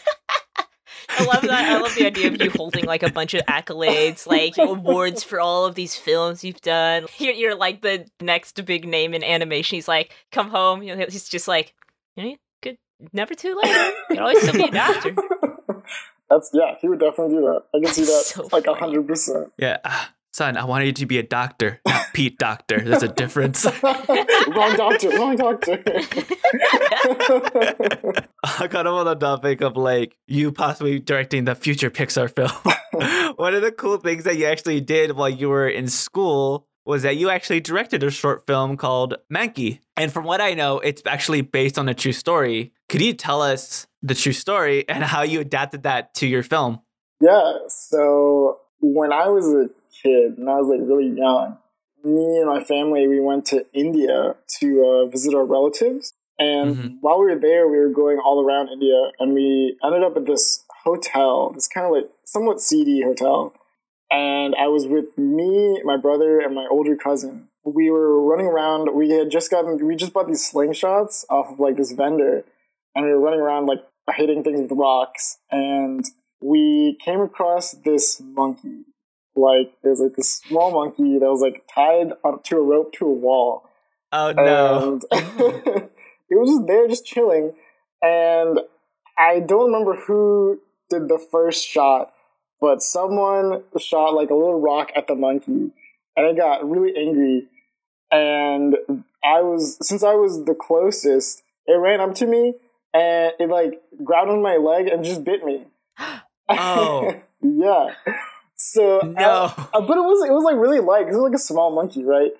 I 1.17 1.25
love 1.25 1.41
that. 1.41 1.71
I 1.71 1.79
love 1.79 1.95
the 1.95 2.05
idea 2.05 2.27
of 2.27 2.41
you 2.41 2.49
holding 2.51 2.85
like 2.85 3.03
a 3.03 3.11
bunch 3.11 3.33
of 3.33 3.45
accolades, 3.45 4.25
like 4.25 4.55
awards 4.57 5.23
for 5.23 5.39
all 5.39 5.65
of 5.65 5.75
these 5.75 5.95
films 5.95 6.43
you've 6.43 6.61
done. 6.61 7.05
You're, 7.17 7.33
you're 7.33 7.55
like 7.55 7.81
the 7.81 8.05
next 8.19 8.63
big 8.65 8.87
name 8.87 9.13
in 9.13 9.23
animation. 9.23 9.75
He's 9.75 9.87
like, 9.87 10.13
come 10.31 10.49
home. 10.49 10.83
You 10.83 10.95
know, 10.95 11.05
he's 11.05 11.29
just 11.29 11.47
like, 11.47 11.73
you 12.15 12.23
know, 12.23 12.29
you 12.29 12.37
could 12.61 12.77
never 13.13 13.33
too 13.33 13.59
late. 13.61 13.75
You 14.09 14.15
can 14.15 14.19
always 14.19 14.41
still 14.41 14.53
be 14.53 14.63
a 14.63 14.71
doctor. 14.71 15.15
That's 16.29 16.49
yeah, 16.53 16.75
he 16.79 16.87
would 16.87 16.99
definitely 16.99 17.35
do 17.35 17.41
that. 17.41 17.63
I 17.75 17.83
can 17.83 17.93
see 17.93 18.05
that 18.05 18.23
so 18.23 18.47
like 18.53 18.65
a 18.65 18.73
hundred 18.73 19.05
percent. 19.05 19.51
Yeah, 19.57 19.79
ah, 19.83 20.13
son, 20.31 20.57
I 20.57 20.65
wanted 20.65 20.87
you 20.87 20.93
to 20.93 21.05
be 21.05 21.17
a 21.17 21.23
doctor, 21.23 21.79
not 21.87 22.07
Pete 22.13 22.37
Docter. 22.37 22.79
There's 22.79 23.03
a 23.03 23.07
difference. 23.07 23.65
wrong 23.83 24.75
doctor, 24.75 25.09
wrong 25.09 25.35
doctor. 25.35 25.83
I 28.43 28.67
got 28.69 28.87
him 28.87 28.93
on 28.93 29.05
the 29.05 29.15
topic 29.19 29.61
of 29.61 29.77
like 29.77 30.17
you 30.27 30.51
possibly 30.51 30.99
directing 30.99 31.45
the 31.45 31.55
future 31.55 31.89
Pixar 31.89 32.33
film. 32.33 32.51
One 33.37 33.53
of 33.53 33.61
the 33.61 33.71
cool 33.71 33.97
things 33.97 34.23
that 34.25 34.37
you 34.37 34.45
actually 34.45 34.81
did 34.81 35.13
while 35.13 35.29
you 35.29 35.49
were 35.49 35.67
in 35.67 35.87
school 35.87 36.67
was 36.85 37.03
that 37.03 37.15
you 37.15 37.29
actually 37.29 37.59
directed 37.59 38.03
a 38.03 38.09
short 38.09 38.47
film 38.47 38.75
called 38.75 39.15
Mankey. 39.31 39.79
And 39.95 40.11
from 40.11 40.25
what 40.25 40.41
I 40.41 40.55
know, 40.55 40.79
it's 40.79 41.01
actually 41.05 41.41
based 41.41 41.77
on 41.77 41.87
a 41.87 41.93
true 41.93 42.11
story. 42.11 42.73
Could 42.89 43.01
you 43.01 43.13
tell 43.13 43.41
us 43.41 43.85
the 44.01 44.15
true 44.15 44.33
story 44.33 44.89
and 44.89 45.03
how 45.03 45.21
you 45.21 45.39
adapted 45.39 45.83
that 45.83 46.13
to 46.15 46.27
your 46.27 46.43
film? 46.43 46.81
yeah, 47.21 47.53
so 47.67 48.59
when 48.81 49.13
I 49.13 49.27
was 49.27 49.47
a 49.47 49.69
kid 50.01 50.37
and 50.37 50.49
I 50.49 50.55
was 50.57 50.67
like 50.67 50.87
really 50.87 51.09
young, 51.09 51.57
me 52.03 52.37
and 52.37 52.47
my 52.47 52.63
family 52.63 53.07
we 53.07 53.19
went 53.19 53.45
to 53.47 53.65
India 53.73 54.35
to 54.59 54.85
uh, 54.85 55.05
visit 55.07 55.33
our 55.33 55.45
relatives. 55.45 56.13
And 56.39 56.75
Mhm. 56.75 56.97
while 57.01 57.19
we 57.19 57.25
were 57.25 57.39
there, 57.39 57.67
we 57.67 57.77
were 57.77 57.89
going 57.89 58.17
all 58.17 58.43
around 58.43 58.69
India, 58.69 59.11
and 59.19 59.33
we 59.33 59.77
ended 59.83 60.03
up 60.03 60.17
at 60.17 60.25
this 60.25 60.63
hotel, 60.83 61.51
this 61.51 61.67
kind 61.67 61.85
of 61.85 61.91
like 61.91 62.09
somewhat 62.25 62.59
seedy 62.59 63.01
hotel. 63.03 63.53
And 64.09 64.55
I 64.55 64.67
was 64.67 64.87
with 64.87 65.15
me, 65.17 65.81
my 65.83 65.97
brother, 65.97 66.39
and 66.39 66.55
my 66.55 66.67
older 66.69 66.95
cousin. 66.95 67.47
We 67.63 67.91
were 67.91 68.19
running 68.21 68.47
around. 68.47 68.95
We 68.95 69.11
had 69.11 69.29
just 69.29 69.51
gotten, 69.51 69.85
we 69.85 69.95
just 69.95 70.13
bought 70.13 70.27
these 70.27 70.51
slingshots 70.51 71.23
off 71.29 71.51
of 71.51 71.59
like 71.59 71.77
this 71.77 71.91
vendor, 71.91 72.43
and 72.95 73.05
we 73.05 73.11
were 73.11 73.19
running 73.19 73.39
around 73.39 73.67
like 73.67 73.83
hitting 74.15 74.43
things 74.43 74.59
with 74.61 74.71
rocks. 74.71 75.37
And 75.51 76.03
we 76.41 76.97
came 77.05 77.21
across 77.21 77.71
this 77.73 78.19
monkey. 78.19 78.85
Like 79.41 79.73
there's 79.83 79.99
like 79.99 80.15
this 80.15 80.35
small 80.47 80.71
monkey 80.71 81.19
that 81.19 81.25
was 81.29 81.41
like 81.41 81.63
tied 81.73 82.13
up 82.23 82.43
to 82.45 82.57
a 82.57 82.61
rope 82.61 82.93
to 82.93 83.05
a 83.07 83.13
wall 83.13 83.67
Oh 84.11 84.31
no. 84.33 84.93
and 84.93 85.03
it 85.11 85.89
was 86.31 86.49
just 86.49 86.67
there, 86.67 86.87
just 86.87 87.05
chilling. 87.05 87.53
And 88.01 88.59
I 89.17 89.39
don't 89.39 89.71
remember 89.71 89.95
who 89.95 90.59
did 90.89 91.07
the 91.07 91.17
first 91.31 91.65
shot, 91.65 92.11
but 92.59 92.81
someone 92.81 93.63
shot 93.77 94.13
like 94.13 94.29
a 94.29 94.35
little 94.35 94.59
rock 94.59 94.91
at 94.95 95.07
the 95.07 95.15
monkey, 95.15 95.71
and 96.15 96.25
it 96.27 96.35
got 96.35 96.69
really 96.69 96.93
angry. 96.97 97.47
And 98.11 98.75
I 99.23 99.41
was, 99.41 99.77
since 99.85 100.03
I 100.03 100.15
was 100.15 100.43
the 100.43 100.55
closest, 100.55 101.43
it 101.65 101.73
ran 101.77 102.01
up 102.01 102.15
to 102.15 102.25
me 102.25 102.55
and 102.93 103.31
it 103.39 103.49
like 103.49 103.81
grabbed 104.03 104.29
on 104.29 104.41
my 104.41 104.57
leg 104.57 104.87
and 104.87 105.05
just 105.05 105.23
bit 105.23 105.43
me. 105.43 105.65
Oh. 106.53 107.15
yeah. 107.41 107.91
So 108.73 109.01
No. 109.03 109.51
uh, 109.73 109.81
but 109.81 109.97
it 109.97 110.05
was 110.11 110.19
it 110.29 110.31
was 110.31 110.43
like 110.43 110.55
really 110.55 110.79
light. 110.79 111.07
It 111.07 111.13
was 111.13 111.17
like 111.29 111.33
a 111.35 111.45
small 111.51 111.71
monkey, 111.75 112.03
right? 112.05 112.31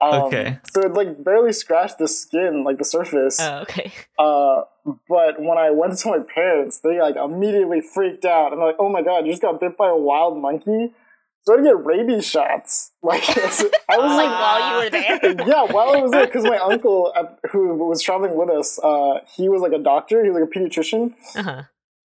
Um, 0.00 0.22
Okay. 0.24 0.58
So 0.72 0.82
it 0.82 0.92
like 0.94 1.22
barely 1.24 1.52
scratched 1.52 1.98
the 1.98 2.06
skin, 2.08 2.62
like 2.64 2.78
the 2.78 2.84
surface. 2.84 3.38
Oh, 3.40 3.58
okay. 3.66 3.90
Uh, 4.20 4.64
but 5.08 5.40
when 5.40 5.56
I 5.56 5.70
went 5.70 5.96
to 5.98 6.08
my 6.08 6.18
parents, 6.34 6.80
they 6.80 7.00
like 7.00 7.16
immediately 7.16 7.80
freaked 7.80 8.26
out 8.26 8.52
and 8.52 8.60
like, 8.60 8.76
"Oh 8.78 8.88
my 8.90 9.00
god, 9.02 9.24
you 9.24 9.32
just 9.32 9.40
got 9.42 9.58
bit 9.60 9.76
by 9.78 9.88
a 9.88 9.96
wild 9.96 10.36
monkey!" 10.38 10.92
So 11.42 11.54
I 11.54 11.56
had 11.56 11.62
to 11.64 11.68
get 11.70 11.84
rabies 11.86 12.26
shots. 12.26 12.92
Like 13.02 13.24
I 13.28 13.96
was 13.98 14.14
Like 14.20 14.28
like, 14.28 14.40
while 14.44 14.60
you 14.68 14.74
were 14.84 14.90
there. 14.90 15.16
yeah, 15.52 15.62
while 15.64 15.88
I 15.96 15.96
was 16.04 16.12
there, 16.12 16.26
because 16.26 16.44
my 16.44 16.58
uncle 16.58 17.12
uh, 17.16 17.24
who 17.50 17.60
was 17.92 18.02
traveling 18.02 18.36
with 18.36 18.50
us, 18.50 18.78
uh, 18.90 19.20
he 19.36 19.48
was 19.48 19.60
like 19.62 19.72
a 19.72 19.82
doctor. 19.92 20.22
He 20.22 20.28
was 20.30 20.38
like 20.38 20.48
a 20.50 20.52
pediatrician 20.58 21.14
Uh-huh. 21.40 21.62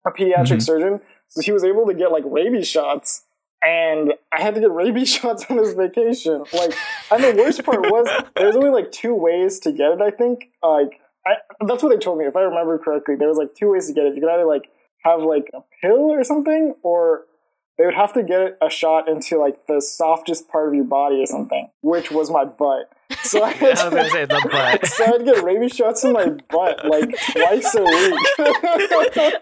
a 0.05 0.11
pediatric 0.11 0.59
Mhm. 0.61 0.61
surgeon, 0.69 1.01
so 1.29 1.41
he 1.41 1.51
was 1.51 1.63
able 1.63 1.85
to 1.87 1.95
get 2.01 2.11
like 2.11 2.23
rabies 2.39 2.67
shots, 2.67 3.23
and 3.65 4.13
I 4.31 4.41
had 4.41 4.55
to 4.55 4.61
get 4.61 4.71
rabies 4.71 5.09
shots 5.13 5.45
on 5.49 5.57
this 5.57 5.73
vacation. 5.73 6.43
Like, 6.53 6.73
and 7.11 7.23
the 7.23 7.35
worst 7.37 7.63
part 7.63 7.81
was 7.81 8.07
there's 8.35 8.55
only 8.55 8.69
like 8.69 8.91
two 8.91 9.15
ways 9.15 9.59
to 9.61 9.71
get 9.71 9.91
it. 9.91 10.01
I 10.01 10.11
think 10.11 10.49
like 10.61 10.99
I, 11.25 11.35
that's 11.65 11.81
what 11.81 11.89
they 11.89 11.97
told 11.97 12.19
me 12.19 12.25
if 12.25 12.35
I 12.35 12.41
remember 12.41 12.77
correctly. 12.77 13.15
There 13.15 13.29
was 13.29 13.37
like 13.37 13.55
two 13.55 13.71
ways 13.71 13.87
to 13.87 13.93
get 13.93 14.05
it. 14.05 14.15
You 14.15 14.21
could 14.21 14.29
either 14.29 14.45
like 14.45 14.69
have 15.03 15.21
like 15.21 15.49
a 15.53 15.61
pill 15.81 16.11
or 16.11 16.23
something, 16.23 16.75
or 16.83 17.23
they 17.77 17.85
would 17.85 17.95
have 17.95 18.13
to 18.13 18.23
get 18.23 18.57
a 18.61 18.69
shot 18.69 19.07
into 19.07 19.39
like 19.39 19.67
the 19.67 19.81
softest 19.81 20.49
part 20.49 20.67
of 20.67 20.75
your 20.75 20.83
body 20.83 21.21
or 21.21 21.25
something, 21.25 21.69
which 21.81 22.11
was 22.11 22.29
my 22.29 22.45
butt. 22.45 22.91
So 23.23 23.41
I 23.41 23.49
I 23.49 23.53
had 23.53 23.69
was 23.69 23.81
gonna 23.81 24.09
say 24.09 24.25
the 24.25 24.49
butt. 24.51 24.85
so 24.87 25.05
I'd 25.05 25.25
get 25.25 25.43
rabies 25.43 25.75
shots 25.75 26.03
in 26.03 26.11
my 26.11 26.27
butt 26.49 26.85
like 26.85 27.09
twice 27.31 27.75
a 27.75 27.83
week. 27.83 28.27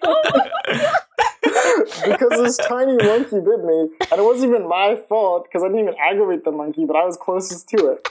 Oh 0.04 0.94
because 2.06 2.30
this 2.32 2.58
tiny 2.58 2.96
monkey 2.98 3.40
bit 3.40 3.64
me, 3.64 3.90
and 4.12 4.20
it 4.20 4.24
wasn't 4.24 4.50
even 4.54 4.68
my 4.68 4.96
fault 5.10 5.46
because 5.46 5.64
I 5.64 5.68
didn't 5.68 5.82
even 5.82 5.96
aggravate 6.00 6.44
the 6.44 6.52
monkey, 6.52 6.86
but 6.86 6.96
I 6.96 7.06
was 7.06 7.18
closest 7.18 7.70
to 7.70 7.88
it. 7.94 8.08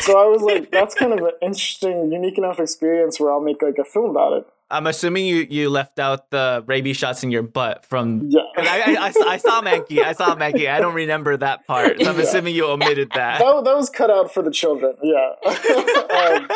so 0.00 0.18
I 0.18 0.26
was 0.26 0.42
like, 0.42 0.70
that's 0.70 0.94
kind 0.94 1.12
of 1.12 1.18
an 1.20 1.32
interesting, 1.42 2.10
unique 2.12 2.38
enough 2.38 2.58
experience 2.60 3.18
where 3.20 3.32
I'll 3.32 3.40
make 3.40 3.62
like 3.62 3.78
a 3.78 3.84
film 3.84 4.10
about 4.10 4.32
it. 4.34 4.46
I'm 4.70 4.86
assuming 4.86 5.26
you, 5.26 5.46
you 5.48 5.68
left 5.70 5.98
out 5.98 6.30
the 6.30 6.64
rabies 6.66 6.96
shots 6.96 7.22
in 7.22 7.30
your 7.30 7.42
butt 7.42 7.84
from. 7.86 8.28
Yeah. 8.30 8.40
I, 8.56 8.96
I, 8.96 8.96
I, 9.06 9.32
I 9.34 9.36
saw 9.36 9.60
Mankey. 9.62 10.02
I 10.02 10.14
saw 10.14 10.34
Mankey. 10.34 10.68
I 10.68 10.80
don't 10.80 10.94
remember 10.94 11.36
that 11.36 11.66
part. 11.66 12.00
So 12.00 12.10
I'm 12.10 12.16
Yeah. 12.16 12.22
assuming 12.22 12.54
you 12.54 12.66
omitted 12.66 13.10
that. 13.14 13.38
that, 13.40 13.64
that 13.64 13.76
was 13.76 13.90
cut 13.90 14.10
out 14.10 14.32
for 14.32 14.42
the 14.42 14.50
children. 14.50 14.96
Yeah. 15.02 15.34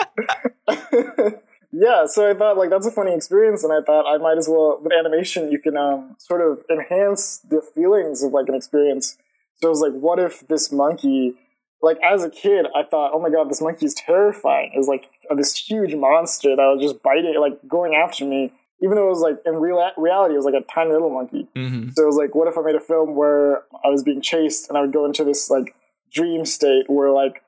um, 0.68 1.34
yeah. 1.72 2.06
So 2.06 2.28
I 2.30 2.34
thought 2.34 2.56
like 2.56 2.70
that's 2.70 2.86
a 2.86 2.90
funny 2.90 3.14
experience, 3.14 3.64
and 3.64 3.72
I 3.72 3.80
thought 3.84 4.06
I 4.12 4.18
might 4.18 4.38
as 4.38 4.48
well 4.48 4.80
with 4.82 4.92
animation 4.92 5.50
you 5.50 5.58
can 5.58 5.76
um, 5.76 6.16
sort 6.18 6.40
of 6.40 6.64
enhance 6.70 7.38
the 7.38 7.62
feelings 7.74 8.22
of 8.22 8.32
like 8.32 8.48
an 8.48 8.54
experience. 8.54 9.16
So 9.56 9.68
I 9.68 9.70
was 9.70 9.80
like, 9.80 9.92
what 9.92 10.18
if 10.18 10.46
this 10.48 10.70
monkey? 10.72 11.34
Like 11.80 11.98
as 12.02 12.24
a 12.24 12.30
kid, 12.30 12.66
I 12.74 12.82
thought, 12.82 13.12
oh 13.14 13.20
my 13.20 13.30
god, 13.30 13.48
this 13.48 13.60
monkey 13.60 13.86
is 13.86 13.94
terrifying. 13.94 14.72
It 14.74 14.78
was 14.78 14.88
like 14.88 15.10
this 15.36 15.56
huge 15.56 15.94
monster 15.94 16.56
that 16.56 16.62
was 16.62 16.82
just 16.82 17.02
biting, 17.02 17.38
like 17.40 17.58
going 17.68 17.94
after 17.94 18.24
me. 18.24 18.52
Even 18.80 18.94
though 18.96 19.06
it 19.06 19.10
was 19.10 19.20
like 19.20 19.38
in 19.44 19.54
real 19.56 19.90
reality, 19.96 20.34
it 20.34 20.36
was 20.36 20.46
like 20.46 20.54
a 20.54 20.64
tiny 20.72 20.92
little 20.92 21.10
monkey. 21.10 21.48
hmm 21.54 21.88
So 21.90 22.02
it 22.02 22.06
was 22.06 22.16
like, 22.16 22.34
what 22.34 22.48
if 22.48 22.56
I 22.56 22.62
made 22.62 22.76
a 22.76 22.80
film 22.80 23.16
where 23.16 23.64
I 23.84 23.88
was 23.88 24.02
being 24.04 24.22
chased 24.22 24.68
and 24.68 24.78
I 24.78 24.80
would 24.80 24.92
go 24.92 25.04
into 25.04 25.24
this 25.24 25.50
like 25.50 25.74
dream 26.12 26.44
state 26.44 26.84
where 26.88 27.10
like 27.10 27.42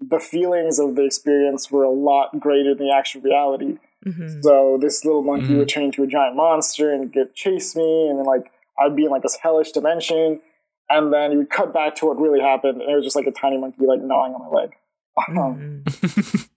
the 0.00 0.18
feelings 0.18 0.78
of 0.78 0.96
the 0.96 1.04
experience 1.04 1.70
were 1.70 1.84
a 1.84 1.90
lot 1.90 2.38
greater 2.40 2.74
than 2.74 2.86
the 2.88 2.92
actual 2.94 3.20
reality. 3.20 3.78
Mhm. 4.06 4.42
So 4.42 4.78
this 4.80 5.04
little 5.04 5.22
monkey 5.22 5.48
Mhm. 5.48 5.58
would 5.58 5.68
turn 5.68 5.84
into 5.84 6.02
a 6.02 6.06
giant 6.06 6.36
monster 6.36 6.90
and 6.90 7.12
get 7.12 7.34
chase 7.34 7.76
me, 7.76 8.08
and 8.08 8.18
then 8.18 8.26
like 8.26 8.50
I'd 8.78 8.96
be 8.96 9.04
in 9.04 9.10
like 9.10 9.22
this 9.22 9.36
hellish 9.36 9.72
dimension, 9.72 10.40
and 10.88 11.12
then 11.12 11.32
you 11.32 11.38
would 11.38 11.50
cut 11.50 11.72
back 11.74 11.94
to 11.96 12.06
what 12.06 12.18
really 12.18 12.40
happened, 12.40 12.80
and 12.80 12.90
it 12.90 12.94
was 12.94 13.04
just 13.04 13.14
like 13.16 13.26
a 13.26 13.30
tiny 13.32 13.58
monkey 13.58 13.84
like 13.86 14.00
gnawing 14.00 14.32
on 14.34 14.40
my 14.50 14.60
leg. 14.60 14.72
Um, 15.28 15.82
Mhm. 15.84 15.84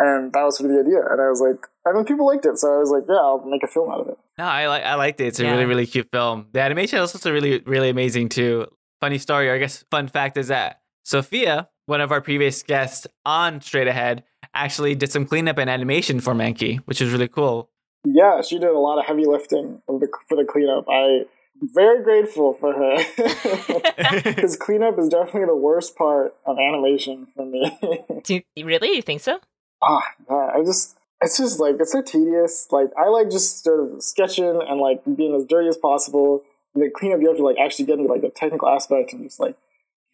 and 0.00 0.32
that 0.32 0.42
was 0.42 0.58
sort 0.58 0.70
of 0.70 0.76
the 0.76 0.82
idea. 0.82 1.00
And 1.08 1.20
I 1.20 1.28
was 1.28 1.40
like, 1.40 1.66
and 1.84 1.96
then 1.96 2.04
people 2.04 2.26
liked 2.26 2.46
it, 2.46 2.58
so 2.58 2.74
I 2.74 2.78
was 2.78 2.90
like, 2.90 3.04
yeah, 3.08 3.14
I'll 3.16 3.44
make 3.44 3.62
a 3.62 3.66
film 3.68 3.90
out 3.90 4.00
of 4.00 4.08
it. 4.08 4.18
No, 4.38 4.44
I 4.44 4.66
like 4.66 4.82
I 4.82 4.94
liked 4.96 5.20
it. 5.20 5.26
It's 5.28 5.38
a 5.40 5.44
Yeah. 5.44 5.52
really 5.52 5.66
really 5.66 5.86
cute 5.86 6.08
film. 6.12 6.48
The 6.52 6.60
animation 6.60 6.98
is 6.98 7.14
also 7.14 7.32
really 7.32 7.60
really 7.64 7.90
amazing 7.90 8.28
too. 8.28 8.66
Funny 9.00 9.18
story, 9.18 9.48
or 9.48 9.54
I 9.54 9.58
guess 9.58 9.84
fun 9.90 10.08
fact 10.08 10.36
is 10.36 10.48
that 10.48 10.80
Sophia, 11.04 11.68
one 11.88 12.00
of 12.00 12.12
our 12.12 12.20
previous 12.20 12.62
guests 12.62 13.06
on 13.24 13.60
Straight 13.60 13.88
Ahead, 13.88 14.22
actually 14.54 14.94
did 14.94 15.10
some 15.10 15.24
cleanup 15.24 15.58
and 15.58 15.70
animation 15.70 16.20
for 16.20 16.34
Mankey, 16.34 16.78
which 16.84 17.00
is 17.00 17.12
really 17.12 17.28
cool. 17.28 17.70
Yeah, 18.04 18.42
she 18.42 18.58
did 18.58 18.68
a 18.68 18.78
lot 18.78 18.98
of 18.98 19.06
heavy 19.06 19.24
lifting 19.26 19.82
of 19.88 20.00
the, 20.00 20.08
for 20.28 20.36
the 20.36 20.44
cleanup. 20.44 20.86
I 20.88 21.24
very 21.60 22.04
grateful 22.04 22.54
for 22.54 22.72
her 22.72 24.22
because 24.22 24.56
cleanup 24.56 24.98
is 24.98 25.08
definitely 25.08 25.46
the 25.46 25.56
worst 25.56 25.96
part 25.96 26.34
of 26.46 26.56
animation 26.58 27.26
for 27.34 27.44
me. 27.44 27.76
Do 28.22 28.40
you, 28.54 28.66
really? 28.66 28.94
You 28.94 29.02
think 29.02 29.20
so? 29.20 29.40
ah, 29.82 30.02
yeah, 30.30 30.50
I 30.54 30.62
just 30.64 30.96
it's 31.20 31.38
just 31.38 31.58
like 31.58 31.76
it's 31.80 31.92
so 31.92 32.02
tedious. 32.02 32.68
Like 32.70 32.90
I 32.96 33.08
like 33.08 33.30
just 33.30 33.64
sort 33.64 33.80
of 33.80 34.02
sketching 34.02 34.62
and 34.68 34.80
like 34.80 35.02
being 35.16 35.34
as 35.34 35.46
dirty 35.46 35.68
as 35.68 35.76
possible. 35.76 36.42
And 36.74 36.82
then 36.82 36.92
cleanup, 36.94 37.20
you 37.20 37.28
have 37.28 37.38
to 37.38 37.44
like 37.44 37.56
actually 37.58 37.86
get 37.86 37.98
into 37.98 38.12
like 38.12 38.20
the 38.20 38.30
technical 38.30 38.68
aspect 38.68 39.12
and 39.12 39.24
just 39.24 39.40
like 39.40 39.56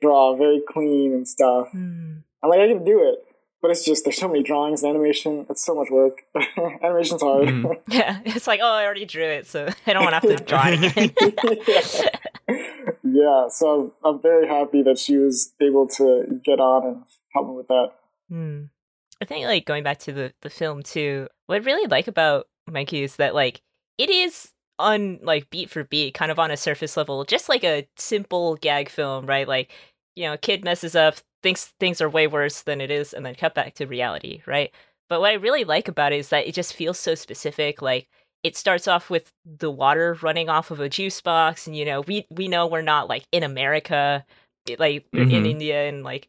draw 0.05 0.37
very 0.37 0.61
clean 0.73 1.13
and 1.13 1.27
stuff. 1.27 1.69
Hmm. 1.73 2.21
And 2.43 2.51
like 2.51 2.61
I 2.61 2.69
can 2.69 2.85
do 2.85 2.97
it, 3.09 3.25
but 3.63 3.71
it's 3.71 3.85
just 3.85 4.05
there's 4.05 4.19
so 4.19 4.29
many 4.29 4.43
drawings 4.43 4.83
in 4.83 4.91
animation. 4.91 5.47
It's 5.49 5.65
so 5.65 5.75
much 5.75 5.89
work. 5.91 6.23
Animation's 6.83 7.23
hard. 7.23 7.49
Mhm. 7.49 7.81
Yeah, 7.89 8.21
it's 8.25 8.47
like, 8.47 8.61
oh, 8.63 8.75
I 8.81 8.85
already 8.85 9.07
drew 9.07 9.25
it, 9.39 9.47
so 9.47 9.61
I 9.87 9.93
don't 9.95 10.05
want 10.05 10.15
to 10.15 10.21
have 10.29 10.39
to 10.39 10.45
draw 10.45 10.65
it 10.69 10.83
again. 10.85 11.11
yeah, 13.03 13.49
so 13.49 13.93
I'm, 14.05 14.15
I'm 14.17 14.23
very 14.23 14.47
happy 14.47 14.83
that 14.83 14.99
she 14.99 15.17
was 15.17 15.53
able 15.61 15.87
to 15.99 16.41
get 16.45 16.61
on 16.61 16.87
and 16.87 17.03
help 17.33 17.49
me 17.49 17.55
with 17.57 17.69
that. 17.69 17.93
Hmm. 18.29 18.65
I 19.23 19.25
think 19.25 19.47
like 19.47 19.65
going 19.65 19.85
back 19.85 19.99
to 20.01 20.13
the 20.13 20.33
the 20.43 20.51
film 20.51 20.83
too. 20.83 21.29
What 21.47 21.57
I 21.63 21.65
really 21.65 21.87
like 21.87 22.09
about 22.09 22.47
Mikey 22.71 23.03
is 23.03 23.17
that 23.17 23.35
like 23.35 23.63
it 23.97 24.11
is 24.11 24.51
on 24.79 25.21
like 25.23 25.51
beat 25.51 25.71
for 25.71 25.85
beat, 25.85 26.15
kind 26.15 26.31
of 26.33 26.39
on 26.39 26.51
a 26.51 26.57
surface 26.57 26.97
level, 26.97 27.25
just 27.25 27.49
like 27.49 27.65
a 27.65 27.87
simple 27.97 28.57
gag 28.57 28.89
film, 28.89 29.25
right? 29.27 29.47
Like 29.49 29.71
you 30.17 30.25
know, 30.25 30.37
kid 30.37 30.65
messes 30.65 30.95
up, 30.97 31.17
thinks 31.43 31.73
things 31.81 32.01
are 32.01 32.09
way 32.09 32.27
worse 32.27 32.63
than 32.63 32.81
it 32.81 32.91
is, 32.91 33.13
and 33.13 33.25
then 33.25 33.35
cut 33.35 33.55
back 33.55 33.75
to 33.75 33.87
reality, 33.87 34.43
right? 34.47 34.73
But 35.09 35.21
what 35.21 35.31
I 35.31 35.35
really 35.35 35.65
like 35.65 35.89
about 35.89 36.13
it 36.13 36.19
is 36.19 36.31
that 36.31 36.47
it 36.47 36.55
just 36.55 36.75
feels 36.75 36.99
so 36.99 37.15
specific. 37.15 37.83
Like 37.83 38.09
it 38.43 38.57
starts 38.57 38.89
off 38.89 39.11
with 39.11 39.33
the 39.45 39.71
water 39.71 40.17
running 40.23 40.49
off 40.49 40.71
of 40.71 40.81
a 40.81 40.89
juice 40.89 41.21
box, 41.21 41.67
and 41.67 41.77
you 41.77 41.85
know, 41.85 42.01
we 42.03 42.27
we 42.31 42.49
know 42.49 42.67
we're 42.67 42.83
not 42.83 43.09
like 43.09 43.25
in 43.33 43.43
America, 43.43 44.25
like 44.79 45.07
we're 45.13 45.23
in. 45.23 45.47
India, 45.47 45.89
and 45.89 46.05
like 46.05 46.29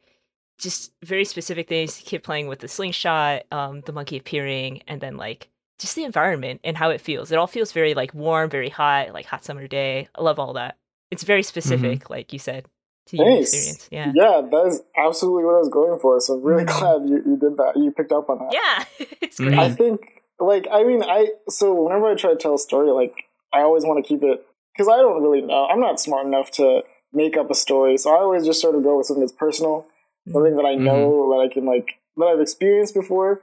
just 0.58 0.94
very 1.04 1.26
specific 1.26 1.68
things. 1.68 2.02
Kid 2.06 2.24
playing 2.24 2.48
with 2.48 2.60
the 2.60 2.68
slingshot, 2.68 3.44
um, 3.52 3.82
the 3.82 3.94
monkey 3.94 4.18
appearing, 4.18 4.82
and 4.88 5.02
then 5.02 5.18
like 5.18 5.50
just 5.80 5.96
the 5.96 6.04
environment 6.04 6.62
and 6.64 6.78
how 6.78 6.90
it 6.90 7.02
feels. 7.02 7.32
It 7.32 7.38
all 7.38 7.48
feels 7.48 7.72
very 7.72 7.94
like 7.94 8.14
warm, 8.14 8.50
very 8.50 8.70
hot, 8.70 9.14
like 9.14 9.26
hot 9.26 9.44
summer 9.44 9.68
day. 9.68 10.08
I 10.16 10.22
love 10.22 10.40
all 10.40 10.54
that. 10.54 10.78
It's 11.12 11.24
very 11.24 11.44
specific, 11.44 12.10
like 12.10 12.34
you 12.34 12.40
said, 12.40 12.66
to 13.08 13.18
your 13.18 13.26
Thanks. 13.26 13.54
experience. 13.54 13.88
Yeah. 13.92 14.12
Yeah, 14.16 14.42
that 14.50 14.66
is 14.68 14.82
absolutely 14.98 15.44
what 15.46 15.56
I 15.56 15.60
was 15.60 15.70
going 15.70 16.00
for. 16.00 16.20
So 16.20 16.34
I'm 16.36 16.44
really 16.44 16.64
Mhm. 16.66 16.80
glad 16.80 17.10
you, 17.10 17.18
you 17.26 17.38
did 17.38 17.58
that. 17.58 17.74
You 17.76 17.92
picked 17.92 18.12
up 18.12 18.30
on 18.30 18.40
that. 18.40 18.54
Yeah, 18.54 18.84
it's 19.22 19.40
Mhm. 19.40 19.48
great. 19.48 19.60
I 19.60 19.70
think, 19.70 20.22
like, 20.40 20.68
I 20.72 20.84
mean, 20.84 21.04
I 21.04 21.30
so 21.50 21.74
whenever 21.74 22.08
I 22.08 22.16
try 22.16 22.32
to 22.32 22.36
tell 22.38 22.56
a 22.56 22.60
story, 22.60 22.92
like, 22.92 23.26
I 23.54 23.62
always 23.62 23.84
want 23.86 24.04
to 24.04 24.08
keep 24.08 24.24
it 24.24 24.46
because 24.74 24.88
I 24.88 24.98
don't 24.98 25.22
really 25.22 25.42
know. 25.42 25.66
I'm 25.66 25.80
not 25.80 26.00
smart 26.00 26.26
enough 26.26 26.52
to 26.52 26.84
make 27.14 27.38
up 27.38 27.50
a 27.50 27.56
story, 27.56 27.98
so 27.98 28.12
I 28.14 28.20
always 28.20 28.46
just 28.46 28.60
sort 28.62 28.76
of 28.76 28.84
go 28.84 28.98
with 28.98 29.06
something 29.08 29.22
that's 29.22 29.32
personal, 29.32 29.86
something 30.32 30.56
that 30.58 30.66
I 30.66 30.76
know 30.76 31.30
that 31.32 31.40
I 31.50 31.54
can 31.54 31.66
like 31.66 32.00
that 32.18 32.26
I've 32.26 32.42
experienced 32.42 32.94
before. 32.94 33.42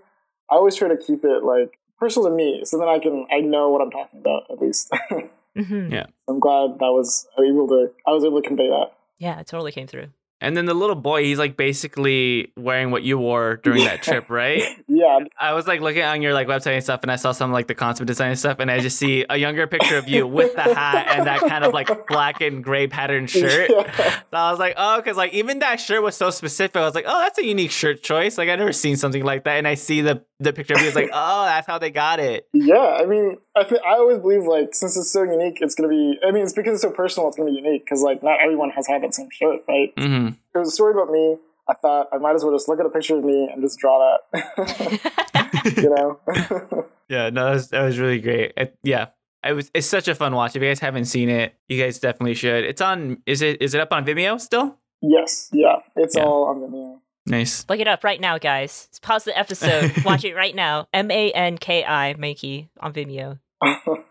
I 0.50 0.56
always 0.56 0.74
try 0.76 0.88
to 0.88 0.96
keep 0.96 1.24
it 1.24 1.42
like 1.44 1.78
personal 1.98 2.28
to 2.28 2.34
me, 2.34 2.64
so 2.64 2.78
then 2.78 2.88
I 2.88 2.98
can 2.98 3.26
I 3.30 3.40
know 3.40 3.70
what 3.70 3.80
I'm 3.80 3.90
talking 3.90 4.20
about 4.20 4.50
at 4.50 4.58
least. 4.60 4.90
Mhm. 5.56 5.92
Yeah. 5.92 6.06
I'm 6.28 6.38
glad 6.40 6.78
that 6.78 6.92
was 6.92 7.26
able 7.38 7.68
to 7.68 7.90
I 8.06 8.12
was 8.12 8.24
able 8.24 8.40
to 8.40 8.48
convey 8.48 8.68
that. 8.68 8.92
Yeah, 9.22 9.38
it 9.38 9.46
totally 9.46 9.70
came 9.70 9.86
through. 9.86 10.08
And 10.42 10.56
then 10.56 10.66
the 10.66 10.74
little 10.74 10.96
boy, 10.96 11.22
he's 11.22 11.38
like 11.38 11.56
basically 11.56 12.52
wearing 12.56 12.90
what 12.90 13.04
you 13.04 13.16
wore 13.16 13.58
during 13.62 13.84
that 13.84 14.02
trip, 14.02 14.28
right? 14.28 14.62
Yeah, 14.88 15.20
I 15.38 15.52
was 15.52 15.68
like 15.68 15.80
looking 15.80 16.02
on 16.02 16.20
your 16.20 16.34
like 16.34 16.48
website 16.48 16.74
and 16.74 16.82
stuff, 16.82 17.02
and 17.02 17.12
I 17.12 17.16
saw 17.16 17.30
some 17.30 17.52
like 17.52 17.68
the 17.68 17.76
concept 17.76 18.08
design 18.08 18.30
and 18.30 18.38
stuff, 18.38 18.58
and 18.58 18.68
I 18.68 18.80
just 18.80 18.98
see 18.98 19.24
a 19.30 19.36
younger 19.36 19.68
picture 19.68 19.96
of 19.96 20.08
you 20.08 20.26
with 20.26 20.54
the 20.56 20.62
hat 20.62 21.06
and 21.16 21.28
that 21.28 21.40
kind 21.42 21.64
of 21.64 21.72
like 21.72 22.08
black 22.08 22.40
and 22.40 22.62
gray 22.62 22.88
patterned 22.88 23.30
shirt. 23.30 23.70
Yeah. 23.70 24.18
So 24.18 24.24
I 24.32 24.50
was 24.50 24.58
like, 24.58 24.74
oh, 24.76 24.96
because 24.96 25.16
like 25.16 25.32
even 25.32 25.60
that 25.60 25.80
shirt 25.80 26.02
was 26.02 26.16
so 26.16 26.30
specific. 26.30 26.76
I 26.76 26.80
was 26.80 26.96
like, 26.96 27.04
oh, 27.06 27.20
that's 27.20 27.38
a 27.38 27.46
unique 27.46 27.70
shirt 27.70 28.02
choice. 28.02 28.36
Like 28.36 28.48
I 28.48 28.56
never 28.56 28.72
seen 28.72 28.96
something 28.96 29.24
like 29.24 29.44
that, 29.44 29.58
and 29.58 29.68
I 29.68 29.74
see 29.74 30.00
the 30.00 30.24
the 30.40 30.52
picture 30.52 30.74
of 30.74 30.80
you. 30.80 30.88
It's 30.88 30.96
like, 30.96 31.10
oh, 31.12 31.44
that's 31.44 31.68
how 31.68 31.78
they 31.78 31.90
got 31.90 32.18
it. 32.18 32.48
Yeah, 32.52 32.98
I 33.00 33.06
mean, 33.06 33.38
I 33.56 33.60
I 33.60 33.94
always 33.94 34.18
believe 34.18 34.42
like 34.42 34.74
since 34.74 34.96
it's 34.96 35.12
so 35.12 35.22
unique, 35.22 35.58
it's 35.60 35.76
gonna 35.76 35.88
be. 35.88 36.18
I 36.26 36.32
mean, 36.32 36.42
it's 36.42 36.52
because 36.52 36.74
it's 36.74 36.82
so 36.82 36.90
personal, 36.90 37.28
it's 37.28 37.36
gonna 37.36 37.50
be 37.50 37.56
unique. 37.56 37.84
Because 37.84 38.02
like 38.02 38.24
not 38.24 38.40
everyone 38.42 38.70
has 38.70 38.88
had 38.88 39.04
that 39.04 39.14
same 39.14 39.28
shirt, 39.30 39.60
right? 39.68 39.92
hmm 39.96 40.30
It 40.54 40.58
was 40.58 40.68
a 40.68 40.72
story 40.72 40.92
about 40.92 41.10
me. 41.10 41.36
I 41.68 41.74
thought 41.74 42.08
I 42.12 42.18
might 42.18 42.34
as 42.34 42.44
well 42.44 42.52
just 42.54 42.68
look 42.68 42.80
at 42.80 42.86
a 42.86 42.90
picture 42.90 43.16
of 43.16 43.24
me 43.24 43.48
and 43.52 43.62
just 43.62 43.78
draw 43.78 44.16
that. 44.32 45.72
you 45.76 45.90
know? 45.94 46.86
Yeah, 47.08 47.28
no, 47.28 47.44
that 47.44 47.52
was, 47.52 47.68
that 47.68 47.82
was 47.82 47.98
really 47.98 48.20
great. 48.20 48.52
It, 48.56 48.78
yeah, 48.82 49.08
it 49.46 49.52
was. 49.52 49.70
It's 49.74 49.86
such 49.86 50.08
a 50.08 50.14
fun 50.14 50.34
watch. 50.34 50.56
If 50.56 50.62
you 50.62 50.68
guys 50.70 50.80
haven't 50.80 51.04
seen 51.04 51.28
it, 51.28 51.54
you 51.68 51.78
guys 51.78 51.98
definitely 51.98 52.32
should. 52.32 52.64
It's 52.64 52.80
on. 52.80 53.18
Is 53.26 53.42
it? 53.42 53.60
Is 53.60 53.74
it 53.74 53.82
up 53.82 53.92
on 53.92 54.06
Vimeo 54.06 54.40
still? 54.40 54.78
yes, 55.02 55.50
yeah, 55.52 55.76
it's 55.94 56.16
Yeah. 56.16 56.22
all 56.24 56.44
on 56.44 56.60
Vimeo. 56.60 57.00
Nice. 57.26 57.66
Look 57.68 57.80
it 57.80 57.86
up 57.88 58.02
right 58.02 58.18
now, 58.18 58.38
guys. 58.38 58.88
Just 58.90 59.02
pause 59.02 59.24
the 59.24 59.38
episode. 59.38 59.92
Watch 60.06 60.24
it 60.24 60.34
right 60.34 60.54
now. 60.54 60.88
M 60.94 61.10
A 61.10 61.30
N 61.32 61.58
K 61.58 61.84
I 61.84 62.14
Mankey 62.18 62.68
on 62.80 62.94
Vimeo. 62.94 63.38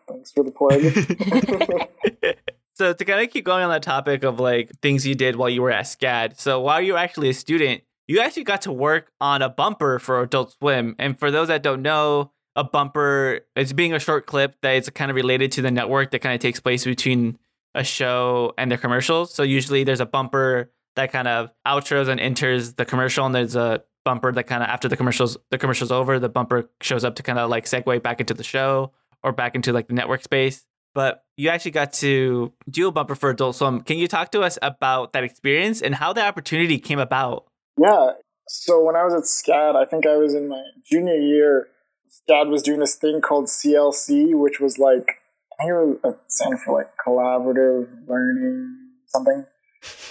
Thanks 0.08 0.32
for 0.32 0.44
the 0.44 0.52
plug. 0.52 2.38
So 2.82 2.94
to 2.94 3.06
kind 3.06 3.24
of 3.24 3.30
keep 3.30 3.46
going 3.46 3.64
on 3.64 3.70
that 3.70 3.84
topic 3.84 4.24
of 4.24 4.40
like 4.40 4.72
things 4.82 5.06
you 5.06 5.14
did 5.14 5.36
while 5.36 5.50
you 5.50 5.62
were 5.62 5.70
at 5.70 5.86
SCAD. 5.86 6.40
So 6.40 6.60
while 6.60 6.82
you 6.82 6.94
were 6.94 6.98
actually 6.98 7.30
a 7.30 7.34
student, 7.34 7.84
you 8.08 8.20
actually 8.20 8.44
got 8.44 8.64
to 8.64 8.72
work 8.72 9.12
on 9.22 9.44
a 9.44 9.50
bumper 9.50 10.00
for 10.00 10.20
Adult 10.24 10.54
Swim. 10.54 10.96
And 10.98 11.20
for 11.20 11.30
those 11.30 11.50
that 11.50 11.62
don't 11.62 11.84
know, 11.84 12.32
a 12.56 12.64
bumper 12.64 13.42
is 13.56 13.72
being 13.72 13.94
a 13.94 14.00
short 14.00 14.26
clip 14.26 14.56
that 14.64 14.72
is 14.72 14.90
kind 14.90 15.12
of 15.12 15.16
related 15.16 15.52
to 15.52 15.62
the 15.62 15.70
network 15.70 16.10
that 16.10 16.20
kind 16.20 16.34
of 16.34 16.42
takes 16.42 16.60
place 16.60 16.84
between 16.84 17.38
a 17.76 17.84
show 17.84 18.52
and 18.58 18.72
their 18.72 18.80
commercials. 18.80 19.32
So 19.32 19.44
usually 19.44 19.84
there's 19.84 20.02
a 20.02 20.06
bumper 20.08 20.72
that 20.96 21.12
kind 21.12 21.28
of 21.28 21.52
outros 21.68 22.08
and 22.08 22.20
enters 22.20 22.74
the 22.74 22.84
commercial, 22.84 23.28
and 23.28 23.36
there's 23.36 23.56
a 23.56 23.84
bumper 24.06 24.32
that 24.32 24.46
kind 24.46 24.64
of 24.64 24.70
after 24.70 24.88
the 24.88 24.98
commercials 24.98 25.38
the 25.52 25.60
commercial's 25.60 25.92
over, 25.92 26.18
the 26.18 26.30
bumper 26.30 26.68
shows 26.82 27.04
up 27.04 27.16
to 27.18 27.24
kind 27.24 27.38
of 27.38 27.48
like 27.48 27.66
segue 27.66 28.02
back 28.02 28.20
into 28.20 28.34
the 28.34 28.44
show 28.44 28.92
or 29.24 29.32
back 29.32 29.54
into 29.54 29.72
like 29.72 29.88
the 29.88 29.94
network 29.94 30.24
space. 30.24 30.66
But 30.94 31.24
you 31.38 31.50
actually 31.50 31.72
got 31.72 31.94
to 31.94 32.52
do 32.70 32.88
a 32.88 32.92
bumper 32.92 33.16
for 33.16 33.30
Adult 33.30 33.56
Swim. 33.56 33.82
Can 33.82 33.98
you 33.98 34.08
talk 34.08 34.32
to 34.32 34.42
us 34.42 34.60
about 34.62 35.14
that 35.14 35.24
experience 35.24 35.82
and 35.82 35.96
how 35.96 36.14
the 36.14 36.24
opportunity 36.24 36.80
came 36.80 37.00
about? 37.00 37.46
yeah. 37.78 38.12
So 38.48 38.84
when 38.84 38.98
I 38.98 39.06
was 39.06 39.14
at 39.14 39.24
SCAD, 39.24 39.76
I 39.76 39.86
think 39.86 40.06
I 40.06 40.18
was 40.18 40.34
in 40.34 40.50
my 40.50 40.62
junior 40.84 41.16
year. 41.16 41.70
SCAD 42.10 42.50
was 42.50 42.62
doing 42.62 42.80
this 42.80 42.96
thing 42.96 43.22
called 43.22 43.46
CLC, 43.46 44.38
which 44.38 44.60
was 44.60 44.78
like 44.78 45.22
I 45.54 45.64
think 45.64 45.70
it 45.70 45.74
was 45.74 45.98
a 46.04 46.18
stand 46.28 46.60
for 46.60 46.74
like 46.78 46.92
collaborative 47.06 47.88
learning 48.08 48.78
something. 49.08 49.46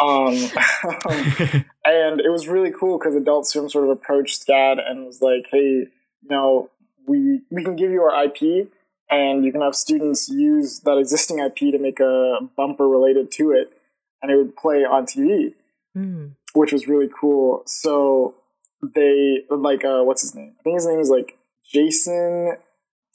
Um, 0.01 0.35
and 1.85 2.21
it 2.21 2.31
was 2.31 2.49
really 2.49 2.73
cool 2.73 2.99
because 2.99 3.15
Adult 3.15 3.47
Swim 3.47 3.69
sort 3.69 3.85
of 3.85 3.91
approached 3.91 4.47
SCAD 4.47 4.79
and 4.85 5.05
was 5.05 5.21
like, 5.21 5.47
"Hey, 5.51 5.59
you 5.59 6.29
know, 6.29 6.71
we 7.07 7.41
we 7.51 7.63
can 7.63 7.77
give 7.77 7.91
you 7.91 8.03
our 8.03 8.25
IP, 8.25 8.71
and 9.11 9.45
you 9.45 9.53
can 9.53 9.61
have 9.61 9.75
students 9.75 10.29
use 10.29 10.81
that 10.81 10.97
existing 10.99 11.39
IP 11.41 11.71
to 11.73 11.79
make 11.79 12.01
a 12.01 12.39
bumper 12.57 12.89
related 12.89 13.31
to 13.33 13.51
it, 13.53 13.73
and 14.23 14.31
it 14.31 14.37
would 14.37 14.57
play 14.57 14.85
on 14.85 15.07
TV, 15.07 15.55
Mm. 15.97 16.33
which 16.55 16.73
was 16.73 16.87
really 16.89 17.09
cool." 17.21 17.63
So 17.67 18.35
they 18.95 19.45
like, 19.51 19.85
uh, 19.85 20.03
what's 20.05 20.23
his 20.23 20.35
name? 20.35 20.55
I 20.59 20.63
think 20.63 20.75
his 20.77 20.87
name 20.87 21.01
is 21.01 21.11
like 21.11 21.37
Jason 21.65 22.57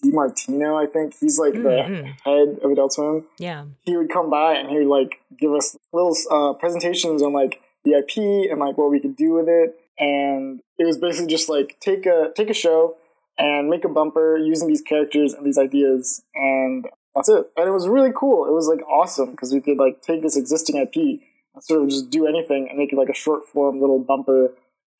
DiMartino. 0.04 0.76
I 0.76 0.86
think 0.92 1.14
he's 1.20 1.40
like 1.40 1.54
the 1.54 1.60
Mhm. 1.70 2.06
head 2.24 2.60
of 2.62 2.72
Adult 2.72 2.94
Swim 2.94 3.26
Yeah. 3.40 3.66
he 3.84 3.96
would 3.98 4.10
come 4.12 4.30
by 4.30 4.56
and 4.56 4.70
he 4.70 4.78
would 4.80 4.88
like 4.88 5.20
give 5.40 5.54
us 5.54 5.78
little 5.94 6.16
uh, 6.30 6.54
presentations 6.54 7.22
on 7.24 7.34
like 7.34 7.62
the 7.84 7.94
IP 7.96 8.50
and 8.52 8.60
like 8.60 8.78
what 8.78 8.92
we 8.92 9.00
could 9.00 9.16
do 9.16 9.34
with 9.34 9.48
it. 9.48 9.80
And 9.98 10.62
it 10.78 10.86
was 10.86 10.98
basically 10.98 11.28
just 11.32 11.48
like 11.50 11.78
take 11.80 12.06
a 12.06 12.32
take 12.36 12.50
a 12.50 12.54
show 12.54 12.98
and 13.38 13.70
make 13.70 13.86
a 13.86 13.90
bumper 13.90 14.38
using 14.38 14.68
these 14.68 14.82
characters 14.82 15.34
and 15.34 15.46
these 15.46 15.58
ideas, 15.58 16.24
and 16.34 16.86
that's 17.16 17.30
it. 17.30 17.52
And 17.58 17.68
it 17.68 17.72
was 17.72 17.88
really 17.88 18.12
cool. 18.16 18.46
It 18.46 18.54
was 18.54 18.68
like 18.68 18.86
awesome 18.88 19.32
because 19.32 19.54
we 19.54 19.62
could 19.62 19.78
like 19.78 20.02
take 20.02 20.22
this 20.22 20.38
existing 20.38 20.78
IP 20.78 21.22
and 21.54 21.64
sort 21.64 21.84
of 21.84 21.90
just 21.90 22.10
do 22.10 22.28
anything 22.28 22.68
and 22.70 22.78
make 22.78 22.92
it 22.92 22.98
like 22.98 23.10
a 23.10 23.16
short 23.16 23.46
form 23.46 23.80
little 23.80 24.00
bumper 24.00 24.54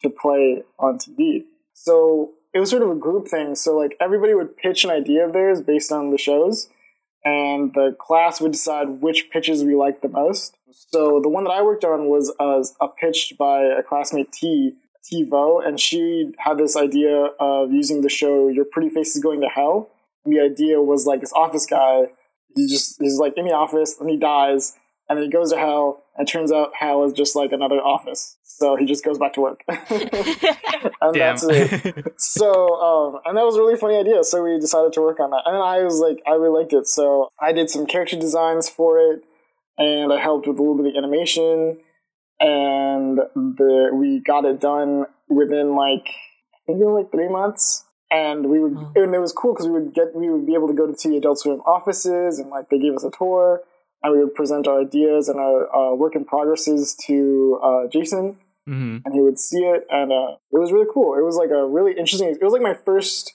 to 0.04 0.10
play 0.10 0.64
on 0.80 0.98
TV. 0.98 1.44
So 1.74 2.32
it 2.54 2.60
was 2.60 2.70
sort 2.70 2.84
of 2.84 2.90
a 2.90 2.96
group 2.96 3.28
thing. 3.28 3.56
So 3.56 3.78
like 3.78 3.98
everybody 4.00 4.34
would 4.34 4.58
pitch 4.58 4.86
an 4.86 4.92
idea 4.92 5.26
of 5.26 5.34
theirs 5.34 5.62
based 5.62 5.92
on 5.92 6.12
the 6.12 6.18
shows 6.18 6.70
and 7.26 7.74
the 7.74 7.96
class 8.00 8.40
would 8.40 8.52
decide 8.52 9.02
which 9.02 9.30
pitches 9.32 9.64
we 9.64 9.76
liked 9.76 10.02
the 10.04 10.10
most. 10.10 10.56
So 10.72 11.20
the 11.22 11.30
one 11.30 11.44
that 11.46 11.50
I 11.50 11.64
worked 11.64 11.84
on 11.84 12.06
was 12.06 12.34
uh, 12.40 12.64
a 12.80 12.88
pitched 12.88 13.38
by 13.38 13.64
a 13.64 13.82
classmate 13.82 14.32
T, 14.32 14.76
T 15.10 15.24
Vo, 15.24 15.60
and 15.60 15.80
she 15.80 16.32
had 16.40 16.58
this 16.58 16.76
idea 16.76 17.30
of 17.40 17.72
using 17.72 18.02
the 18.02 18.10
show 18.10 18.48
Your 18.48 18.66
Pretty 18.66 18.90
Face 18.90 19.16
is 19.16 19.24
Going 19.24 19.42
to 19.42 19.48
Hell. 19.48 19.90
And 20.24 20.34
the 20.34 20.42
idea 20.42 20.82
was 20.82 21.06
like 21.06 21.22
this 21.22 21.34
office 21.34 21.66
guy, 21.66 22.06
he 22.56 22.68
just 22.68 22.98
he's 23.00 23.20
like 23.20 23.34
in 23.38 23.46
the 23.46 23.52
office 23.52 23.96
and 24.00 24.10
he 24.10 24.18
dies 24.18 24.74
and 25.08 25.18
then 25.18 25.26
he 25.26 25.30
goes 25.30 25.52
to 25.52 25.58
hell 25.58 26.04
and 26.18 26.28
it 26.28 26.32
turns 26.32 26.52
out 26.52 26.72
hell 26.80 27.04
is 27.04 27.14
just 27.14 27.36
like 27.36 27.52
another 27.52 27.76
office. 27.76 28.38
So 28.44 28.76
he 28.76 28.86
just 28.86 29.04
goes 29.04 29.20
back 29.20 29.34
to 29.34 29.42
work. 29.42 29.64
and 31.06 31.14
Damn. 31.14 31.14
that's 31.14 31.44
it 31.44 32.14
so 32.18 32.52
um 32.76 33.20
and 33.26 33.38
that 33.38 33.46
was 33.46 33.56
a 33.56 33.60
really 33.60 33.76
funny 33.76 33.98
idea 33.98 34.24
so 34.24 34.44
we 34.44 34.60
decided 34.60 34.94
to 34.94 35.02
work 35.02 35.20
on 35.20 35.32
that 35.32 35.44
and 35.46 35.58
i 35.58 35.84
was 35.84 36.00
like 36.00 36.22
i 36.28 36.32
really 36.32 36.60
liked 36.62 36.74
it 36.74 36.88
so 36.88 37.30
i 37.40 37.52
did 37.52 37.70
some 37.70 37.86
character 37.86 38.18
designs 38.18 38.70
for 38.70 38.98
it 39.00 39.24
and 39.78 40.12
i 40.12 40.20
helped 40.20 40.48
with 40.48 40.58
a 40.58 40.62
little 40.62 40.76
bit 40.76 40.88
of 40.88 40.94
the 40.94 40.98
animation 40.98 41.78
and 42.40 43.18
the 43.36 43.90
we 43.94 44.20
got 44.20 44.46
it 44.46 44.60
done 44.60 45.06
within 45.30 45.76
like 45.76 46.08
i 46.54 46.58
think 46.66 46.80
it 46.82 46.86
was 46.86 47.04
like 47.04 47.12
three 47.12 47.30
months. 47.30 47.84
And 48.12 48.46
we 48.50 48.60
would 48.60 48.76
Wow. 48.76 48.92
and 48.96 49.16
it 49.16 49.20
was 49.20 49.34
cool 49.34 49.54
because 49.54 49.68
we 49.68 49.74
would 49.74 49.94
get 49.94 50.16
we 50.16 50.30
would 50.30 50.46
be 50.46 50.54
able 50.54 50.68
to 50.68 50.74
go 50.74 50.86
to 50.86 50.96
see 50.98 51.18
adult 51.18 51.40
swim 51.40 51.62
offices 51.66 52.38
and 52.40 52.50
like 52.52 52.70
they 52.70 52.78
gave 52.80 52.94
us 52.96 53.04
a 53.04 53.10
tour 53.10 53.62
and 54.04 54.14
we 54.14 54.20
would 54.24 54.36
present 54.36 54.68
our 54.68 54.80
ideas 54.82 55.28
and 55.28 55.40
our 55.40 55.76
uh, 55.76 55.96
work 55.96 56.16
in 56.16 56.24
progresses 56.24 56.96
to 57.08 57.60
uh, 57.64 57.88
jason. 57.92 58.38
Hmm 58.68 58.98
and 59.06 59.14
he 59.14 59.22
would 59.22 59.40
see 59.40 59.64
it 59.64 59.86
and 59.90 60.12
uh, 60.12 60.38
it 60.52 60.60
was 60.60 60.72
really 60.72 60.88
cool. 60.94 61.16
It 61.18 61.24
was 61.24 61.36
like 61.36 61.50
a 61.50 61.66
really 61.66 61.92
interesting 61.94 62.30
it 62.30 62.44
was 62.44 62.54
like 62.54 62.62
my 62.62 62.76
first 62.76 63.34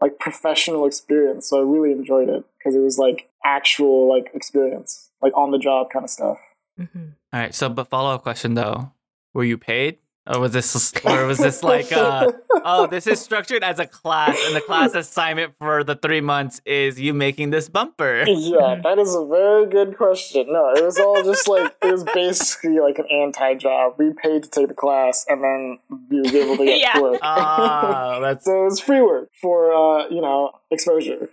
like 0.00 0.18
professional 0.18 0.86
experience. 0.86 1.48
So 1.48 1.58
i 1.58 1.62
really 1.74 1.92
enjoyed 1.92 2.28
it 2.28 2.44
because 2.58 2.74
it 2.76 2.80
was 2.80 2.98
like 2.98 3.28
actual 3.44 4.08
like 4.08 4.30
experience 4.34 5.10
like 5.20 5.32
on 5.36 5.50
the 5.50 5.58
job 5.58 5.88
kind 5.92 6.04
of 6.04 6.10
stuff 6.10 6.38
Mhm. 6.80 7.14
All 7.32 7.40
right. 7.40 7.54
So, 7.54 7.68
but 7.68 7.88
follow 7.88 8.14
up 8.14 8.22
question 8.22 8.54
though: 8.54 8.92
Were 9.34 9.44
you 9.44 9.58
paid, 9.58 9.98
or 10.26 10.40
was 10.40 10.52
this, 10.52 10.92
or 11.04 11.26
was 11.26 11.38
this 11.38 11.62
like, 11.62 11.92
uh, 11.92 12.30
oh, 12.64 12.86
this 12.86 13.06
is 13.06 13.20
structured 13.20 13.62
as 13.64 13.78
a 13.78 13.86
class, 13.86 14.36
and 14.46 14.54
the 14.56 14.60
class 14.60 14.94
assignment 14.94 15.54
for 15.58 15.84
the 15.84 15.94
three 15.96 16.20
months 16.20 16.60
is 16.64 16.98
you 17.00 17.12
making 17.14 17.50
this 17.50 17.68
bumper? 17.68 18.24
yeah 18.26 18.80
that 18.82 18.98
is 18.98 19.14
a 19.14 19.24
very 19.26 19.66
good 19.66 19.96
question 19.96 20.46
no 20.50 20.70
it 20.74 20.82
was 20.84 20.98
all 20.98 21.22
just 21.22 21.48
like 21.48 21.74
it 21.82 21.90
was 21.92 22.04
basically 22.14 22.78
like 22.80 22.98
an 22.98 23.06
anti-job 23.10 23.94
we 23.98 24.12
paid 24.12 24.42
to 24.44 24.48
take 24.50 24.68
the 24.68 24.74
class 24.74 25.24
and 25.28 25.42
then 25.42 25.78
we 26.10 26.20
were 26.22 26.38
able 26.44 26.56
to 26.56 26.64
get 26.64 26.80
Yeah. 26.80 27.00
work 27.00 27.18
Ah, 27.22 28.18
that's 28.20 28.44
so 28.44 28.62
it 28.62 28.64
was 28.64 28.80
free 28.80 29.00
work 29.02 29.28
for 29.40 29.72
uh 29.74 30.08
you 30.08 30.20
know 30.20 30.52
exposure 30.70 31.28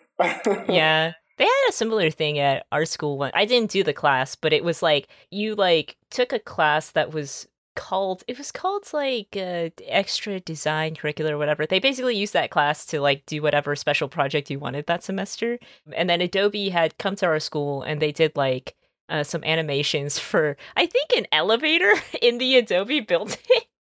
yeah. 0.68 1.14
They 1.40 1.46
had 1.46 1.70
a 1.70 1.74
similar 1.74 2.12
thing 2.12 2.38
at 2.38 2.66
our 2.70 2.84
school. 2.84 3.18
One, 3.18 3.32
I 3.34 3.46
didn't 3.46 3.72
do 3.72 3.82
the 3.82 3.94
class, 3.94 4.36
but 4.36 4.52
it 4.52 4.62
was 4.62 4.84
like 4.84 5.08
you 5.32 5.56
like 5.56 5.96
took 6.12 6.34
a 6.34 6.40
class 6.40 6.92
that 6.92 7.14
was 7.14 7.48
called. 7.78 8.26
It 8.28 8.38
was 8.38 8.52
called 8.52 8.92
like 8.92 9.38
uh, 9.38 9.70
extra 9.88 10.42
design 10.42 10.96
curricular 10.96 11.32
or 11.32 11.38
whatever. 11.38 11.66
They 11.66 11.80
basically 11.80 12.18
used 12.18 12.34
that 12.34 12.52
class 12.52 12.86
to 12.88 13.00
like 13.00 13.26
do 13.26 13.42
whatever 13.42 13.74
special 13.78 14.10
project 14.10 14.52
you 14.52 14.60
wanted 14.60 14.86
that 14.88 15.02
semester. 15.02 15.60
And 15.94 16.10
then 16.10 16.20
Adobe 16.20 16.70
had 16.70 16.98
come 16.98 17.16
to 17.16 17.26
our 17.26 17.40
school 17.40 17.84
and 17.84 18.02
they 18.02 18.12
did 18.12 18.36
like 18.36 18.76
uh, 19.08 19.24
some 19.24 19.44
animations 19.46 20.20
for 20.20 20.58
I 20.76 20.88
think 20.88 21.12
an 21.16 21.26
elevator 21.32 21.94
in 22.22 22.38
the 22.38 22.58
Adobe 22.58 23.00
building 23.00 23.38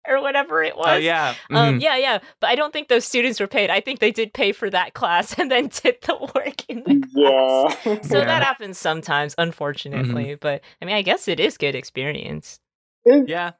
or 0.09 0.21
whatever 0.21 0.63
it 0.63 0.75
was. 0.75 0.87
oh 0.87 0.95
yeah, 0.97 1.35
Um, 1.51 1.75
mhm. 1.75 1.81
yeah, 1.81 1.95
yeah, 1.97 2.19
but 2.39 2.49
I 2.49 2.55
don't 2.55 2.73
think 2.73 2.87
those 2.87 3.05
students 3.05 3.39
were 3.39 3.47
paid. 3.47 3.69
I 3.69 3.79
think 3.79 3.99
they 3.99 4.11
did 4.11 4.33
pay 4.33 4.51
for 4.51 4.69
that 4.69 4.93
class 4.93 5.33
and 5.39 5.49
then 5.51 5.67
did 5.67 5.97
the 6.01 6.15
work 6.35 6.65
in 6.67 6.83
the 6.83 6.99
class. 7.13 7.85
yeah 7.85 8.01
So 8.01 8.19
Yeah. 8.19 8.25
that 8.25 8.43
happens 8.43 8.77
sometimes, 8.77 9.35
unfortunately. 9.37 10.35
But 10.35 10.61
I 10.81 10.85
mean, 10.85 10.95
I 10.95 11.01
guess 11.01 11.27
it 11.27 11.39
is 11.39 11.57
good 11.57 11.75
experience. 11.75 12.59
It- 13.05 13.29
yeah. 13.29 13.51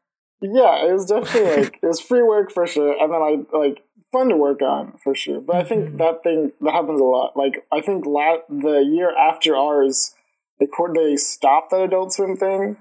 Yeah, 0.41 0.86
it 0.88 0.93
was 0.93 1.06
definitely 1.06 1.58
like 1.64 1.80
it 1.84 1.86
was 1.86 2.00
free 2.00 2.24
work 2.24 2.52
for 2.52 2.66
sure, 2.66 2.95
and 2.97 3.12
then 3.12 3.22
I 3.22 3.58
like 3.58 3.84
fun 4.12 4.30
to 4.30 4.38
work 4.38 4.62
on 4.62 4.93
for 5.04 5.14
sure. 5.14 5.41
But 5.41 5.58
I 5.58 5.64
think 5.66 5.89
Mhm. 5.89 5.97
that 5.97 6.24
thing 6.24 6.54
that 6.62 6.72
happens 6.72 7.02
a 7.02 7.04
lot. 7.04 7.36
Like 7.36 7.66
I 7.74 7.82
think 7.82 8.06
la- 8.06 8.43
the 8.47 8.80
year 8.80 9.12
after 9.18 9.56
ours, 9.58 10.16
they 10.60 10.66
court 10.66 10.93
they 10.95 11.18
stopped 11.18 11.72
that 11.72 11.82
Adult 11.82 12.14
Swim 12.14 12.38
thing, 12.38 12.78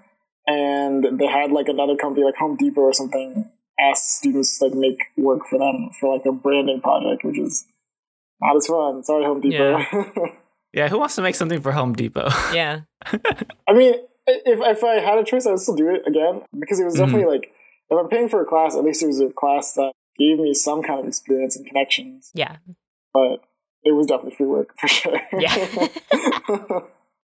and 0.46 1.18
they 1.18 1.26
had 1.26 1.50
like 1.50 1.66
another 1.68 1.96
company 1.96 2.24
like 2.24 2.36
Home 2.36 2.56
Depot 2.56 2.80
or 2.82 2.92
something 2.92 3.50
ask 3.80 4.18
students 4.18 4.58
to, 4.58 4.66
like 4.66 4.74
make 4.74 4.98
work 5.16 5.46
for 5.48 5.58
them 5.58 5.90
for 5.98 6.14
like 6.16 6.26
a 6.26 6.32
branding 6.32 6.80
project, 6.80 7.24
which 7.24 7.38
is 7.38 7.64
not 8.40 8.56
as 8.56 8.66
fun. 8.66 9.02
Sorry, 9.04 9.24
Home 9.24 9.40
Depot. 9.40 9.78
Yeah, 10.72 10.88
who 10.90 10.98
wants 10.98 11.14
to 11.16 11.22
make 11.22 11.34
something 11.34 11.60
for 11.60 11.72
Home 11.72 11.92
Depot? 11.94 12.28
Yeah. 12.52 12.80
I 13.66 13.72
mean, 13.72 13.94
if 14.26 14.60
if 14.76 14.84
I 14.84 14.94
had 15.00 15.18
a 15.18 15.24
choice, 15.24 15.46
I 15.46 15.50
would 15.50 15.60
still 15.60 15.76
do 15.76 15.88
it 15.90 16.02
again 16.06 16.42
because 16.58 16.80
it 16.80 16.84
was 16.84 16.94
Mhm. 16.96 16.98
definitely 17.06 17.26
like 17.26 17.52
if 17.90 17.98
I'm 17.98 18.08
paying 18.08 18.28
for 18.28 18.42
a 18.42 18.44
class, 18.44 18.76
at 18.76 18.84
least 18.84 19.02
it 19.02 19.06
was 19.06 19.20
a 19.20 19.30
class 19.30 19.72
that 19.74 19.92
gave 20.18 20.38
me 20.38 20.52
some 20.54 20.82
kind 20.82 21.00
of 21.00 21.06
experience 21.06 21.56
and 21.56 21.64
connections. 21.66 22.30
Yeah. 22.34 22.56
But 23.14 23.42
it 23.84 23.92
was 23.92 24.06
definitely 24.06 24.36
free 24.36 24.46
work 24.46 24.74
for 24.78 24.88
sure. 24.88 25.20
Yeah. 25.38 25.88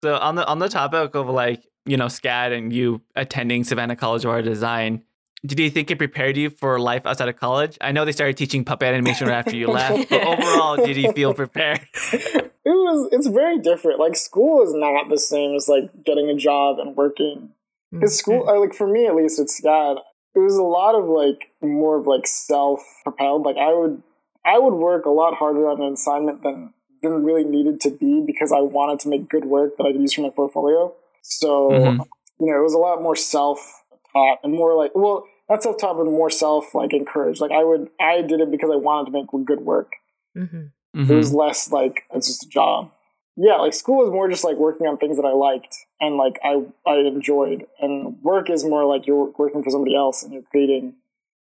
So 0.05 0.17
on 0.17 0.35
the 0.35 0.45
on 0.49 0.59
the 0.59 0.69
topic 0.69 1.15
of 1.15 1.29
like 1.29 1.63
you 1.87 1.97
know 1.97 2.07
SCAD 2.07 2.57
and 2.59 2.73
you 2.73 3.01
attending 3.15 3.63
Savannah 3.63 3.95
College 3.95 4.25
of 4.25 4.33
Art 4.33 4.45
Design, 4.45 5.05
did 5.45 5.59
you 5.59 5.71
think 5.71 5.91
it 5.91 5.99
prepared 5.99 6.37
you 6.37 6.51
for 6.51 6.79
life 6.79 7.05
outside 7.05 7.29
of 7.29 7.37
college? 7.37 7.77
I 7.81 7.93
know 7.93 8.05
they 8.05 8.13
started 8.13 8.37
teaching 8.37 8.65
puppet 8.65 8.89
animation 8.89 9.27
right 9.29 9.39
after 9.39 9.57
you 9.57 9.67
left, 9.81 10.09
but 10.09 10.23
overall, 10.25 10.77
did 10.77 10.97
you 10.97 11.13
feel 11.13 11.35
prepared? 11.35 11.81
it 12.13 12.51
was. 12.65 13.09
It's 13.13 13.27
very 13.27 13.59
different. 13.59 13.99
Like 13.99 14.17
school 14.17 14.63
is 14.63 14.73
not 14.75 15.09
the 15.09 15.19
same 15.19 15.55
as 15.57 15.69
like 15.69 16.05
getting 16.05 16.29
a 16.29 16.37
job 16.37 16.79
and 16.79 16.97
working. 16.97 17.51
Because 17.91 18.17
school, 18.19 18.49
uh, 18.49 18.59
like 18.59 18.73
for 18.75 18.87
me 18.87 19.07
at 19.07 19.15
least, 19.15 19.39
it's 19.39 19.61
SCAD. 19.61 19.99
It 20.35 20.39
was 20.39 20.57
a 20.57 20.63
lot 20.63 20.95
of 20.95 21.05
like 21.05 21.53
more 21.61 21.99
of 21.99 22.07
like 22.07 22.27
self 22.27 22.81
propelled. 23.03 23.43
Like 23.43 23.57
I 23.59 23.75
would, 23.75 24.03
I 24.47 24.59
would 24.59 24.75
work 24.75 25.05
a 25.05 25.11
lot 25.11 25.35
harder 25.35 25.69
on 25.69 25.83
an 25.83 25.93
assignment 25.93 26.43
than 26.43 26.73
than 27.03 27.25
really 27.25 27.45
needed 27.45 27.81
to 27.81 27.91
be 27.91 28.23
because 28.25 28.53
I 28.53 28.61
wanted 28.61 29.01
to 29.01 29.09
make 29.09 29.29
good 29.29 29.45
work 29.45 29.77
that 29.77 29.85
I 29.85 29.93
could 29.93 30.01
use 30.01 30.15
for 30.15 30.23
my 30.23 30.31
portfolio. 30.31 30.95
So 31.21 31.71
Mhm. 31.73 32.07
you 32.41 32.47
know, 32.47 32.59
it 32.59 32.63
was 32.63 32.75
a 32.75 32.79
lot 32.79 33.03
more 33.03 33.17
self 33.17 33.85
taught 34.13 34.39
and 34.43 34.55
more 34.55 34.75
like 34.75 34.93
well, 34.95 35.27
not 35.49 35.63
self 35.63 35.79
taught, 35.79 35.97
but 35.97 36.05
more 36.07 36.31
self 36.31 36.75
like 36.75 36.93
encouraged. 36.93 37.41
Like 37.41 37.51
I 37.53 37.65
would, 37.65 37.91
I 38.01 38.23
did 38.23 38.41
it 38.41 38.51
because 38.51 38.71
I 38.71 38.77
wanted 38.77 39.07
to 39.07 39.13
make 39.13 39.47
good 39.47 39.61
work. 39.61 39.93
Mhm. 40.37 40.71
It 40.95 40.99
Mhm. 40.99 41.17
was 41.17 41.33
less 41.35 41.73
like 41.73 42.05
it's 42.15 42.27
just 42.27 42.45
a 42.45 42.49
job. 42.49 42.91
Yeah, 43.37 43.57
like 43.57 43.73
school 43.73 43.99
was 44.05 44.11
more 44.11 44.29
just 44.29 44.45
like 44.45 44.57
working 44.59 44.87
on 44.87 44.99
things 44.99 45.17
that 45.17 45.25
I 45.25 45.33
liked 45.33 45.75
and 46.01 46.17
like 46.17 46.39
I 46.45 46.65
I 46.87 46.97
enjoyed, 46.97 47.67
and 47.81 48.23
work 48.23 48.51
is 48.51 48.65
more 48.65 48.85
like 48.85 49.07
you're 49.07 49.33
working 49.39 49.63
for 49.63 49.71
somebody 49.71 49.97
else 49.97 50.23
and 50.23 50.33
you're 50.33 50.43
creating 50.43 50.95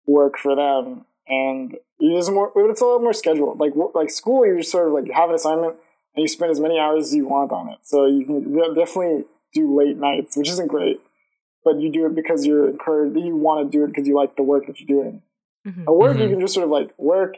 work 0.07 0.39
for 0.39 0.55
them, 0.55 1.05
and 1.27 1.77
it's 1.99 2.31
more 2.31 2.53
it's 2.57 2.81
a 2.81 2.85
lot 2.87 3.03
more 3.03 3.13
scheduled. 3.13 3.59
Like 3.59 3.73
like 3.95 4.11
school, 4.11 4.47
you 4.47 4.59
just 4.59 4.71
sort 4.71 4.87
of 4.89 4.95
like 4.95 5.07
you 5.07 5.13
have 5.15 5.29
an 5.31 5.35
assignment 5.35 5.77
and 6.15 6.23
you 6.23 6.29
spend 6.29 6.51
as 6.53 6.61
many 6.61 6.79
hours 6.79 7.07
as 7.07 7.15
you 7.15 7.27
want 7.27 7.51
on 7.53 7.69
it, 7.71 7.79
so 7.83 8.07
you 8.07 8.25
can 8.25 8.75
definitely 8.75 9.25
do 9.53 9.77
late 9.77 9.97
nights, 9.97 10.37
which 10.37 10.49
isn't 10.49 10.69
great, 10.69 11.01
but 11.65 11.81
you 11.81 11.91
do 11.91 12.07
it 12.07 12.15
because 12.15 12.47
you're 12.47 12.69
encouraged. 12.69 13.17
You 13.17 13.37
want 13.37 13.71
to 13.71 13.79
do 13.79 13.85
it 13.85 13.89
because 13.89 14.07
you 14.07 14.15
like 14.15 14.37
the 14.37 14.43
work 14.43 14.67
that 14.67 14.81
you're 14.81 15.03
doing. 15.03 15.23
Mhm. 15.67 15.83
At 15.89 15.95
work, 15.95 16.17
you 16.19 16.25
Mhm. 16.25 16.31
can 16.31 16.41
just 16.41 16.55
sort 16.55 16.65
of 16.65 16.71
like 16.71 16.91
work 16.99 17.37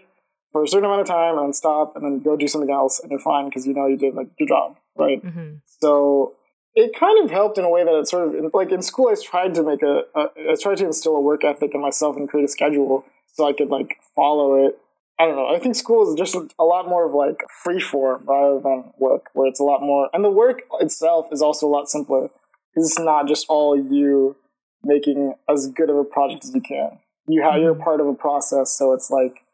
for 0.53 0.63
a 0.65 0.69
certain 0.69 0.87
amount 0.87 1.03
of 1.03 1.07
time 1.07 1.37
and 1.39 1.47
then 1.47 1.53
stop 1.53 1.95
and 1.97 2.05
then 2.05 2.21
go 2.21 2.37
do 2.37 2.49
something 2.49 2.71
else 2.71 2.99
and 3.01 3.11
you're 3.11 3.21
fine 3.21 3.47
because 3.47 3.67
you 3.67 3.75
know 3.75 3.87
you 3.87 3.97
did 3.97 4.15
like 4.15 4.29
your 4.39 4.49
job, 4.49 4.77
right? 4.97 5.23
Mhm. 5.25 5.61
So 5.67 6.35
it 6.75 6.95
kind 6.99 7.23
of 7.25 7.31
helped 7.31 7.57
in 7.59 7.65
a 7.65 7.71
way 7.71 7.85
that 7.85 7.95
it 7.95 8.09
sort 8.09 8.35
of 8.35 8.55
like 8.55 8.73
in 8.73 8.83
school. 8.83 9.09
I 9.09 9.15
tried 9.23 9.55
to 9.55 9.63
make 9.63 9.83
a, 9.83 10.05
a 10.15 10.31
I 10.53 10.55
tried 10.61 10.79
to 10.79 10.87
instill 10.87 11.17
a 11.17 11.21
work 11.21 11.45
ethic 11.45 11.75
in 11.75 11.81
myself 11.81 12.17
and 12.17 12.29
create 12.29 12.45
a 12.45 12.49
schedule 12.49 13.05
so 13.27 13.47
I 13.47 13.53
could 13.53 13.69
like 13.69 13.99
follow 14.15 14.55
it. 14.67 14.79
I 15.19 15.25
don't 15.25 15.37
know. 15.37 15.47
I 15.47 15.59
think 15.59 15.75
school 15.77 16.07
is 16.09 16.15
just 16.15 16.37
a 16.59 16.65
lot 16.65 16.89
more 16.89 17.07
of 17.07 17.15
like 17.15 17.43
free 17.65 17.81
form 17.81 18.25
rather 18.27 18.61
than 18.61 18.93
work, 18.99 19.31
where 19.33 19.47
it's 19.47 19.61
a 19.61 19.65
lot 19.65 19.81
more, 19.81 20.11
and 20.13 20.23
the 20.25 20.31
work 20.31 20.63
itself 20.81 21.29
is 21.33 21.41
also 21.41 21.67
a 21.67 21.71
lot 21.71 21.89
simpler 21.89 22.29
because 22.77 22.91
it's 22.91 22.99
not 22.99 23.27
just 23.27 23.47
all 23.49 23.77
you 23.77 24.37
making 24.85 25.35
as 25.49 25.69
good 25.69 25.89
of 25.89 25.97
a 25.97 26.05
project 26.05 26.45
as 26.45 26.55
you 26.55 26.61
can. 26.61 26.99
You 27.27 27.43
have 27.43 27.61
you're 27.61 27.75
mm-hmm. 27.75 27.83
part 27.83 28.01
of 28.01 28.07
a 28.07 28.15
process, 28.15 28.71
so 28.71 28.93
it's 28.93 29.11
like 29.11 29.45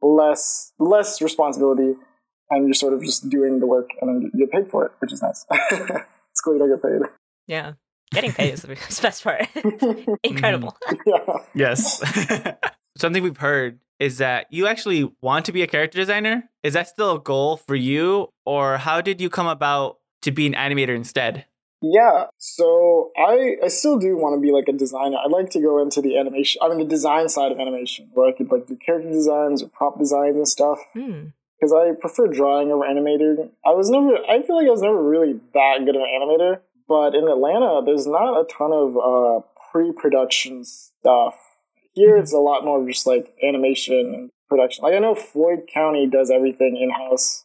less 0.00 0.72
less 0.78 1.20
responsibility, 1.20 1.94
and 2.50 2.66
you're 2.66 2.74
sort 2.74 2.94
of 2.94 3.02
just 3.02 3.28
doing 3.28 3.58
the 3.58 3.66
work 3.66 3.90
and 4.00 4.08
then 4.08 4.30
you 4.32 4.46
get 4.46 4.52
paid 4.52 4.70
for 4.70 4.86
it, 4.86 4.92
which 5.00 5.12
is 5.12 5.20
nice. 5.20 5.44
it's 5.50 6.40
cool 6.42 6.54
you 6.54 6.60
don't 6.60 6.70
get 6.70 6.82
paid. 6.82 7.10
Yeah. 7.46 7.72
Getting 8.12 8.32
paid 8.32 8.54
is 8.54 8.62
the 8.62 8.68
best 9.02 9.22
part. 9.22 9.48
Incredible. 10.24 10.74
yeah. 11.06 11.36
Yes. 11.54 12.02
Something 12.96 13.22
we've 13.22 13.36
heard 13.36 13.80
is 14.00 14.16
that 14.18 14.46
you 14.50 14.66
actually 14.66 15.12
want 15.20 15.44
to 15.44 15.52
be 15.52 15.60
a 15.60 15.66
character 15.66 15.98
designer. 15.98 16.48
Is 16.62 16.72
that 16.72 16.88
still 16.88 17.16
a 17.16 17.20
goal 17.20 17.58
for 17.58 17.74
you, 17.74 18.28
or 18.46 18.78
how 18.78 19.02
did 19.02 19.20
you 19.20 19.28
come 19.28 19.46
about 19.46 19.98
to 20.22 20.30
be 20.32 20.46
an 20.46 20.54
animator 20.54 20.96
instead? 20.96 21.44
Yeah, 21.80 22.24
so 22.38 23.12
I 23.16 23.56
I 23.64 23.68
still 23.68 23.98
do 23.98 24.16
want 24.16 24.36
to 24.36 24.40
be 24.40 24.52
like 24.52 24.68
a 24.68 24.72
designer. 24.72 25.16
I'd 25.24 25.30
like 25.30 25.50
to 25.50 25.60
go 25.60 25.80
into 25.80 26.02
the 26.02 26.18
animation, 26.18 26.60
I 26.62 26.68
mean 26.68 26.78
the 26.78 26.84
design 26.84 27.28
side 27.28 27.52
of 27.52 27.60
animation, 27.60 28.10
where 28.14 28.28
I 28.28 28.32
could 28.32 28.50
like 28.50 28.66
do 28.66 28.76
character 28.76 29.10
designs 29.10 29.62
or 29.62 29.68
prop 29.68 29.98
designs 29.98 30.36
and 30.36 30.48
stuff. 30.48 30.78
Hmm. 30.92 31.28
Because 31.60 31.72
I 31.72 31.92
prefer 32.00 32.28
drawing 32.28 32.70
over 32.70 32.84
animating. 32.84 33.50
I 33.66 33.70
was 33.70 33.90
never, 33.90 34.16
I 34.28 34.42
feel 34.42 34.56
like 34.56 34.68
I 34.68 34.70
was 34.70 34.82
never 34.82 35.02
really 35.02 35.40
that 35.54 35.78
good 35.84 35.96
of 35.96 36.02
an 36.02 36.08
animator. 36.08 36.60
But 36.88 37.14
in 37.16 37.28
Atlanta, 37.28 37.82
there's 37.84 38.06
not 38.06 38.40
a 38.40 38.44
ton 38.44 38.72
of 38.72 38.96
uh, 38.96 39.44
pre-production 39.70 40.64
stuff. 40.64 41.34
Here, 41.94 42.16
it's 42.16 42.32
a 42.32 42.38
lot 42.38 42.64
more 42.64 42.86
just 42.86 43.06
like 43.08 43.34
animation 43.42 44.14
and 44.14 44.30
production. 44.48 44.84
Like 44.84 44.94
I 44.94 45.00
know 45.00 45.14
Floyd 45.14 45.68
County 45.72 46.06
does 46.06 46.30
everything 46.30 46.76
in 46.76 46.90
house. 46.90 47.44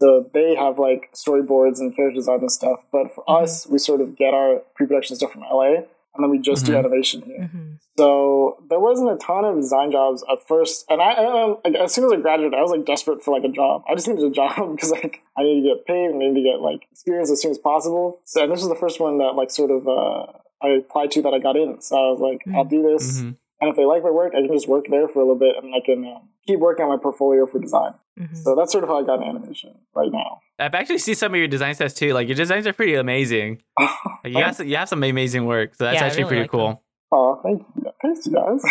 So 0.00 0.28
they 0.34 0.54
have 0.54 0.78
like 0.78 1.10
storyboards 1.14 1.78
and 1.78 1.94
character 1.94 2.16
design 2.16 2.40
and 2.40 2.52
stuff. 2.52 2.80
But 2.92 3.14
for 3.14 3.24
Mhm. 3.24 3.42
us, 3.42 3.66
we 3.66 3.78
sort 3.78 4.00
of 4.00 4.16
get 4.16 4.34
our 4.34 4.62
pre-production 4.74 5.16
stuff 5.16 5.32
from 5.32 5.42
LA, 5.42 5.76
and 6.14 6.22
then 6.22 6.30
we 6.30 6.38
just 6.38 6.66
do 6.66 6.72
Mhm. 6.72 6.78
animation 6.78 7.22
here. 7.22 7.50
Mhm. 7.54 7.78
So 7.96 8.56
there 8.68 8.80
wasn't 8.80 9.10
a 9.12 9.16
ton 9.16 9.44
of 9.44 9.56
design 9.56 9.92
jobs 9.92 10.24
at 10.30 10.40
first, 10.42 10.84
and 10.90 11.00
I, 11.00 11.12
I 11.12 11.44
like, 11.64 11.74
as 11.76 11.92
soon 11.94 12.04
as 12.06 12.12
I 12.12 12.16
graduated, 12.16 12.54
I 12.58 12.62
was 12.62 12.70
like 12.72 12.84
desperate 12.84 13.22
for 13.22 13.30
like 13.32 13.44
a 13.44 13.48
job. 13.48 13.84
I 13.88 13.94
just 13.94 14.08
needed 14.08 14.24
a 14.24 14.30
job 14.42 14.72
because 14.72 14.90
like 14.90 15.22
I 15.36 15.42
needed 15.44 15.62
to 15.68 15.74
get 15.76 15.86
paid, 15.86 16.10
and 16.10 16.18
needed 16.18 16.34
to 16.34 16.42
get 16.42 16.60
like 16.60 16.86
experience 16.90 17.30
as 17.30 17.40
soon 17.40 17.52
as 17.52 17.58
possible. 17.58 18.20
So 18.24 18.42
and 18.42 18.50
this 18.52 18.60
was 18.60 18.68
the 18.68 18.74
first 18.74 19.00
one 19.00 19.18
that 19.18 19.36
like 19.36 19.50
sort 19.50 19.70
of 19.70 19.86
uh, 19.86 20.26
I 20.60 20.68
applied 20.70 21.10
to 21.12 21.22
that 21.22 21.34
I 21.34 21.38
got 21.38 21.56
in. 21.56 21.80
So 21.82 21.96
I 21.96 22.10
was 22.10 22.20
like, 22.20 22.42
I'll 22.54 22.64
do 22.64 22.82
this, 22.82 23.22
Mhm. 23.22 23.36
And 23.60 23.70
if 23.70 23.76
they 23.76 23.84
like 23.84 24.02
my 24.02 24.10
work, 24.10 24.32
I 24.36 24.40
can 24.46 24.52
just 24.52 24.68
work 24.68 24.86
there 24.90 25.08
for 25.08 25.20
a 25.20 25.22
little 25.22 25.38
bit, 25.38 25.56
and 25.62 25.74
I 25.74 25.80
can 25.84 26.04
um, 26.04 26.28
keep 26.46 26.58
working 26.58 26.84
on 26.84 26.90
my 26.90 27.02
portfolio 27.02 27.46
for 27.46 27.58
design. 27.60 27.94
Mhm. 28.18 28.36
So 28.36 28.54
that's 28.54 28.70
sort 28.72 28.84
of 28.84 28.90
how 28.90 29.00
I 29.00 29.04
got 29.04 29.22
in 29.22 29.28
animation 29.28 29.74
right 29.94 30.10
now. 30.12 30.40
I've 30.58 30.74
actually 30.74 30.98
seen 30.98 31.14
some 31.16 31.32
of 31.32 31.38
your 31.38 31.48
design 31.48 31.74
sets 31.74 31.94
too. 31.94 32.12
Like 32.14 32.28
your 32.28 32.36
designs 32.36 32.66
are 32.66 32.72
pretty 32.72 32.94
amazing. 32.94 33.62
Like, 34.24 34.32
you, 34.32 34.40
got 34.40 34.56
some, 34.56 34.66
you 34.68 34.76
have 34.76 34.88
some 34.88 35.02
amazing 35.02 35.44
work. 35.46 35.74
So 35.74 35.84
that's 35.84 35.96
Yeah, 36.00 36.04
actually 36.06 36.24
really 36.24 36.28
pretty 36.28 36.40
like 36.42 36.50
cool. 36.50 36.82
oh, 37.12 37.40
thank 37.42 37.62
you, 37.76 37.92
thanks 38.00 38.26
you 38.26 38.32
guys. 38.32 38.62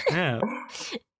Yeah. 0.10 0.40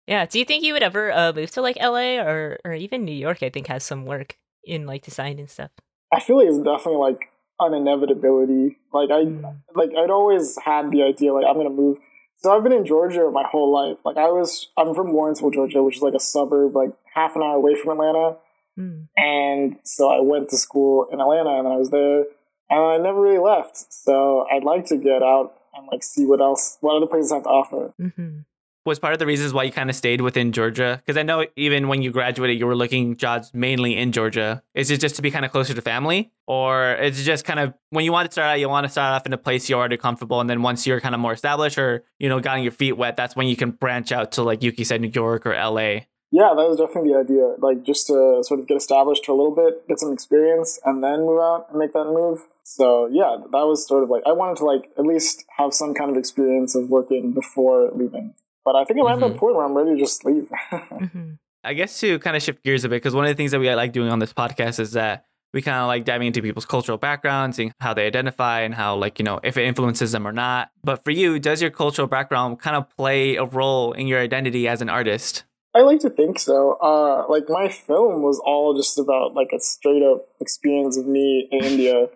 Yeah. 0.07 0.25
Do 0.25 0.39
you 0.39 0.45
think 0.45 0.63
you 0.63 0.73
would 0.73 0.81
ever 0.83 1.11
uh, 1.11 1.33
move 1.33 1.51
to 1.51 1.61
like 1.61 1.77
LA 1.79 2.17
or 2.17 2.57
or 2.65 2.73
even 2.73 3.05
New 3.05 3.11
York? 3.15 3.43
I 3.43 3.49
think 3.49 3.67
has 3.67 3.83
some 3.83 4.05
work 4.05 4.37
in 4.63 4.85
like 4.87 5.03
design 5.03 5.37
and 5.39 5.49
stuff. 5.49 5.71
I 6.13 6.19
feel 6.21 6.37
like 6.37 6.47
it's 6.47 6.57
definitely 6.57 6.95
like 6.97 7.29
an 7.59 7.73
inevitability. 7.73 8.77
Like 8.93 9.09
I 9.11 9.25
Mm. 9.25 9.57
like 9.75 9.91
I'd 9.97 10.09
always 10.09 10.57
had 10.63 10.89
the 10.91 11.03
idea 11.03 11.33
like 11.33 11.45
I'm 11.47 11.55
gonna 11.57 11.69
move. 11.69 11.97
So 12.39 12.55
I've 12.55 12.63
been 12.63 12.71
in 12.71 12.85
Georgia 12.85 13.29
my 13.31 13.43
whole 13.43 13.71
life. 13.71 13.97
Like 14.05 14.17
I 14.17 14.27
was 14.27 14.67
I'm 14.77 14.93
from 14.93 15.13
Lawrenceville, 15.13 15.51
Georgia, 15.51 15.83
which 15.83 15.97
is 15.97 16.01
like 16.01 16.13
a 16.13 16.19
suburb, 16.19 16.75
like 16.75 16.91
half 17.13 17.35
an 17.35 17.41
hour 17.41 17.55
away 17.55 17.75
from 17.75 17.99
Atlanta. 17.99 18.37
Mm. 18.77 19.07
And 19.17 19.77
so 19.83 20.09
I 20.09 20.19
went 20.21 20.49
to 20.49 20.57
school 20.57 21.07
in 21.11 21.19
Atlanta 21.19 21.57
and 21.57 21.67
I 21.67 21.77
was 21.77 21.89
there 21.89 22.25
and 22.69 22.79
I 22.79 22.97
never 22.97 23.19
really 23.19 23.39
left. 23.39 23.91
So 23.91 24.45
I'd 24.51 24.63
like 24.63 24.85
to 24.87 24.97
get 24.97 25.23
out 25.23 25.55
and 25.75 25.87
like 25.91 26.03
see 26.03 26.25
what 26.25 26.39
else 26.41 26.77
what 26.81 26.95
other 26.95 27.07
places 27.07 27.31
have 27.31 27.43
to 27.43 27.49
offer. 27.49 27.93
Mhm. 27.99 28.45
Was 28.87 28.99
part 28.99 29.11
of 29.11 29.19
the 29.19 29.25
reasons 29.25 29.51
why 29.51 29.63
you 29.63 29.71
kind 29.73 29.89
of 29.89 29.97
stayed 29.97 30.21
within 30.21 30.53
Georgia? 30.53 31.01
Because 31.05 31.17
I 31.17 31.23
know 31.23 31.45
even 31.57 31.89
when 31.89 32.01
you 32.01 32.09
graduated, 32.09 32.57
you 32.57 32.65
were 32.65 32.73
looking 32.73 33.17
jobs 33.17 33.51
mainly 33.53 33.97
in 33.97 34.13
Georgia. 34.13 34.63
Is 34.73 34.89
it 34.89 35.01
just 35.01 35.17
to 35.17 35.21
be 35.21 35.29
kind 35.29 35.43
of 35.43 35.51
closer 35.51 35.73
to 35.73 35.81
family? 35.81 36.31
Or 36.47 36.93
is 36.93 37.19
it 37.19 37.23
just 37.23 37.43
kind 37.43 37.59
of 37.59 37.73
when 37.89 38.05
you 38.05 38.13
want 38.13 38.27
to 38.27 38.31
start 38.31 38.47
out, 38.47 38.61
you 38.61 38.69
want 38.69 38.85
to 38.85 38.89
start 38.89 39.13
off 39.13 39.25
in 39.25 39.33
a 39.33 39.37
place 39.37 39.67
you're 39.67 39.77
already 39.77 39.97
comfortable. 39.97 40.39
And 40.39 40.49
then 40.49 40.61
once 40.61 40.87
you're 40.87 41.01
kind 41.01 41.13
of 41.13 41.19
more 41.19 41.33
established 41.33 41.77
or, 41.77 42.05
you 42.17 42.29
know, 42.29 42.39
gotten 42.39 42.63
your 42.63 42.71
feet 42.71 42.93
wet, 42.93 43.17
that's 43.17 43.35
when 43.35 43.49
you 43.49 43.57
can 43.57 43.71
branch 43.71 44.13
out 44.13 44.31
to, 44.31 44.43
like 44.43 44.63
Yuki 44.63 44.85
said, 44.85 45.01
New 45.01 45.11
York 45.13 45.45
or 45.45 45.53
LA. 45.53 46.05
Yeah, 46.31 46.53
that 46.55 46.69
was 46.69 46.77
definitely 46.77 47.11
the 47.11 47.19
idea. 47.19 47.55
Like 47.59 47.83
just 47.83 48.07
to 48.07 48.41
sort 48.41 48.61
of 48.61 48.69
get 48.69 48.77
established 48.77 49.25
for 49.25 49.33
a 49.33 49.35
little 49.35 49.53
bit, 49.53 49.85
get 49.89 49.99
some 49.99 50.13
experience, 50.13 50.79
and 50.85 51.03
then 51.03 51.25
move 51.25 51.41
out 51.41 51.67
and 51.69 51.77
make 51.77 51.91
that 51.91 52.05
move. 52.05 52.47
So 52.63 53.07
yeah, 53.11 53.35
that 53.51 53.67
was 53.67 53.85
sort 53.85 54.03
of 54.03 54.09
like 54.09 54.23
I 54.25 54.31
wanted 54.31 54.55
to 54.59 54.65
like 54.65 54.91
at 54.97 55.03
least 55.03 55.43
have 55.57 55.73
some 55.73 55.93
kind 55.93 56.09
of 56.09 56.15
experience 56.15 56.73
of 56.73 56.87
working 56.87 57.33
before 57.33 57.91
leaving. 57.93 58.33
But 58.67 58.75
I 58.75 58.83
think 58.83 58.99
I'm 58.99 59.07
at 59.07 59.17
Mhm. 59.19 59.31
that 59.31 59.37
point 59.37 59.55
where 59.55 59.63
I'm 59.65 59.73
ready 59.73 59.91
to 59.93 59.97
just 59.97 60.25
leave. 60.25 60.51
Mhm. 60.71 61.37
I 61.63 61.73
guess 61.73 61.97
to 62.01 62.19
kind 62.19 62.35
of 62.35 62.43
shift 62.43 62.63
gears 62.65 62.83
a 62.83 62.89
bit, 62.89 62.97
because 62.97 63.15
one 63.15 63.23
of 63.23 63.29
the 63.29 63.35
things 63.35 63.51
that 63.51 63.59
we 63.61 63.73
like 63.73 63.93
doing 63.93 64.09
on 64.11 64.19
this 64.19 64.33
podcast 64.33 64.77
is 64.79 64.91
that 64.91 65.23
we 65.53 65.61
kind 65.61 65.77
of 65.77 65.87
like 65.87 66.03
diving 66.03 66.27
into 66.27 66.41
people's 66.41 66.65
cultural 66.65 66.97
background, 66.97 67.55
seeing 67.55 67.71
how 67.79 67.93
they 67.93 68.05
identify 68.05 68.59
and 68.61 68.73
how, 68.75 68.95
like, 68.97 69.19
you 69.19 69.23
know, 69.23 69.39
if 69.41 69.55
it 69.57 69.63
influences 69.65 70.11
them 70.11 70.27
or 70.27 70.33
not. 70.33 70.69
But 70.83 71.03
for 71.05 71.11
you, 71.11 71.39
does 71.39 71.61
your 71.61 71.71
cultural 71.71 72.07
background 72.09 72.59
kind 72.59 72.75
of 72.75 72.83
play 72.97 73.37
a 73.37 73.45
role 73.45 73.93
in 73.93 74.07
your 74.07 74.19
identity 74.19 74.67
as 74.67 74.81
an 74.81 74.89
artist? 74.89 75.45
I 75.73 75.81
like 75.81 76.01
to 76.01 76.09
think 76.09 76.39
so. 76.39 76.73
Uh, 76.81 77.25
like 77.29 77.45
my 77.47 77.69
film 77.69 78.21
was 78.21 78.39
all 78.45 78.73
just 78.75 78.99
about 78.99 79.33
like 79.33 79.51
a 79.55 79.59
straight 79.61 80.03
up 80.03 80.27
experience 80.41 80.97
of 80.97 81.05
me 81.07 81.47
in 81.51 81.63
India. 81.63 82.09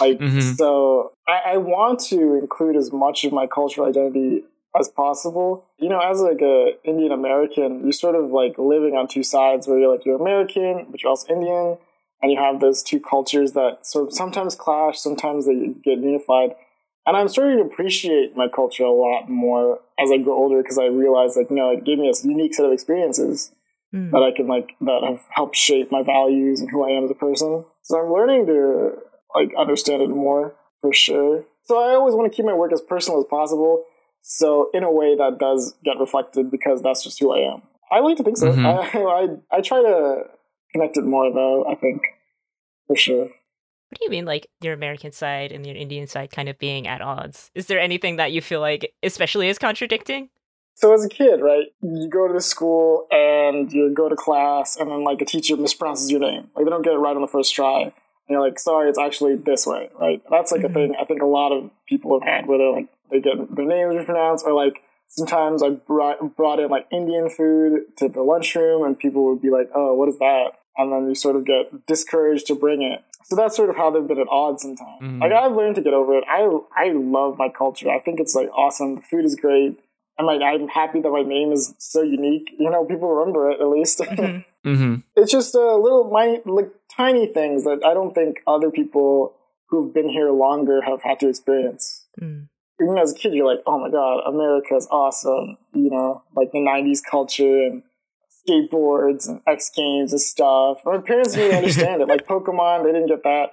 Like 0.00 0.18
Mhm. 0.18 0.56
so, 0.56 1.12
I, 1.28 1.54
I 1.54 1.56
want 1.58 1.98
to 2.10 2.34
include 2.34 2.76
as 2.76 2.92
much 2.92 3.24
of 3.24 3.32
my 3.32 3.46
cultural 3.46 3.86
identity 3.88 4.44
as 4.78 4.88
possible. 4.88 5.64
You 5.78 5.88
know, 5.88 6.00
as 6.00 6.20
like 6.20 6.40
a 6.40 6.72
Indian 6.84 7.12
American, 7.12 7.82
you're 7.82 7.92
sort 7.92 8.14
of 8.14 8.30
like 8.30 8.58
living 8.58 8.94
on 8.94 9.08
two 9.08 9.22
sides 9.22 9.66
where 9.66 9.78
you're 9.78 9.92
like 9.92 10.04
you're 10.04 10.20
American, 10.20 10.86
but 10.90 11.02
you're 11.02 11.10
also 11.10 11.32
Indian, 11.32 11.78
and 12.20 12.32
you 12.32 12.38
have 12.38 12.60
those 12.60 12.82
two 12.82 13.00
cultures 13.00 13.52
that 13.52 13.86
sort 13.86 14.08
of 14.08 14.14
sometimes 14.14 14.54
clash, 14.54 14.98
sometimes 14.98 15.46
they 15.46 15.68
get 15.84 15.98
unified. 15.98 16.54
And 17.04 17.16
I'm 17.16 17.28
starting 17.28 17.58
to 17.58 17.64
appreciate 17.64 18.36
my 18.36 18.46
culture 18.46 18.84
a 18.84 18.92
lot 18.92 19.28
more 19.28 19.80
as 19.98 20.10
I 20.12 20.18
grow 20.18 20.34
older 20.34 20.62
because 20.62 20.78
I 20.78 20.84
realize 20.86 21.36
like, 21.36 21.50
you 21.50 21.56
know, 21.56 21.70
it 21.70 21.84
gave 21.84 21.98
me 21.98 22.08
a 22.08 22.26
unique 22.26 22.54
set 22.54 22.64
of 22.64 22.72
experiences 22.72 23.52
Mm. 23.94 24.10
that 24.10 24.22
I 24.22 24.32
can 24.34 24.46
like 24.46 24.74
that 24.80 25.02
have 25.06 25.20
helped 25.30 25.54
shape 25.54 25.92
my 25.92 26.02
values 26.02 26.60
and 26.60 26.70
who 26.70 26.82
I 26.82 26.92
am 26.92 27.04
as 27.04 27.10
a 27.10 27.14
person. 27.14 27.64
So 27.82 28.00
I'm 28.00 28.10
learning 28.10 28.46
to 28.46 28.92
like 29.34 29.52
understand 29.54 30.00
it 30.00 30.08
more 30.08 30.54
for 30.80 30.94
sure. 30.94 31.44
So 31.64 31.78
I 31.78 31.94
always 31.94 32.14
want 32.14 32.30
to 32.30 32.34
keep 32.34 32.46
my 32.46 32.54
work 32.54 32.72
as 32.72 32.80
personal 32.80 33.20
as 33.20 33.26
possible. 33.28 33.84
So 34.22 34.70
in 34.72 34.84
a 34.84 34.90
way 34.90 35.16
that 35.16 35.38
does 35.38 35.74
get 35.84 35.98
reflected 35.98 36.50
because 36.50 36.80
that's 36.80 37.02
just 37.02 37.18
who 37.18 37.32
I 37.32 37.52
am. 37.52 37.62
I 37.90 38.00
like 38.00 38.16
to 38.16 38.22
think 38.22 38.38
so. 38.38 38.52
Mhm. 38.52 38.64
I, 39.52 39.54
I 39.54 39.58
I 39.58 39.60
try 39.60 39.82
to 39.82 40.24
connect 40.72 40.96
it 40.96 41.04
more 41.04 41.32
though. 41.32 41.66
I 41.66 41.74
think 41.74 42.02
for 42.86 42.96
sure. 42.96 43.24
What 43.24 43.98
do 43.98 44.04
you 44.06 44.10
mean, 44.10 44.24
like 44.24 44.46
your 44.62 44.72
American 44.72 45.12
side 45.12 45.52
and 45.52 45.66
your 45.66 45.76
Indian 45.76 46.06
side 46.06 46.30
kind 46.30 46.48
of 46.48 46.58
being 46.58 46.86
at 46.86 47.02
odds? 47.02 47.50
Is 47.54 47.66
there 47.66 47.78
anything 47.78 48.16
that 48.16 48.32
you 48.32 48.40
feel 48.40 48.60
like, 48.60 48.94
especially, 49.02 49.48
is 49.50 49.58
contradicting? 49.58 50.30
So 50.76 50.94
as 50.94 51.04
a 51.04 51.10
kid, 51.10 51.42
right, 51.42 51.66
you 51.82 52.08
go 52.08 52.26
to 52.26 52.32
the 52.32 52.40
school 52.40 53.06
and 53.12 53.70
you 53.70 53.92
go 53.92 54.08
to 54.08 54.16
class, 54.16 54.76
and 54.76 54.90
then 54.90 55.04
like 55.04 55.20
a 55.20 55.26
teacher 55.26 55.56
mispronounces 55.58 56.10
your 56.10 56.20
name. 56.20 56.48
Like 56.56 56.64
they 56.64 56.70
don't 56.70 56.80
get 56.82 56.94
it 56.94 56.98
right 56.98 57.14
on 57.14 57.20
the 57.20 57.28
first 57.28 57.54
try, 57.54 57.82
and 57.82 57.92
you're 58.30 58.40
like, 58.40 58.58
"Sorry, 58.58 58.88
it's 58.88 58.98
actually 58.98 59.36
this 59.36 59.66
way." 59.66 59.90
Right? 60.00 60.22
That's 60.30 60.50
like 60.52 60.62
Mhm. 60.62 60.70
a 60.70 60.72
thing 60.72 60.96
I 60.98 61.04
think 61.04 61.20
a 61.20 61.26
lot 61.26 61.52
of 61.52 61.70
people 61.86 62.18
have 62.18 62.26
had, 62.26 62.46
where 62.46 62.56
they're 62.56 62.70
like 62.72 62.88
they 63.12 63.20
get 63.20 63.54
their 63.54 63.64
names 63.66 63.94
mispronounced, 63.94 64.44
or 64.46 64.52
like 64.52 64.82
sometimes 65.08 65.62
I 65.62 65.70
brought 65.70 66.36
brought 66.36 66.58
in 66.58 66.70
like 66.70 66.86
Indian 66.90 67.28
food 67.30 67.82
to 67.98 68.08
the 68.08 68.22
lunchroom, 68.22 68.82
and 68.84 68.98
people 68.98 69.24
would 69.26 69.42
be 69.42 69.50
like, 69.50 69.70
"Oh, 69.74 69.94
what 69.94 70.08
is 70.08 70.18
that?" 70.18 70.52
And 70.76 70.90
then 70.90 71.06
you 71.08 71.14
sort 71.14 71.36
of 71.36 71.44
get 71.44 71.86
discouraged 71.86 72.46
to 72.46 72.54
bring 72.54 72.82
it. 72.82 73.00
So 73.24 73.36
that's 73.36 73.54
sort 73.54 73.68
of 73.70 73.76
how 73.76 73.90
they've 73.90 74.06
been 74.06 74.18
at 74.18 74.26
odds 74.30 74.62
sometimes. 74.62 75.00
Mhm. 75.02 75.20
Like 75.20 75.32
I've 75.32 75.54
learned 75.54 75.76
to 75.76 75.82
get 75.82 75.94
over 75.94 76.16
it. 76.16 76.24
I 76.28 76.40
I 76.74 76.90
love 76.92 77.38
my 77.38 77.48
culture. 77.50 77.90
I 77.90 78.00
think 78.00 78.20
it's 78.20 78.34
like 78.34 78.48
awesome. 78.54 78.96
The 78.96 79.02
food 79.02 79.24
is 79.24 79.36
great. 79.36 79.78
I'm 80.18 80.26
like 80.26 80.40
I'm 80.42 80.68
happy 80.68 81.00
that 81.00 81.10
my 81.10 81.22
name 81.22 81.52
is 81.52 81.74
so 81.78 82.02
unique. 82.02 82.48
You 82.58 82.70
know, 82.70 82.84
people 82.84 83.08
remember 83.14 83.50
it 83.50 83.60
at 83.60 83.68
least. 83.68 84.00
Mhm. 84.10 84.44
Mm-hmm. 84.64 84.94
it's 85.16 85.32
just 85.32 85.56
a 85.56 85.74
little 85.76 86.04
my 86.10 86.40
like 86.46 86.70
tiny 86.96 87.26
things 87.26 87.64
that 87.64 87.80
I 87.84 87.94
don't 87.94 88.14
think 88.14 88.42
other 88.46 88.70
people 88.70 89.34
who've 89.68 89.92
been 89.92 90.08
here 90.08 90.30
longer 90.30 90.80
have 90.82 91.02
had 91.02 91.18
to 91.20 91.28
experience. 91.28 92.06
Mm. 92.20 92.48
Even 92.80 92.98
as 92.98 93.12
a 93.12 93.14
kid, 93.14 93.34
you're 93.34 93.46
like, 93.46 93.62
oh 93.66 93.78
my 93.78 93.90
god, 93.90 94.22
America's 94.26 94.88
awesome. 94.90 95.56
You 95.74 95.90
know, 95.90 96.22
like 96.36 96.50
the 96.52 96.58
'90s 96.58 97.00
culture 97.08 97.66
and 97.66 97.82
skateboards 98.48 99.28
and 99.28 99.40
X 99.46 99.70
Games 99.74 100.12
and 100.12 100.20
stuff. 100.20 100.78
My 100.84 100.98
parents 100.98 101.34
didn't 101.34 101.56
understand 101.56 102.02
it. 102.02 102.08
Like 102.08 102.26
Pokemon, 102.26 102.84
they 102.84 102.92
didn't 102.92 103.08
get 103.08 103.22
that. 103.22 103.52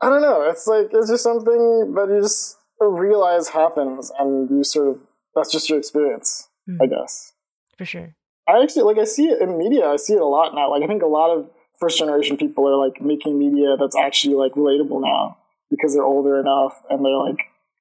I 0.00 0.08
don't 0.08 0.22
know. 0.22 0.42
It's 0.48 0.66
like 0.66 0.88
it's 0.92 1.10
just 1.10 1.22
something 1.22 1.92
that 1.94 2.08
you 2.08 2.22
just 2.22 2.56
realize 2.80 3.48
happens, 3.48 4.10
and 4.18 4.48
you 4.50 4.64
sort 4.64 4.88
of 4.88 5.02
that's 5.34 5.52
just 5.52 5.68
your 5.68 5.78
experience, 5.78 6.48
Mm. 6.68 6.78
I 6.82 6.86
guess. 6.86 7.32
For 7.78 7.84
sure. 7.84 8.14
I 8.48 8.62
actually 8.62 8.82
like 8.82 8.98
I 8.98 9.04
see 9.04 9.26
it 9.26 9.40
in 9.40 9.58
media. 9.58 9.86
I 9.86 9.96
see 9.96 10.14
it 10.14 10.20
a 10.20 10.26
lot 10.26 10.54
now. 10.54 10.70
Like 10.70 10.82
I 10.82 10.86
think 10.86 11.02
a 11.02 11.06
lot 11.06 11.36
of 11.36 11.50
first 11.78 11.98
generation 11.98 12.36
people 12.36 12.68
are 12.68 12.76
like 12.76 13.00
making 13.00 13.38
media 13.38 13.76
that's 13.78 13.96
actually 13.96 14.34
like 14.34 14.52
relatable 14.52 15.00
now 15.00 15.38
because 15.70 15.94
they're 15.94 16.04
older 16.04 16.38
enough 16.38 16.82
and 16.90 17.04
they're 17.04 17.16
like 17.16 17.38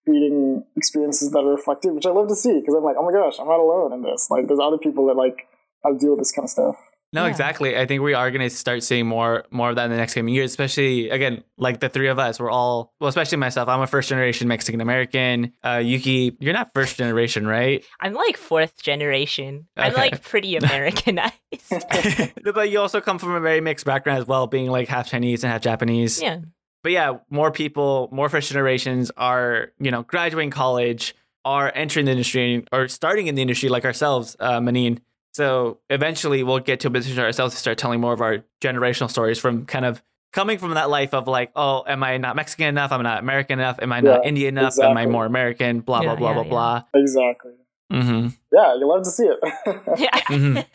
creating 0.09 0.63
experiences 0.75 1.31
that 1.31 1.39
are 1.39 1.51
reflective, 1.51 1.93
which 1.93 2.05
I 2.05 2.09
love 2.11 2.27
to 2.29 2.35
see 2.35 2.59
because 2.59 2.73
I'm 2.75 2.83
like, 2.83 2.95
oh 2.97 3.05
my 3.05 3.11
gosh, 3.11 3.37
I'm 3.39 3.47
not 3.47 3.59
alone 3.59 3.93
in 3.93 4.01
this. 4.01 4.27
Like 4.31 4.47
there's 4.47 4.59
other 4.59 4.77
people 4.77 5.05
that 5.07 5.15
like 5.15 5.47
have 5.83 5.93
to 5.93 5.99
deal 5.99 6.11
with 6.11 6.19
this 6.19 6.31
kind 6.31 6.45
of 6.45 6.49
stuff. 6.49 6.75
No, 7.11 7.23
Yeah. 7.23 7.29
exactly. 7.31 7.75
I 7.75 7.87
think 7.87 8.03
we 8.03 8.13
are 8.13 8.29
going 8.29 8.47
to 8.47 8.51
start 8.51 8.83
seeing 8.83 9.07
more 9.07 9.43
more 9.49 9.71
of 9.71 9.75
that 9.77 9.85
in 9.85 9.91
the 9.91 9.97
next 9.97 10.13
coming 10.13 10.31
years, 10.33 10.51
especially 10.51 11.09
again, 11.09 11.43
like 11.57 11.79
the 11.79 11.89
three 11.89 12.07
of 12.07 12.19
us, 12.19 12.39
we're 12.39 12.51
all 12.51 12.93
well, 12.99 13.07
especially 13.07 13.39
myself. 13.39 13.67
I'm 13.67 13.81
a 13.81 13.87
first 13.87 14.09
generation 14.09 14.47
Mexican 14.47 14.79
American. 14.79 15.53
Uh, 15.65 15.81
Yuki, 15.83 16.37
you're 16.39 16.53
not 16.53 16.71
first 16.75 16.97
generation, 16.97 17.47
right? 17.47 17.83
I'm 17.99 18.13
like 18.13 18.37
fourth 18.37 18.81
generation. 18.83 19.67
I'm 19.75 19.93
like 19.93 20.21
pretty 20.21 20.55
Americanized. 20.63 21.33
But 22.43 22.69
you 22.69 22.79
also 22.79 23.01
come 23.01 23.17
from 23.19 23.33
a 23.35 23.39
very 23.39 23.61
mixed 23.61 23.85
background 23.85 24.19
as 24.19 24.27
well, 24.27 24.45
being 24.47 24.69
like 24.69 24.87
half 24.87 25.07
Chinese 25.07 25.43
and 25.43 25.51
half 25.51 25.61
Japanese. 25.61 26.21
yeah. 26.21 26.39
But 26.83 26.91
yeah, 26.93 27.17
more 27.29 27.51
people, 27.51 28.09
more 28.11 28.29
first 28.29 28.49
generations 28.49 29.11
are, 29.17 29.71
you 29.79 29.91
know, 29.91 30.03
graduating 30.03 30.51
college, 30.51 31.15
are 31.45 31.71
entering 31.73 32.05
the 32.05 32.11
industry 32.11 32.65
or 32.71 32.87
starting 32.87 33.27
in 33.27 33.35
the 33.35 33.41
industry 33.41 33.69
like 33.69 33.85
ourselves, 33.85 34.35
uh, 34.39 34.59
Maneen. 34.59 34.99
So 35.33 35.79
eventually 35.89 36.43
we'll 36.43 36.59
get 36.59 36.81
to 36.81 36.87
a 36.87 36.91
position 36.91 37.19
ourselves 37.19 37.53
to 37.55 37.59
start 37.59 37.77
telling 37.77 38.01
more 38.01 38.13
of 38.13 38.21
our 38.21 38.43
generational 38.61 39.09
stories 39.09 39.39
from 39.39 39.65
kind 39.65 39.85
of 39.85 40.01
coming 40.33 40.57
from 40.57 40.71
that 40.75 40.89
life 40.89 41.13
of 41.13 41.27
like, 41.27 41.51
oh, 41.55 41.83
am 41.87 42.03
I 42.03 42.17
not 42.17 42.35
Mexican 42.35 42.67
enough? 42.67 42.91
Am 42.91 42.99
I 42.99 43.03
not 43.03 43.19
American 43.19 43.59
enough? 43.59 43.79
Am 43.81 43.91
I 43.91 44.01
not 44.01 44.23
Yeah, 44.23 44.27
Indian 44.29 44.57
enough? 44.57 44.77
Am 44.79 44.97
I 44.97 45.05
more 45.05 45.25
American? 45.25 45.79
Blah, 45.81 46.01
Yeah, 46.01 46.15
blah, 46.15 46.33
blah, 46.33 46.43
yeah, 46.43 46.49
blah, 46.49 46.83
Exactly. 46.93 47.51
blah. 47.89 47.99
Mm-hmm. 47.99 48.27
Yeah, 48.51 48.75
you 48.75 48.87
love 48.87 49.03
to 49.03 49.09
see 49.11 49.25
it. 49.25 49.39
Yeah. 49.97 50.19
Mhm. 50.29 50.65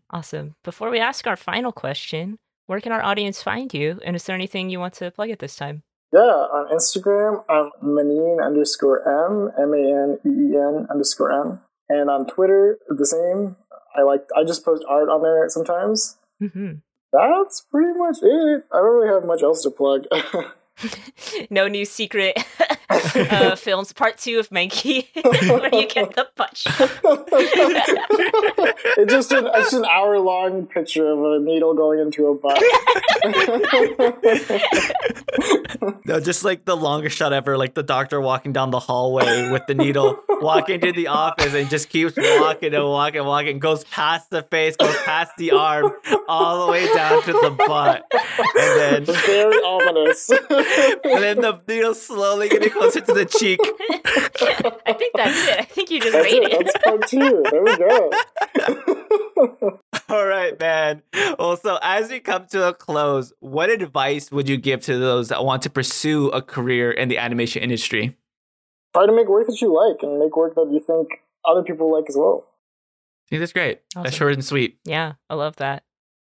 awesome. 0.10 0.54
Before 0.64 0.90
we 0.90 0.98
ask 0.98 1.26
our 1.26 1.36
final 1.36 1.72
question, 1.72 2.38
where 2.72 2.80
can 2.80 2.90
our 2.90 3.02
audience 3.02 3.42
find 3.42 3.72
you? 3.74 4.00
And 4.02 4.16
is 4.16 4.24
there 4.24 4.34
anything 4.34 4.70
you 4.70 4.80
want 4.80 4.94
to 4.94 5.10
plug 5.10 5.28
at 5.28 5.40
this 5.40 5.56
time? 5.56 5.82
yeah, 6.10 6.20
on 6.20 6.74
Instagram, 6.74 7.44
I'm 7.48 7.70
Maneen 7.84 8.42
underscore 8.42 9.00
M, 9.06 9.50
M 9.60 9.74
A 9.74 9.82
N 10.04 10.18
E 10.24 10.54
E 10.54 10.56
N 10.56 10.86
underscore 10.90 11.32
M. 11.32 11.60
And 11.90 12.08
on 12.08 12.26
Twitter, 12.26 12.78
the 12.88 13.04
same. 13.04 13.56
I 13.94 14.02
like 14.02 14.24
I 14.34 14.44
just 14.44 14.64
post 14.64 14.84
art 14.88 15.10
on 15.10 15.20
there 15.22 15.46
sometimes. 15.50 16.16
hmm 16.40 16.80
That's 17.12 17.60
pretty 17.70 17.92
much 17.98 18.16
it. 18.22 18.64
I 18.72 18.76
don't 18.78 18.94
really 18.94 19.08
have 19.08 19.26
much 19.26 19.42
else 19.42 19.62
to 19.64 19.70
plug. 19.70 20.06
no 21.50 21.68
new 21.68 21.84
secret 21.84 22.38
uh, 23.30 23.56
films. 23.56 23.92
Part 23.92 24.18
two 24.18 24.38
of 24.38 24.48
Mankey, 24.50 25.06
where 25.60 25.74
you 25.74 25.88
get 25.88 26.14
the 26.14 26.28
punch. 26.36 26.66
it's 28.98 29.12
just 29.12 29.32
an 29.32 29.48
it's 29.54 29.72
an 29.72 29.84
hour 29.84 30.18
long 30.18 30.66
picture 30.66 31.10
of 31.10 31.18
a 31.22 31.38
needle 31.40 31.74
going 31.74 31.98
into 32.00 32.26
a 32.26 32.34
butt. 32.34 32.62
No, 36.04 36.20
just 36.20 36.44
like 36.44 36.64
the 36.64 36.76
longest 36.76 37.16
shot 37.16 37.32
ever, 37.32 37.56
like 37.56 37.74
the 37.74 37.82
doctor 37.82 38.20
walking 38.20 38.52
down 38.52 38.70
the 38.70 38.78
hallway 38.78 39.50
with 39.50 39.66
the 39.66 39.74
needle, 39.74 40.18
walking 40.40 40.80
to 40.80 40.92
the 40.92 41.08
office 41.08 41.54
and 41.54 41.68
just 41.70 41.88
keeps 41.88 42.16
walking 42.16 42.74
and 42.74 42.84
walking, 42.84 43.20
and 43.20 43.26
walking, 43.26 43.58
goes 43.58 43.84
past 43.84 44.30
the 44.30 44.42
face, 44.42 44.76
goes 44.76 44.96
past 45.04 45.32
the 45.38 45.52
arm, 45.52 45.92
all 46.28 46.66
the 46.66 46.72
way 46.72 46.92
down 46.92 47.22
to 47.22 47.32
the 47.32 47.50
butt. 47.66 48.04
And 48.12 48.80
then 48.80 49.04
Very 49.04 49.56
ominous. 49.56 50.30
and 50.30 51.22
then 51.22 51.40
the 51.40 51.60
needle 51.66 51.94
slowly 51.94 52.48
getting 52.48 52.71
closer 52.78 53.00
to 53.00 53.12
the 53.12 53.24
cheek. 53.24 53.60
I 54.86 54.92
think 54.92 55.12
that's 55.14 55.48
it. 55.48 55.60
I 55.60 55.64
think 55.64 55.90
you 55.90 56.00
just 56.00 56.12
That's 56.12 56.32
made 56.32 56.42
it. 56.42 56.52
it. 56.52 56.66
That's 56.66 56.84
part 56.84 57.08
two. 57.08 57.42
There 57.50 57.62
we 57.62 57.76
go. 57.76 58.10
All 60.14 60.26
right, 60.26 60.58
man. 60.58 61.02
Well, 61.38 61.56
so 61.56 61.78
as 61.82 62.10
we 62.10 62.20
come 62.20 62.46
to 62.48 62.68
a 62.68 62.74
close, 62.74 63.32
what 63.40 63.70
advice 63.70 64.30
would 64.30 64.48
you 64.48 64.56
give 64.56 64.82
to 64.82 64.98
those 64.98 65.28
that 65.28 65.44
want 65.44 65.62
to 65.62 65.70
pursue 65.70 66.28
a 66.28 66.42
career 66.42 66.90
in 66.90 67.08
the 67.08 67.18
animation 67.18 67.62
industry? 67.62 68.16
Try 68.94 69.06
to 69.06 69.12
make 69.12 69.28
work 69.28 69.46
that 69.46 69.60
you 69.60 69.74
like 69.74 70.02
and 70.02 70.18
make 70.18 70.36
work 70.36 70.54
that 70.54 70.68
you 70.70 70.80
think 70.80 71.08
other 71.44 71.62
people 71.62 71.92
like 71.92 72.04
as 72.08 72.16
well. 72.16 72.46
I 72.46 73.28
think 73.30 73.40
that's 73.40 73.52
great. 73.52 73.80
That's 73.94 74.14
short 74.14 74.34
and 74.34 74.44
sweet. 74.44 74.78
Yeah, 74.84 75.14
I 75.30 75.34
love 75.34 75.56
that. 75.56 75.84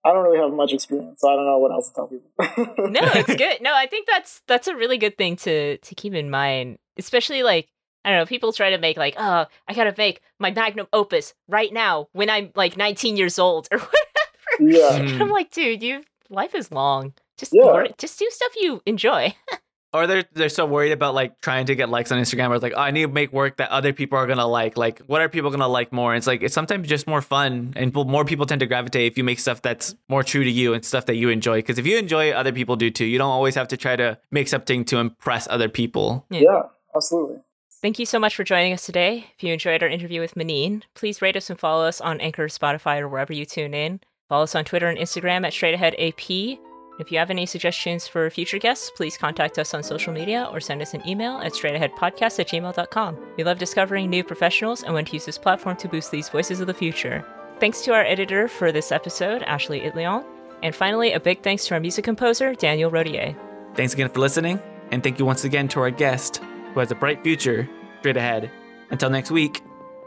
I 0.06 0.14
don't 0.14 0.24
really 0.24 0.40
have 0.40 0.52
much 0.52 0.74
experience, 0.74 1.22
so 1.22 1.30
I 1.30 1.36
don't 1.36 1.46
know 1.46 1.58
what 1.58 1.72
else 1.72 1.90
to 1.90 1.96
tell 1.96 2.08
people. 2.08 2.30
No, 2.90 3.02
it's 3.04 3.36
good. 3.36 3.62
No, 3.62 3.74
I 3.74 3.88
think 3.88 4.08
that's 4.08 4.42
that's 4.48 4.68
a 4.68 4.76
really 4.76 4.98
good 4.98 5.18
thing 5.18 5.36
to 5.38 5.78
to 5.78 5.96
keep 5.96 6.14
in 6.14 6.30
mind, 6.30 6.78
especially 6.98 7.44
like 7.44 7.68
I 8.06 8.12
don't 8.12 8.20
know, 8.20 8.26
people 8.26 8.54
try 8.54 8.70
to 8.70 8.78
make 8.78 8.96
like, 8.96 9.16
oh, 9.18 9.46
I 9.68 9.74
gotta 9.74 9.94
make 9.98 10.22
my 10.40 10.52
magnum 10.52 10.88
opus 10.94 11.34
right 11.50 11.74
now 11.74 12.08
when 12.14 12.30
I'm 12.30 12.52
like 12.56 12.78
19 12.78 13.18
years 13.18 13.38
old 13.38 13.68
or 13.72 13.80
whatever. 14.60 14.78
yeah. 14.78 14.94
And 14.96 15.22
I'm 15.22 15.28
hmm. 15.28 15.34
like, 15.34 15.52
dude, 15.52 15.84
you 15.84 16.04
life 16.30 16.56
is 16.56 16.72
long. 16.72 17.14
Just 17.38 17.54
Yeah. 17.54 17.66
work- 17.66 17.98
just 17.98 18.18
do 18.18 18.28
stuff 18.30 18.54
you 18.56 18.82
enjoy. 18.86 19.36
Or 19.98 20.08
they're 20.08 20.26
they're 20.34 20.50
so 20.50 20.66
worried 20.66 20.92
about 20.92 21.14
like 21.14 21.42
trying 21.42 21.66
to 21.68 21.76
get 21.76 21.90
likes 21.90 22.12
on 22.12 22.20
Instagram. 22.20 22.50
Or 22.50 22.56
it's 22.56 22.64
like, 22.64 22.74
oh, 22.76 22.82
I 22.82 22.92
need 22.92 23.02
to 23.04 23.08
make 23.08 23.34
work 23.34 23.58
that 23.58 23.70
other 23.72 23.94
people 23.94 24.18
are 24.18 24.28
gonna 24.28 24.48
like. 24.48 24.78
Like, 24.78 25.00
what 25.00 25.22
are 25.22 25.30
people 25.30 25.50
gonna 25.50 25.68
like 25.68 25.92
more? 25.92 26.14
And 26.14 26.18
it's 26.18 26.28
like 26.28 26.44
it's 26.44 26.54
sometimes 26.54 26.88
just 26.88 27.08
more 27.08 27.22
fun, 27.22 27.74
and 27.76 27.94
more 27.94 28.26
people 28.26 28.46
tend 28.46 28.60
to 28.60 28.68
gravitate 28.68 29.12
if 29.12 29.18
you 29.18 29.24
make 29.24 29.40
stuff 29.40 29.62
that's 29.62 29.96
more 30.08 30.24
true 30.24 30.44
to 30.44 30.50
you 30.50 30.74
and 30.74 30.86
stuff 30.86 31.06
that 31.08 31.16
you 31.16 31.30
enjoy. 31.30 31.58
Because 31.60 31.78
if 31.78 31.86
you 31.86 31.98
enjoy 31.98 32.30
it, 32.30 32.36
other 32.36 32.52
people 32.52 32.76
do 32.76 32.90
too. 32.90 33.06
You 33.06 33.18
don't 33.18 33.30
always 33.30 33.56
have 33.56 33.68
to 33.70 33.78
try 33.78 33.96
to 33.96 34.18
make 34.32 34.48
something 34.48 34.86
to 34.86 34.98
impress 34.98 35.48
other 35.50 35.70
people. 35.70 36.26
Yeah, 36.30 36.64
absolutely. 36.96 37.38
Thank 37.82 38.00
you 38.00 38.06
so 38.06 38.20
much 38.20 38.36
for 38.36 38.44
joining 38.44 38.74
us 38.74 38.86
today. 38.86 39.28
If 39.36 39.44
you 39.44 39.54
enjoyed 39.54 39.84
our 39.84 39.90
interview 39.90 40.20
with 40.20 40.36
Maneen, 40.36 40.82
please 40.96 41.22
rate 41.22 41.38
us 41.38 41.50
and 41.50 41.60
follow 41.60 41.86
us 41.86 42.02
on 42.02 42.20
Anchor, 42.22 42.48
Spotify, 42.48 43.00
or 43.00 43.08
wherever 43.08 43.34
you 43.34 43.46
tune 43.46 43.76
in. 43.76 44.00
Follow 44.28 44.44
us 44.44 44.56
on 44.56 44.66
Twitter 44.66 44.88
and 44.88 44.98
Instagram 44.98 45.46
at 45.46 45.54
StraightAheadAP. 45.54 46.60
If 47.00 47.12
you 47.12 47.20
have 47.20 47.30
any 47.30 47.46
suggestions 47.46 48.08
for 48.08 48.30
future 48.30 48.58
guests, 48.58 48.90
please 48.90 49.18
contact 49.18 49.60
us 49.60 49.74
on 49.74 49.84
social 49.84 50.12
media 50.12 50.50
or 50.52 50.60
send 50.60 50.82
us 50.82 50.96
an 50.96 51.08
email 51.08 51.38
at 51.38 51.54
straightaheadpodcast 51.54 52.40
at 52.40 52.48
gmail.com. 52.48 53.18
We 53.38 53.44
love 53.44 53.60
discovering 53.60 54.10
new 54.10 54.24
professionals 54.24 54.84
and 54.84 54.94
want 54.94 55.08
to 55.08 55.14
use 55.14 55.26
this 55.26 55.38
platform 55.38 55.78
to 55.78 55.88
boost 55.88 56.10
these 56.10 56.30
voices 56.30 56.60
of 56.60 56.68
the 56.68 56.74
future. 56.74 57.24
Thanks 57.60 57.82
to 57.84 57.94
our 57.94 58.04
editor 58.04 58.48
for 58.48 58.72
this 58.72 58.92
episode, 58.92 59.44
Ashley 59.44 59.82
Itlion. 59.82 60.26
And 60.64 60.74
finally, 60.74 61.14
a 61.14 61.20
big 61.20 61.44
thanks 61.44 61.68
to 61.68 61.76
our 61.76 61.80
music 61.80 62.04
composer, 62.04 62.56
Daniel 62.56 62.90
Rodier. 62.90 63.36
Thanks 63.76 63.94
again 63.94 64.10
for 64.10 64.20
listening, 64.20 64.60
and 64.92 65.04
thank 65.04 65.20
you 65.20 65.26
once 65.26 65.44
again 65.44 65.68
to 65.70 65.80
our 65.82 65.92
guest 65.92 66.38
who 66.74 66.80
has 66.80 66.90
a 66.90 66.96
bright 66.96 67.24
future 67.24 67.70
straight 68.00 68.18
ahead. 68.18 68.50
Until 68.90 69.12
next 69.12 69.30
week, 69.30 69.62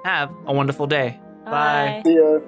have 0.05 0.33
a 0.47 0.53
wonderful 0.53 0.89
day. 0.89 1.21
Bye. 1.45 2.03
See 2.05 2.17
ya. 2.17 2.41